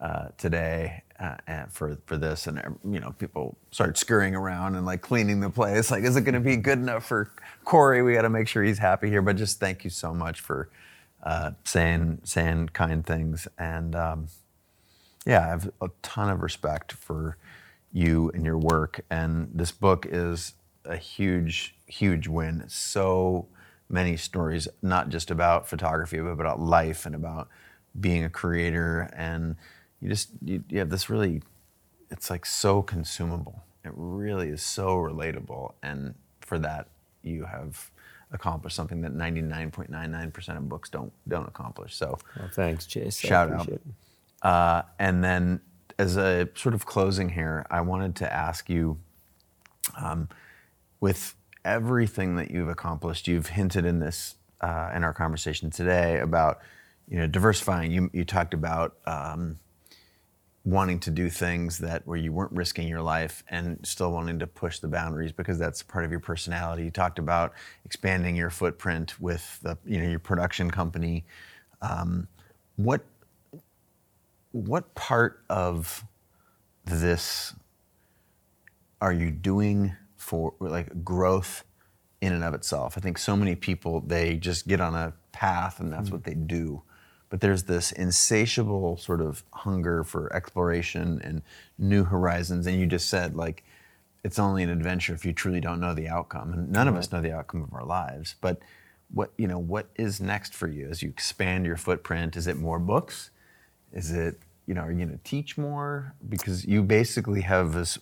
[0.00, 4.76] uh, today uh, and for for this, and uh, you know, people start scurrying around
[4.76, 5.90] and like cleaning the place.
[5.90, 7.30] Like, is it going to be good enough for
[7.64, 8.02] Corey?
[8.02, 9.22] We got to make sure he's happy here.
[9.22, 10.68] But just thank you so much for
[11.22, 13.94] uh, saying saying kind things and.
[13.94, 14.28] Um,
[15.26, 17.36] yeah, I have a ton of respect for
[17.92, 19.04] you and your work.
[19.10, 20.54] And this book is
[20.84, 22.64] a huge, huge win.
[22.68, 23.46] So
[23.88, 27.48] many stories, not just about photography, but about life and about
[28.00, 29.10] being a creator.
[29.14, 29.56] And
[30.02, 31.42] you just you, you have this really,
[32.10, 33.62] it's like so consumable.
[33.84, 35.74] It really is so relatable.
[35.82, 36.88] And for that,
[37.22, 37.90] you have
[38.32, 41.94] accomplished something that 99.99% of books don't don't accomplish.
[41.94, 43.16] So, well, thanks, Chase.
[43.18, 43.68] Shout out.
[44.42, 45.60] Uh, and then,
[45.98, 48.98] as a sort of closing here, I wanted to ask you,
[49.96, 50.28] um,
[51.00, 56.58] with everything that you've accomplished, you've hinted in this uh, in our conversation today about
[57.08, 57.92] you know diversifying.
[57.92, 58.96] You you talked about.
[59.06, 59.60] Um,
[60.64, 64.46] wanting to do things that where you weren't risking your life and still wanting to
[64.46, 66.84] push the boundaries because that's part of your personality.
[66.84, 67.52] You talked about
[67.84, 71.24] expanding your footprint with the you know your production company.
[71.80, 72.28] Um,
[72.76, 73.04] what
[74.52, 76.04] what part of
[76.84, 77.54] this
[79.00, 81.64] are you doing for like growth
[82.20, 82.96] in and of itself?
[82.96, 86.12] I think so many people they just get on a path and that's mm-hmm.
[86.12, 86.82] what they do
[87.32, 91.40] but there's this insatiable sort of hunger for exploration and
[91.78, 92.66] new horizons.
[92.66, 93.64] And you just said, like,
[94.22, 96.52] it's only an adventure if you truly don't know the outcome.
[96.52, 96.92] And none right.
[96.92, 98.34] of us know the outcome of our lives.
[98.42, 98.60] But
[99.14, 102.36] what you know, what is next for you as you expand your footprint?
[102.36, 103.30] Is it more books?
[103.94, 106.14] Is it you know, are you going to teach more?
[106.28, 107.98] Because you basically have this.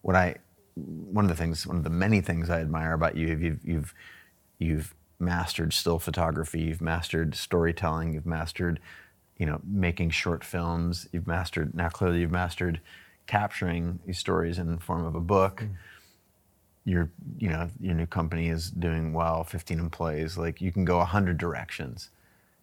[0.00, 0.36] What I
[0.74, 3.94] one of the things, one of the many things I admire about you, you've you've
[4.58, 8.80] you've mastered still photography, you've mastered storytelling, you've mastered,
[9.36, 12.80] you know, making short films, you've mastered now clearly you've mastered
[13.26, 15.62] capturing these stories in the form of a book.
[15.62, 15.76] Mm.
[16.84, 21.00] Your you know, your new company is doing well, 15 employees, like you can go
[21.00, 22.10] a hundred directions.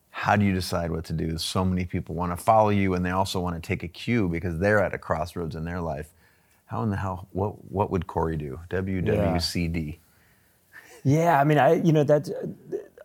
[0.09, 1.37] How do you decide what to do?
[1.37, 4.27] So many people want to follow you and they also want to take a cue
[4.27, 6.09] because they're at a crossroads in their life.
[6.65, 8.59] How in the hell what what would Corey do?
[8.69, 9.87] WWCD.
[9.87, 9.97] Yeah.
[11.07, 12.29] Yeah, I mean, I you know that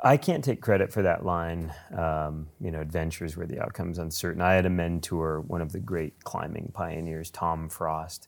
[0.03, 1.73] I can't take credit for that line.
[1.97, 4.43] Um, you know, adventures where the outcome's uncertain.
[4.43, 8.27] I had a mentor, one of the great climbing pioneers, Tom Frost.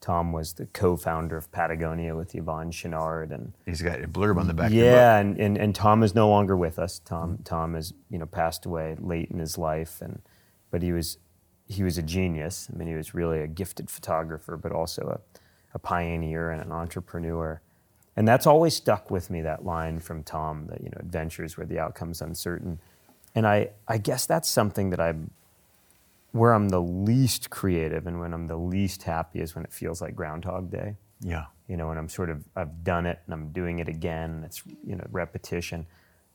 [0.00, 4.46] Tom was the co-founder of Patagonia with Yvon Chouinard, and he's got a blurb on
[4.46, 4.70] the back.
[4.70, 7.00] Yeah, and, and and Tom is no longer with us.
[7.00, 7.42] Tom mm-hmm.
[7.42, 10.22] Tom has you know passed away late in his life, and
[10.70, 11.18] but he was
[11.66, 12.68] he was a genius.
[12.72, 15.40] I mean, he was really a gifted photographer, but also a,
[15.74, 17.60] a pioneer and an entrepreneur.
[18.16, 21.66] And that's always stuck with me, that line from Tom, that, you know, adventures where
[21.66, 22.78] the outcome's uncertain.
[23.34, 25.30] And I, I guess that's something that I'm,
[26.32, 30.00] where I'm the least creative and when I'm the least happy is when it feels
[30.00, 30.96] like Groundhog Day.
[31.20, 31.46] Yeah.
[31.68, 34.44] You know, when I'm sort of, I've done it and I'm doing it again and
[34.44, 35.86] it's, you know, repetition.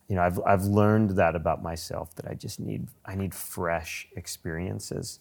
[0.07, 4.07] You know, I've, I've learned that about myself that I just need, I need fresh
[4.15, 5.19] experiences.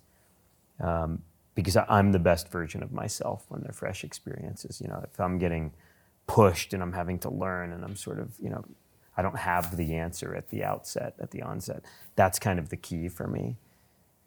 [0.78, 1.22] Um,
[1.54, 4.80] because I'm the best version of myself when they're fresh experiences.
[4.80, 5.72] You know, if I'm getting,
[6.30, 8.64] pushed and I'm having to learn and I'm sort of, you know,
[9.16, 11.84] I don't have the answer at the outset, at the onset.
[12.14, 13.56] That's kind of the key for me.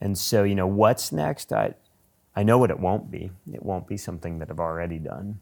[0.01, 1.53] And so, you know, what's next?
[1.53, 1.75] I,
[2.35, 3.31] I know what it won't be.
[3.53, 5.39] It won't be something that I've already done.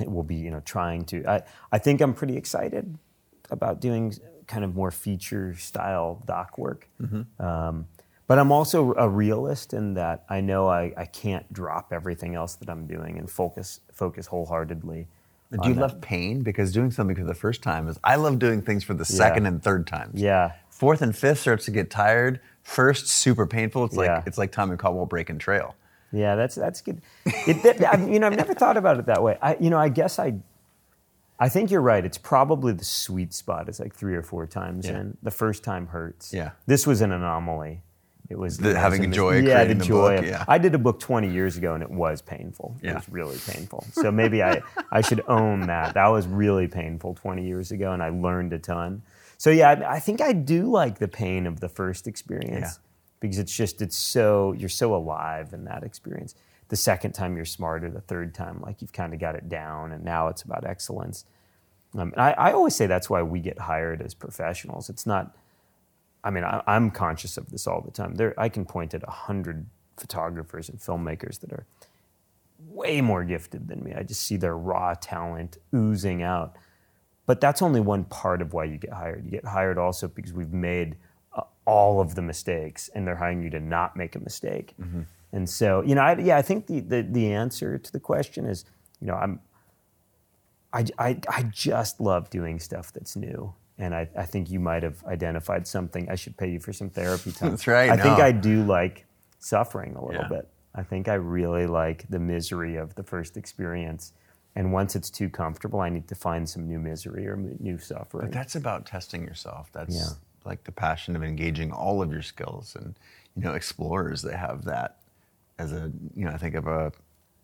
[0.00, 1.24] It will be, you know, trying to.
[1.24, 2.98] I, I think I'm pretty excited
[3.52, 4.12] about doing
[4.48, 6.88] kind of more feature style doc work.
[7.00, 7.44] Mm-hmm.
[7.44, 7.86] Um,
[8.26, 12.56] but I'm also a realist in that I know I, I can't drop everything else
[12.56, 15.06] that I'm doing and focus focus wholeheartedly
[15.50, 15.80] do you that.
[15.80, 16.42] love pain?
[16.42, 19.44] Because doing something for the first time is, I love doing things for the second
[19.44, 19.48] yeah.
[19.48, 20.20] and third times.
[20.20, 20.52] Yeah.
[20.70, 22.40] Fourth and fifth starts to get tired.
[22.62, 23.84] First, super painful.
[23.84, 24.22] It's like, yeah.
[24.26, 25.74] it's like Tommy Caldwell breaking trail.
[26.12, 27.00] Yeah, that's, that's good.
[27.24, 29.38] It, that, I, you know, I've never thought about it that way.
[29.40, 30.34] I, you know, I guess I,
[31.38, 32.04] I think you're right.
[32.04, 33.68] It's probably the sweet spot.
[33.68, 35.00] It's like three or four times yeah.
[35.00, 35.16] in.
[35.22, 36.32] The first time hurts.
[36.32, 36.52] Yeah.
[36.66, 37.82] This was an anomaly.
[38.28, 39.40] It was the, having joy.
[39.40, 40.16] Yeah, the, joy.
[40.16, 40.44] Book, yeah.
[40.48, 42.76] I did a book 20 years ago, and it was painful.
[42.82, 42.94] It yeah.
[42.94, 43.84] was really painful.
[43.92, 45.94] So maybe I I should own that.
[45.94, 49.02] That was really painful 20 years ago, and I learned a ton.
[49.38, 52.82] So yeah, I, I think I do like the pain of the first experience yeah.
[53.20, 56.34] because it's just it's so you're so alive in that experience.
[56.68, 57.90] The second time you're smarter.
[57.90, 61.24] The third time, like you've kind of got it down, and now it's about excellence.
[61.96, 64.90] Um, I, I always say that's why we get hired as professionals.
[64.90, 65.36] It's not
[66.26, 68.16] I mean, I, am conscious of this all the time.
[68.16, 69.66] There, I can point at a hundred
[69.96, 71.66] photographers and filmmakers that are
[72.58, 73.94] way more gifted than me.
[73.94, 76.56] I just see their raw talent oozing out.
[77.26, 79.24] But that's only one part of why you get hired.
[79.24, 80.96] You get hired also because we've made
[81.32, 84.74] uh, all of the mistakes, and they're hiring you to not make a mistake.
[84.80, 85.02] Mm-hmm.
[85.32, 88.46] And so, you know, I, yeah, I think the, the, the answer to the question
[88.46, 88.64] is,
[89.00, 89.40] you know, I'm
[90.72, 94.82] I, I, I just love doing stuff that's new and I, I, think you might
[94.82, 96.08] have identified something.
[96.10, 97.50] I should pay you for some therapy time.
[97.50, 97.90] That's right.
[97.90, 98.02] I no.
[98.02, 99.04] think I do like
[99.38, 100.28] suffering a little yeah.
[100.28, 100.48] bit.
[100.74, 104.12] I think I really like the misery of the first experience.
[104.54, 108.28] And once it's too comfortable, I need to find some new misery or new suffering.
[108.28, 109.70] But that's about testing yourself.
[109.72, 110.16] That's Yeah.
[110.44, 112.74] like the passion of engaging all of your skills.
[112.74, 112.98] And,
[113.34, 114.98] you know, explorers, they have that
[115.58, 116.92] as a, you know, I think of a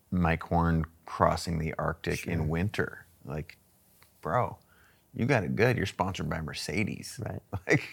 [0.09, 3.05] Mike Horn crossing the Arctic in winter.
[3.25, 3.57] Like,
[4.21, 4.57] bro,
[5.15, 5.77] you got it good.
[5.77, 7.19] You're sponsored by Mercedes.
[7.23, 7.41] Right.
[7.67, 7.83] Like,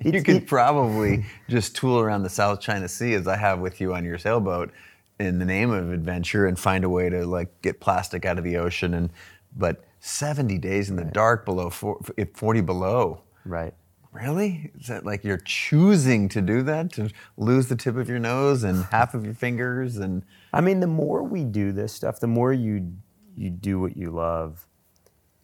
[0.00, 3.60] you It's- could it- probably just tool around the South China Sea as I have
[3.60, 4.72] with you on your sailboat
[5.20, 8.42] in the name of adventure and find a way to like get plastic out of
[8.44, 9.10] the ocean and
[9.56, 12.00] but 70 days in the dark below four,
[12.34, 13.72] 40 below right.
[14.12, 18.18] really is that like you're choosing to do that to lose the tip of your
[18.18, 22.18] nose and half of your fingers and I mean, the more we do this stuff,
[22.20, 22.92] the more you
[23.36, 24.66] you do what you love,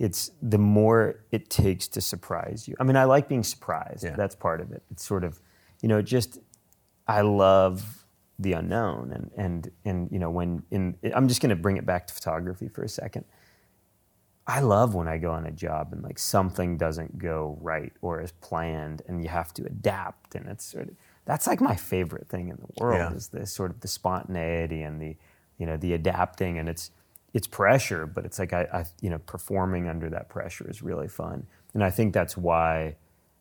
[0.00, 2.74] it's the more it takes to surprise you.
[2.80, 4.02] I mean, I like being surprised.
[4.02, 4.16] Yeah.
[4.16, 4.82] That's part of it.
[4.90, 5.40] It's sort of,
[5.82, 6.38] you know, just
[7.06, 8.04] I love
[8.38, 11.84] the unknown and and and you know when in I'm just going to bring it
[11.84, 13.24] back to photography for a second.
[14.46, 18.20] I love when I go on a job and like something doesn't go right or
[18.20, 20.94] as planned and you have to adapt and it's sort of
[21.26, 23.12] that's like my favorite thing in the world Yeah.
[23.14, 25.16] is the sort of the spontaneity and the
[25.58, 26.90] you know the adapting and it's
[27.32, 31.08] it's pressure but it's like I, I you know performing under that pressure is really
[31.08, 31.46] fun.
[31.74, 32.96] And I think that's why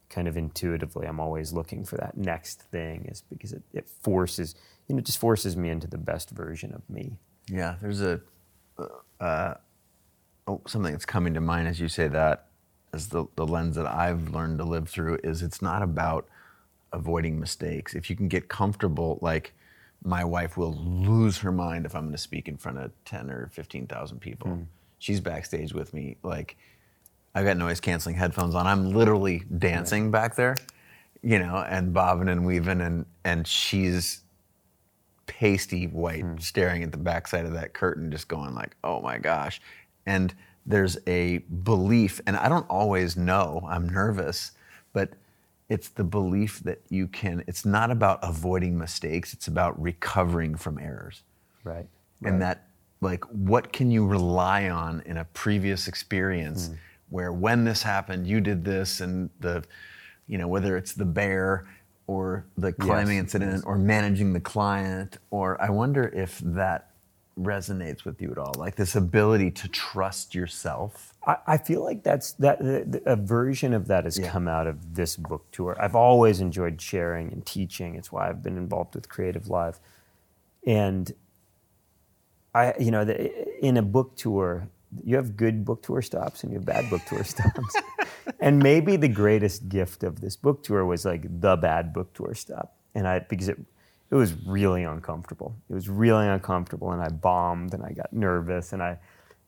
[0.09, 4.55] kind of intuitively I'm always looking for that next thing is because it, it forces
[4.87, 7.17] you know it just forces me into the best version of me.
[7.47, 8.21] Yeah there's a
[9.19, 9.55] uh,
[10.47, 12.45] oh, something that's coming to mind as you say that
[12.93, 16.27] as the, the lens that i've learned to live through is it's not about
[16.93, 17.93] avoiding mistakes.
[17.93, 19.53] If you can get comfortable like
[20.03, 23.29] my wife will lose her mind if i'm going to speak in front of 10
[23.29, 24.61] or 15000 people hmm.
[24.97, 26.57] she's backstage with me like
[27.35, 28.65] I've got noise canceling headphones on.
[28.65, 30.55] I'm literally dancing back there,
[31.21, 34.21] you know, and bobbing and weaving, and and she's
[35.27, 36.37] pasty white, hmm.
[36.37, 39.61] staring at the backside of that curtain, just going like, "Oh my gosh!"
[40.05, 40.33] And
[40.65, 43.65] there's a belief, and I don't always know.
[43.69, 44.51] I'm nervous,
[44.93, 45.13] but
[45.69, 47.43] it's the belief that you can.
[47.47, 49.33] It's not about avoiding mistakes.
[49.33, 51.23] It's about recovering from errors
[51.63, 51.87] right
[52.23, 52.67] and that
[53.01, 56.73] like what can you rely on in a previous experience hmm.
[57.09, 59.63] where when this happened you did this and the
[60.27, 61.67] you know whether it's the bear
[62.07, 66.91] or the climbing Yes, incident or managing the client or i wonder if that
[67.39, 72.03] resonates with you at all like this ability to trust yourself I, I feel like
[72.03, 72.59] that's that
[73.05, 74.29] a version of that has Yeah.
[74.29, 75.75] come out of this book tour.
[75.79, 77.95] I've always enjoyed sharing and teaching.
[77.95, 79.79] It's why I've been involved with CreativeLive,
[80.65, 81.11] and
[82.55, 84.67] I, you know, the, in a book tour,
[85.03, 87.75] you have good book tour stops and you have bad book tour stops.
[88.39, 92.33] and maybe the greatest gift of this book tour was like the bad book tour
[92.33, 93.59] stop, and I because it
[94.11, 95.55] it was really uncomfortable.
[95.69, 98.97] It was really uncomfortable, and I bombed, and I got nervous, and I,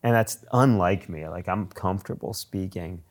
[0.03, 1.27] and that's unlike me.
[1.27, 3.03] Like I'm comfortable speaking,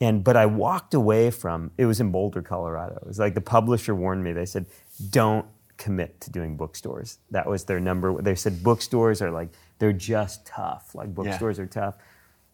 [0.00, 1.70] and but I walked away from.
[1.78, 2.96] It was in Boulder, Colorado.
[2.96, 4.32] It was like the publisher warned me.
[4.32, 4.66] They said,
[5.10, 5.46] "Don't
[5.76, 8.20] commit to doing bookstores." That was their number.
[8.20, 10.94] They said bookstores are like they're just tough.
[10.94, 11.94] Like bookstores are tough.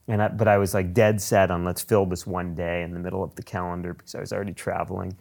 [0.06, 2.92] And I, but I was like dead set on let's fill this one day in
[2.92, 5.16] the middle of the calendar because I was already traveling.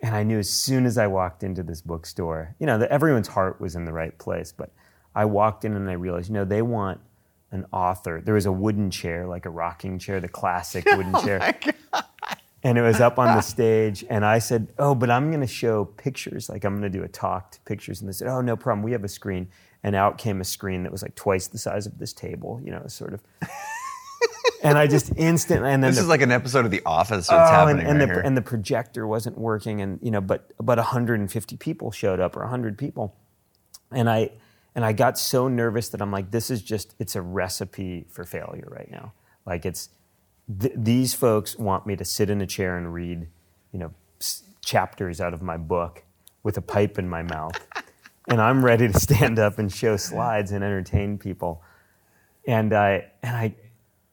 [0.00, 3.26] And I knew as soon as I walked into this bookstore, you know, that everyone's
[3.26, 4.52] heart was in the right place.
[4.52, 4.70] But
[5.16, 7.00] I walked in and I realized, you know, they want
[7.50, 8.20] an author.
[8.24, 11.58] There was a wooden chair, like a rocking chair, the classic oh wooden chair.
[12.62, 14.04] And it was up on the stage.
[14.10, 16.48] And I said, Oh, but I'm going to show pictures.
[16.48, 18.00] Like, I'm going to do a talk to pictures.
[18.00, 18.82] And they said, Oh, no problem.
[18.82, 19.48] We have a screen.
[19.82, 22.72] And out came a screen that was like twice the size of this table, you
[22.72, 23.22] know, sort of.
[24.62, 27.28] and I just instantly, and then this the is like an episode of the office
[27.28, 30.10] that's Oh, and, happening and right the here and the projector wasn't working, and you
[30.10, 33.14] know, but but 150 people showed up, or 100 people,
[33.92, 34.30] and I
[34.74, 38.24] and I got so nervous that I'm like, this is just it's a recipe for
[38.24, 39.12] failure right now.
[39.46, 39.90] Like it's
[40.60, 43.28] th- these folks want me to sit in a chair and read,
[43.72, 46.04] you know, s- chapters out of my book
[46.42, 47.58] with a pipe in my mouth,
[48.28, 51.62] and I'm ready to stand up and show slides and entertain people
[52.48, 53.54] and I and I,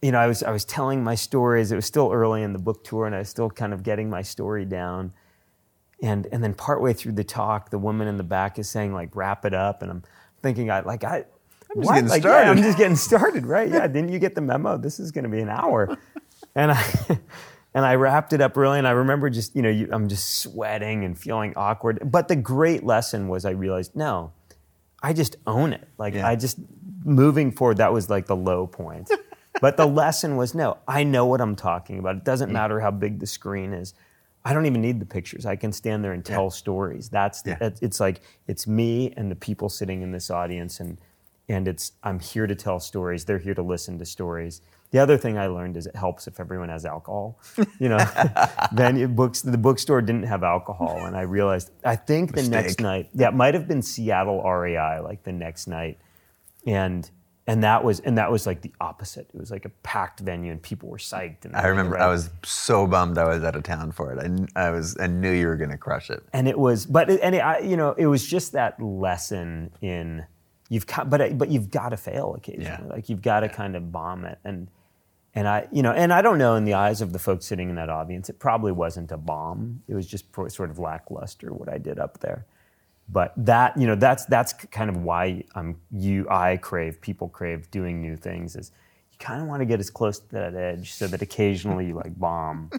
[0.01, 1.71] you know, I was I was telling my stories.
[1.71, 4.09] It was still early in the book tour, and I was still kind of getting
[4.09, 5.13] my story down.
[6.03, 9.15] And and then partway through the talk, the woman in the back is saying like,
[9.15, 10.03] "Wrap it up," and I'm
[10.45, 11.25] thinking, I like I.
[11.75, 12.49] I'm just getting like, Yeah, started.
[12.51, 13.69] I'm just getting started, right?
[13.69, 13.87] Yeah.
[13.95, 14.77] Didn't you get the memo?
[14.77, 15.97] This is going to be an hour,
[16.55, 16.83] and I.
[17.75, 20.39] And I wrapped it up really, and I remember just, you know, you, I'm just
[20.39, 21.99] sweating and feeling awkward.
[22.09, 24.31] But the great lesson was I realized, no,
[25.03, 25.85] I just own it.
[25.97, 26.25] Like Yeah.
[26.25, 26.57] I just
[27.03, 29.11] moving forward, that was like the low point.
[29.61, 32.15] but the lesson was no, I know what I'm talking about.
[32.15, 32.53] It doesn't mm.
[32.53, 33.93] matter how big the screen is.
[34.45, 35.45] I don't even need the pictures.
[35.47, 36.49] I can stand there and tell yeah.
[36.49, 37.09] stories.
[37.09, 37.57] That's, yeah.
[37.81, 40.99] it's like it's me and the people sitting in this audience, and
[41.49, 43.25] and it's I'm here to tell stories.
[43.25, 44.61] They're here to listen to stories.
[44.91, 47.39] The other thing I learned is it helps if everyone has alcohol.
[47.79, 47.97] You know,
[48.71, 52.45] then books the bookstore didn't have alcohol, and I realized I think Mistake.
[52.45, 55.99] the next night, yeah, it might have been Seattle REI, like the next night,
[56.65, 57.09] and
[57.47, 59.29] and that was and that was like the opposite.
[59.33, 61.45] It was like a packed venue, and people were psyched.
[61.45, 64.49] And I remember I was so bummed I was out of town for it.
[64.55, 66.23] I, I was I knew you were going to crush it.
[66.33, 69.71] And it was, but it, and it, I, you know, it was just that lesson
[69.81, 70.25] in
[70.69, 72.87] you've got, but but you've got to fail occasionally.
[72.87, 72.93] Yeah.
[72.93, 73.53] Like you've got to yeah.
[73.53, 74.67] kind of bomb it, and
[75.35, 77.69] and I, you know, and I don't know in the eyes of the folks sitting
[77.69, 79.83] in that audience, it probably wasn't a bomb.
[79.87, 82.47] It was just sort of lackluster what I did up there
[83.07, 87.69] but that you know that's that's kind of why I'm you I crave people crave
[87.69, 88.71] doing new things is
[89.11, 91.95] you kind of want to get as close to that edge so that occasionally you
[91.95, 92.71] like bomb.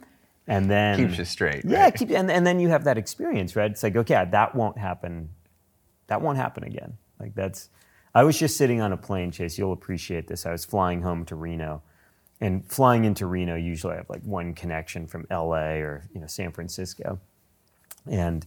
[0.49, 1.95] And then keeps you straight yeah right?
[1.95, 3.69] keep, and, and then you have that experience right?
[3.69, 5.31] It's like okay that won't happen
[6.07, 6.97] that won't happen again.
[7.19, 7.69] Like that's
[8.15, 10.47] I was just sitting on a plane chase you'll appreciate this.
[10.47, 11.83] I was flying home to Reno
[12.41, 16.29] and flying into Reno usually I have like one connection from LA or you know
[16.29, 17.19] San Francisco.
[18.09, 18.47] And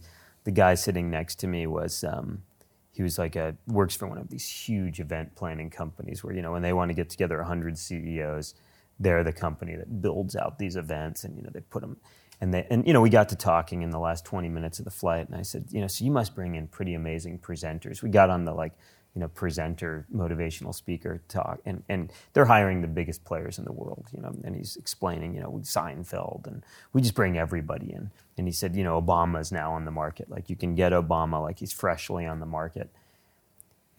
[0.50, 2.42] the guy sitting next to me was um,
[2.90, 6.42] he was like a works for one of these huge event planning companies where you
[6.42, 8.56] know when they want to get together 100 CEOs
[8.98, 11.96] they're the company that builds out these events and you know they put them
[12.40, 14.84] and they and you know we got to talking in the last 20 minutes of
[14.84, 18.02] the flight and I said you know so you must bring in pretty amazing presenters.
[18.02, 18.72] We got on the like
[19.14, 23.72] you know, presenter, motivational speaker talk, and, and they're hiring the biggest players in the
[23.72, 28.10] world, you know, and he's explaining, you know, Seinfeld, and we just bring everybody in.
[28.38, 30.30] And he said, you know, Obama's now on the market.
[30.30, 32.88] Like you can get Obama, like he's freshly on the market.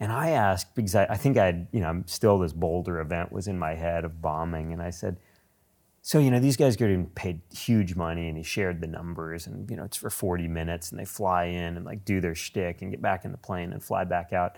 [0.00, 2.98] And I asked because I, I think I had, you know, I'm still this Boulder
[2.98, 5.18] event was in my head of bombing, and I said,
[6.04, 9.70] so you know these guys get paid huge money, and he shared the numbers, and
[9.70, 12.82] you know it's for 40 minutes, and they fly in and like do their shtick
[12.82, 14.56] and get back in the plane and fly back out.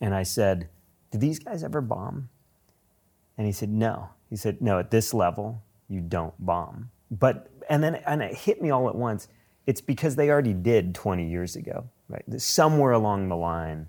[0.00, 0.68] And I said,
[1.10, 2.28] Did these guys ever bomb?
[3.38, 4.10] And he said, No.
[4.30, 6.90] He said, No, at this level, you don't bomb.
[7.10, 9.28] But, and then, and it hit me all at once.
[9.66, 12.24] It's because they already did 20 years ago, right?
[12.40, 13.88] Somewhere along the line,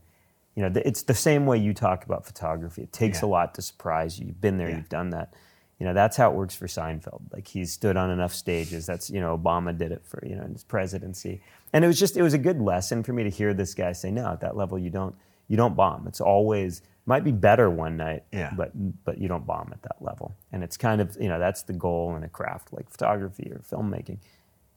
[0.56, 2.82] you know, it's the same way you talk about photography.
[2.82, 3.28] It takes yeah.
[3.28, 4.26] a lot to surprise you.
[4.28, 4.78] You've been there, yeah.
[4.78, 5.34] you've done that.
[5.80, 7.22] You know, that's how it works for Seinfeld.
[7.32, 8.88] Like he's stood on enough stages.
[8.88, 11.42] That's, you know, Obama did it for, you know, his presidency.
[11.74, 13.92] And it was just, it was a good lesson for me to hear this guy
[13.92, 15.16] say, no, at that level, you don't,
[15.48, 16.08] you don't bomb.
[16.08, 18.52] It's always might be better one night, yeah.
[18.56, 18.72] but
[19.06, 20.36] but you don't bomb at that level.
[20.52, 23.60] And it's kind of you know that's the goal in a craft like photography or
[23.60, 24.20] filmmaking.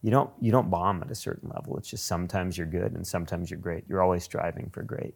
[0.03, 1.77] You don't you don't bomb at a certain level.
[1.77, 3.85] It's just sometimes you're good and sometimes you're great.
[3.89, 5.15] You're always striving for great.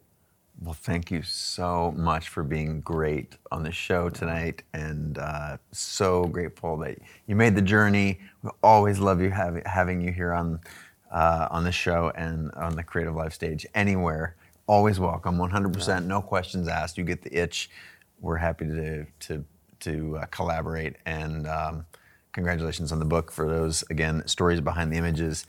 [0.61, 6.23] Well, thank you so much for being great on the show tonight, and uh, so
[6.25, 8.21] grateful that you made the journey.
[8.41, 10.59] We always love you having having you here on
[11.11, 14.35] uh, on the show and on the CreativeLive stage anywhere
[14.67, 15.99] always welcome, 100%, yeah.
[15.99, 16.97] no questions asked.
[16.97, 17.69] You get the itch.
[18.19, 19.45] We're happy to to
[19.81, 21.85] to uh, collaborate and um,
[22.31, 25.45] congratulations on the book for those again stories behind the images.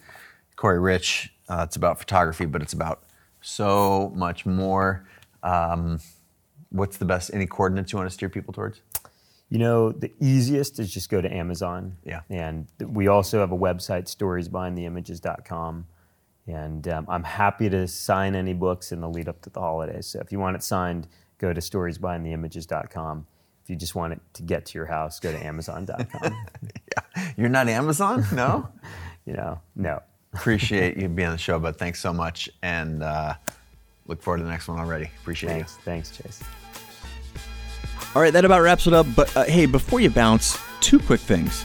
[0.57, 3.05] Corey Rich, uh, it's about photography, but it's about
[3.41, 5.07] so much more.
[5.43, 6.01] Um,
[6.71, 7.31] what's the best?
[7.33, 8.81] Any coordinates you want to steer people towards?
[9.49, 11.97] You know, the easiest is just go to Amazon.
[12.05, 12.23] Yeah.
[12.29, 15.87] And we also have a website, storiesbehindtheimages.com.
[16.47, 20.07] And um, I'm happy to sign any books in the lead up to the holidays.
[20.07, 21.09] So if you want it signed,
[21.39, 23.27] go to storiesbehindtheimages.com.
[23.65, 26.07] If you just want it to get to your house, go to amazon.com.
[26.63, 27.33] yeah.
[27.37, 28.25] You're not Amazon?
[28.33, 28.69] No?
[29.27, 30.01] you know, no.
[30.35, 32.49] Appreciate you being on the show, but thanks so much.
[32.63, 33.35] And uh,
[34.07, 35.11] look forward to the next one already.
[35.21, 35.75] Appreciate thanks.
[35.75, 35.83] you.
[35.83, 36.43] Thanks, Chase.
[38.15, 39.07] All right, that about wraps it up.
[39.17, 41.65] But uh, hey, before you bounce, two quick things.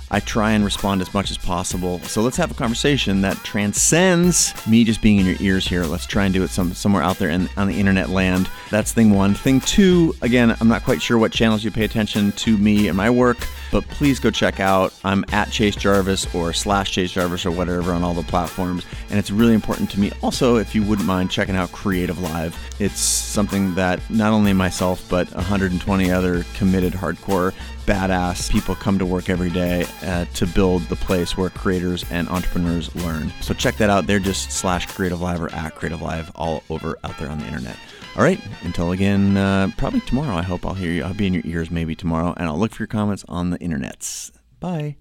[0.13, 1.99] I try and respond as much as possible.
[2.01, 5.85] So let's have a conversation that transcends me just being in your ears here.
[5.85, 8.49] Let's try and do it some somewhere out there in, on the internet land.
[8.69, 9.33] That's thing one.
[9.33, 12.97] Thing two, again, I'm not quite sure what channels you pay attention to me and
[12.97, 14.93] my work, but please go check out.
[15.03, 18.85] I'm at Chase Jarvis or slash Chase Jarvis or whatever on all the platforms.
[19.09, 22.53] And it's really important to me also if you wouldn't mind checking out CreativeLive.
[22.79, 27.53] It's something that not only myself, but 120 other committed hardcore
[27.85, 32.29] badass people come to work every day uh, to build the place where creators and
[32.29, 33.31] entrepreneurs learn.
[33.41, 34.07] So check that out.
[34.07, 37.77] They're just slash CreativeLive or at CreativeLive all over out there on the internet.
[38.17, 40.35] All right, until again, uh, probably tomorrow.
[40.35, 41.03] I hope I'll hear you.
[41.03, 43.59] I'll be in your ears maybe tomorrow, and I'll look for your comments on the
[43.59, 44.31] internets.
[44.59, 44.97] Bye.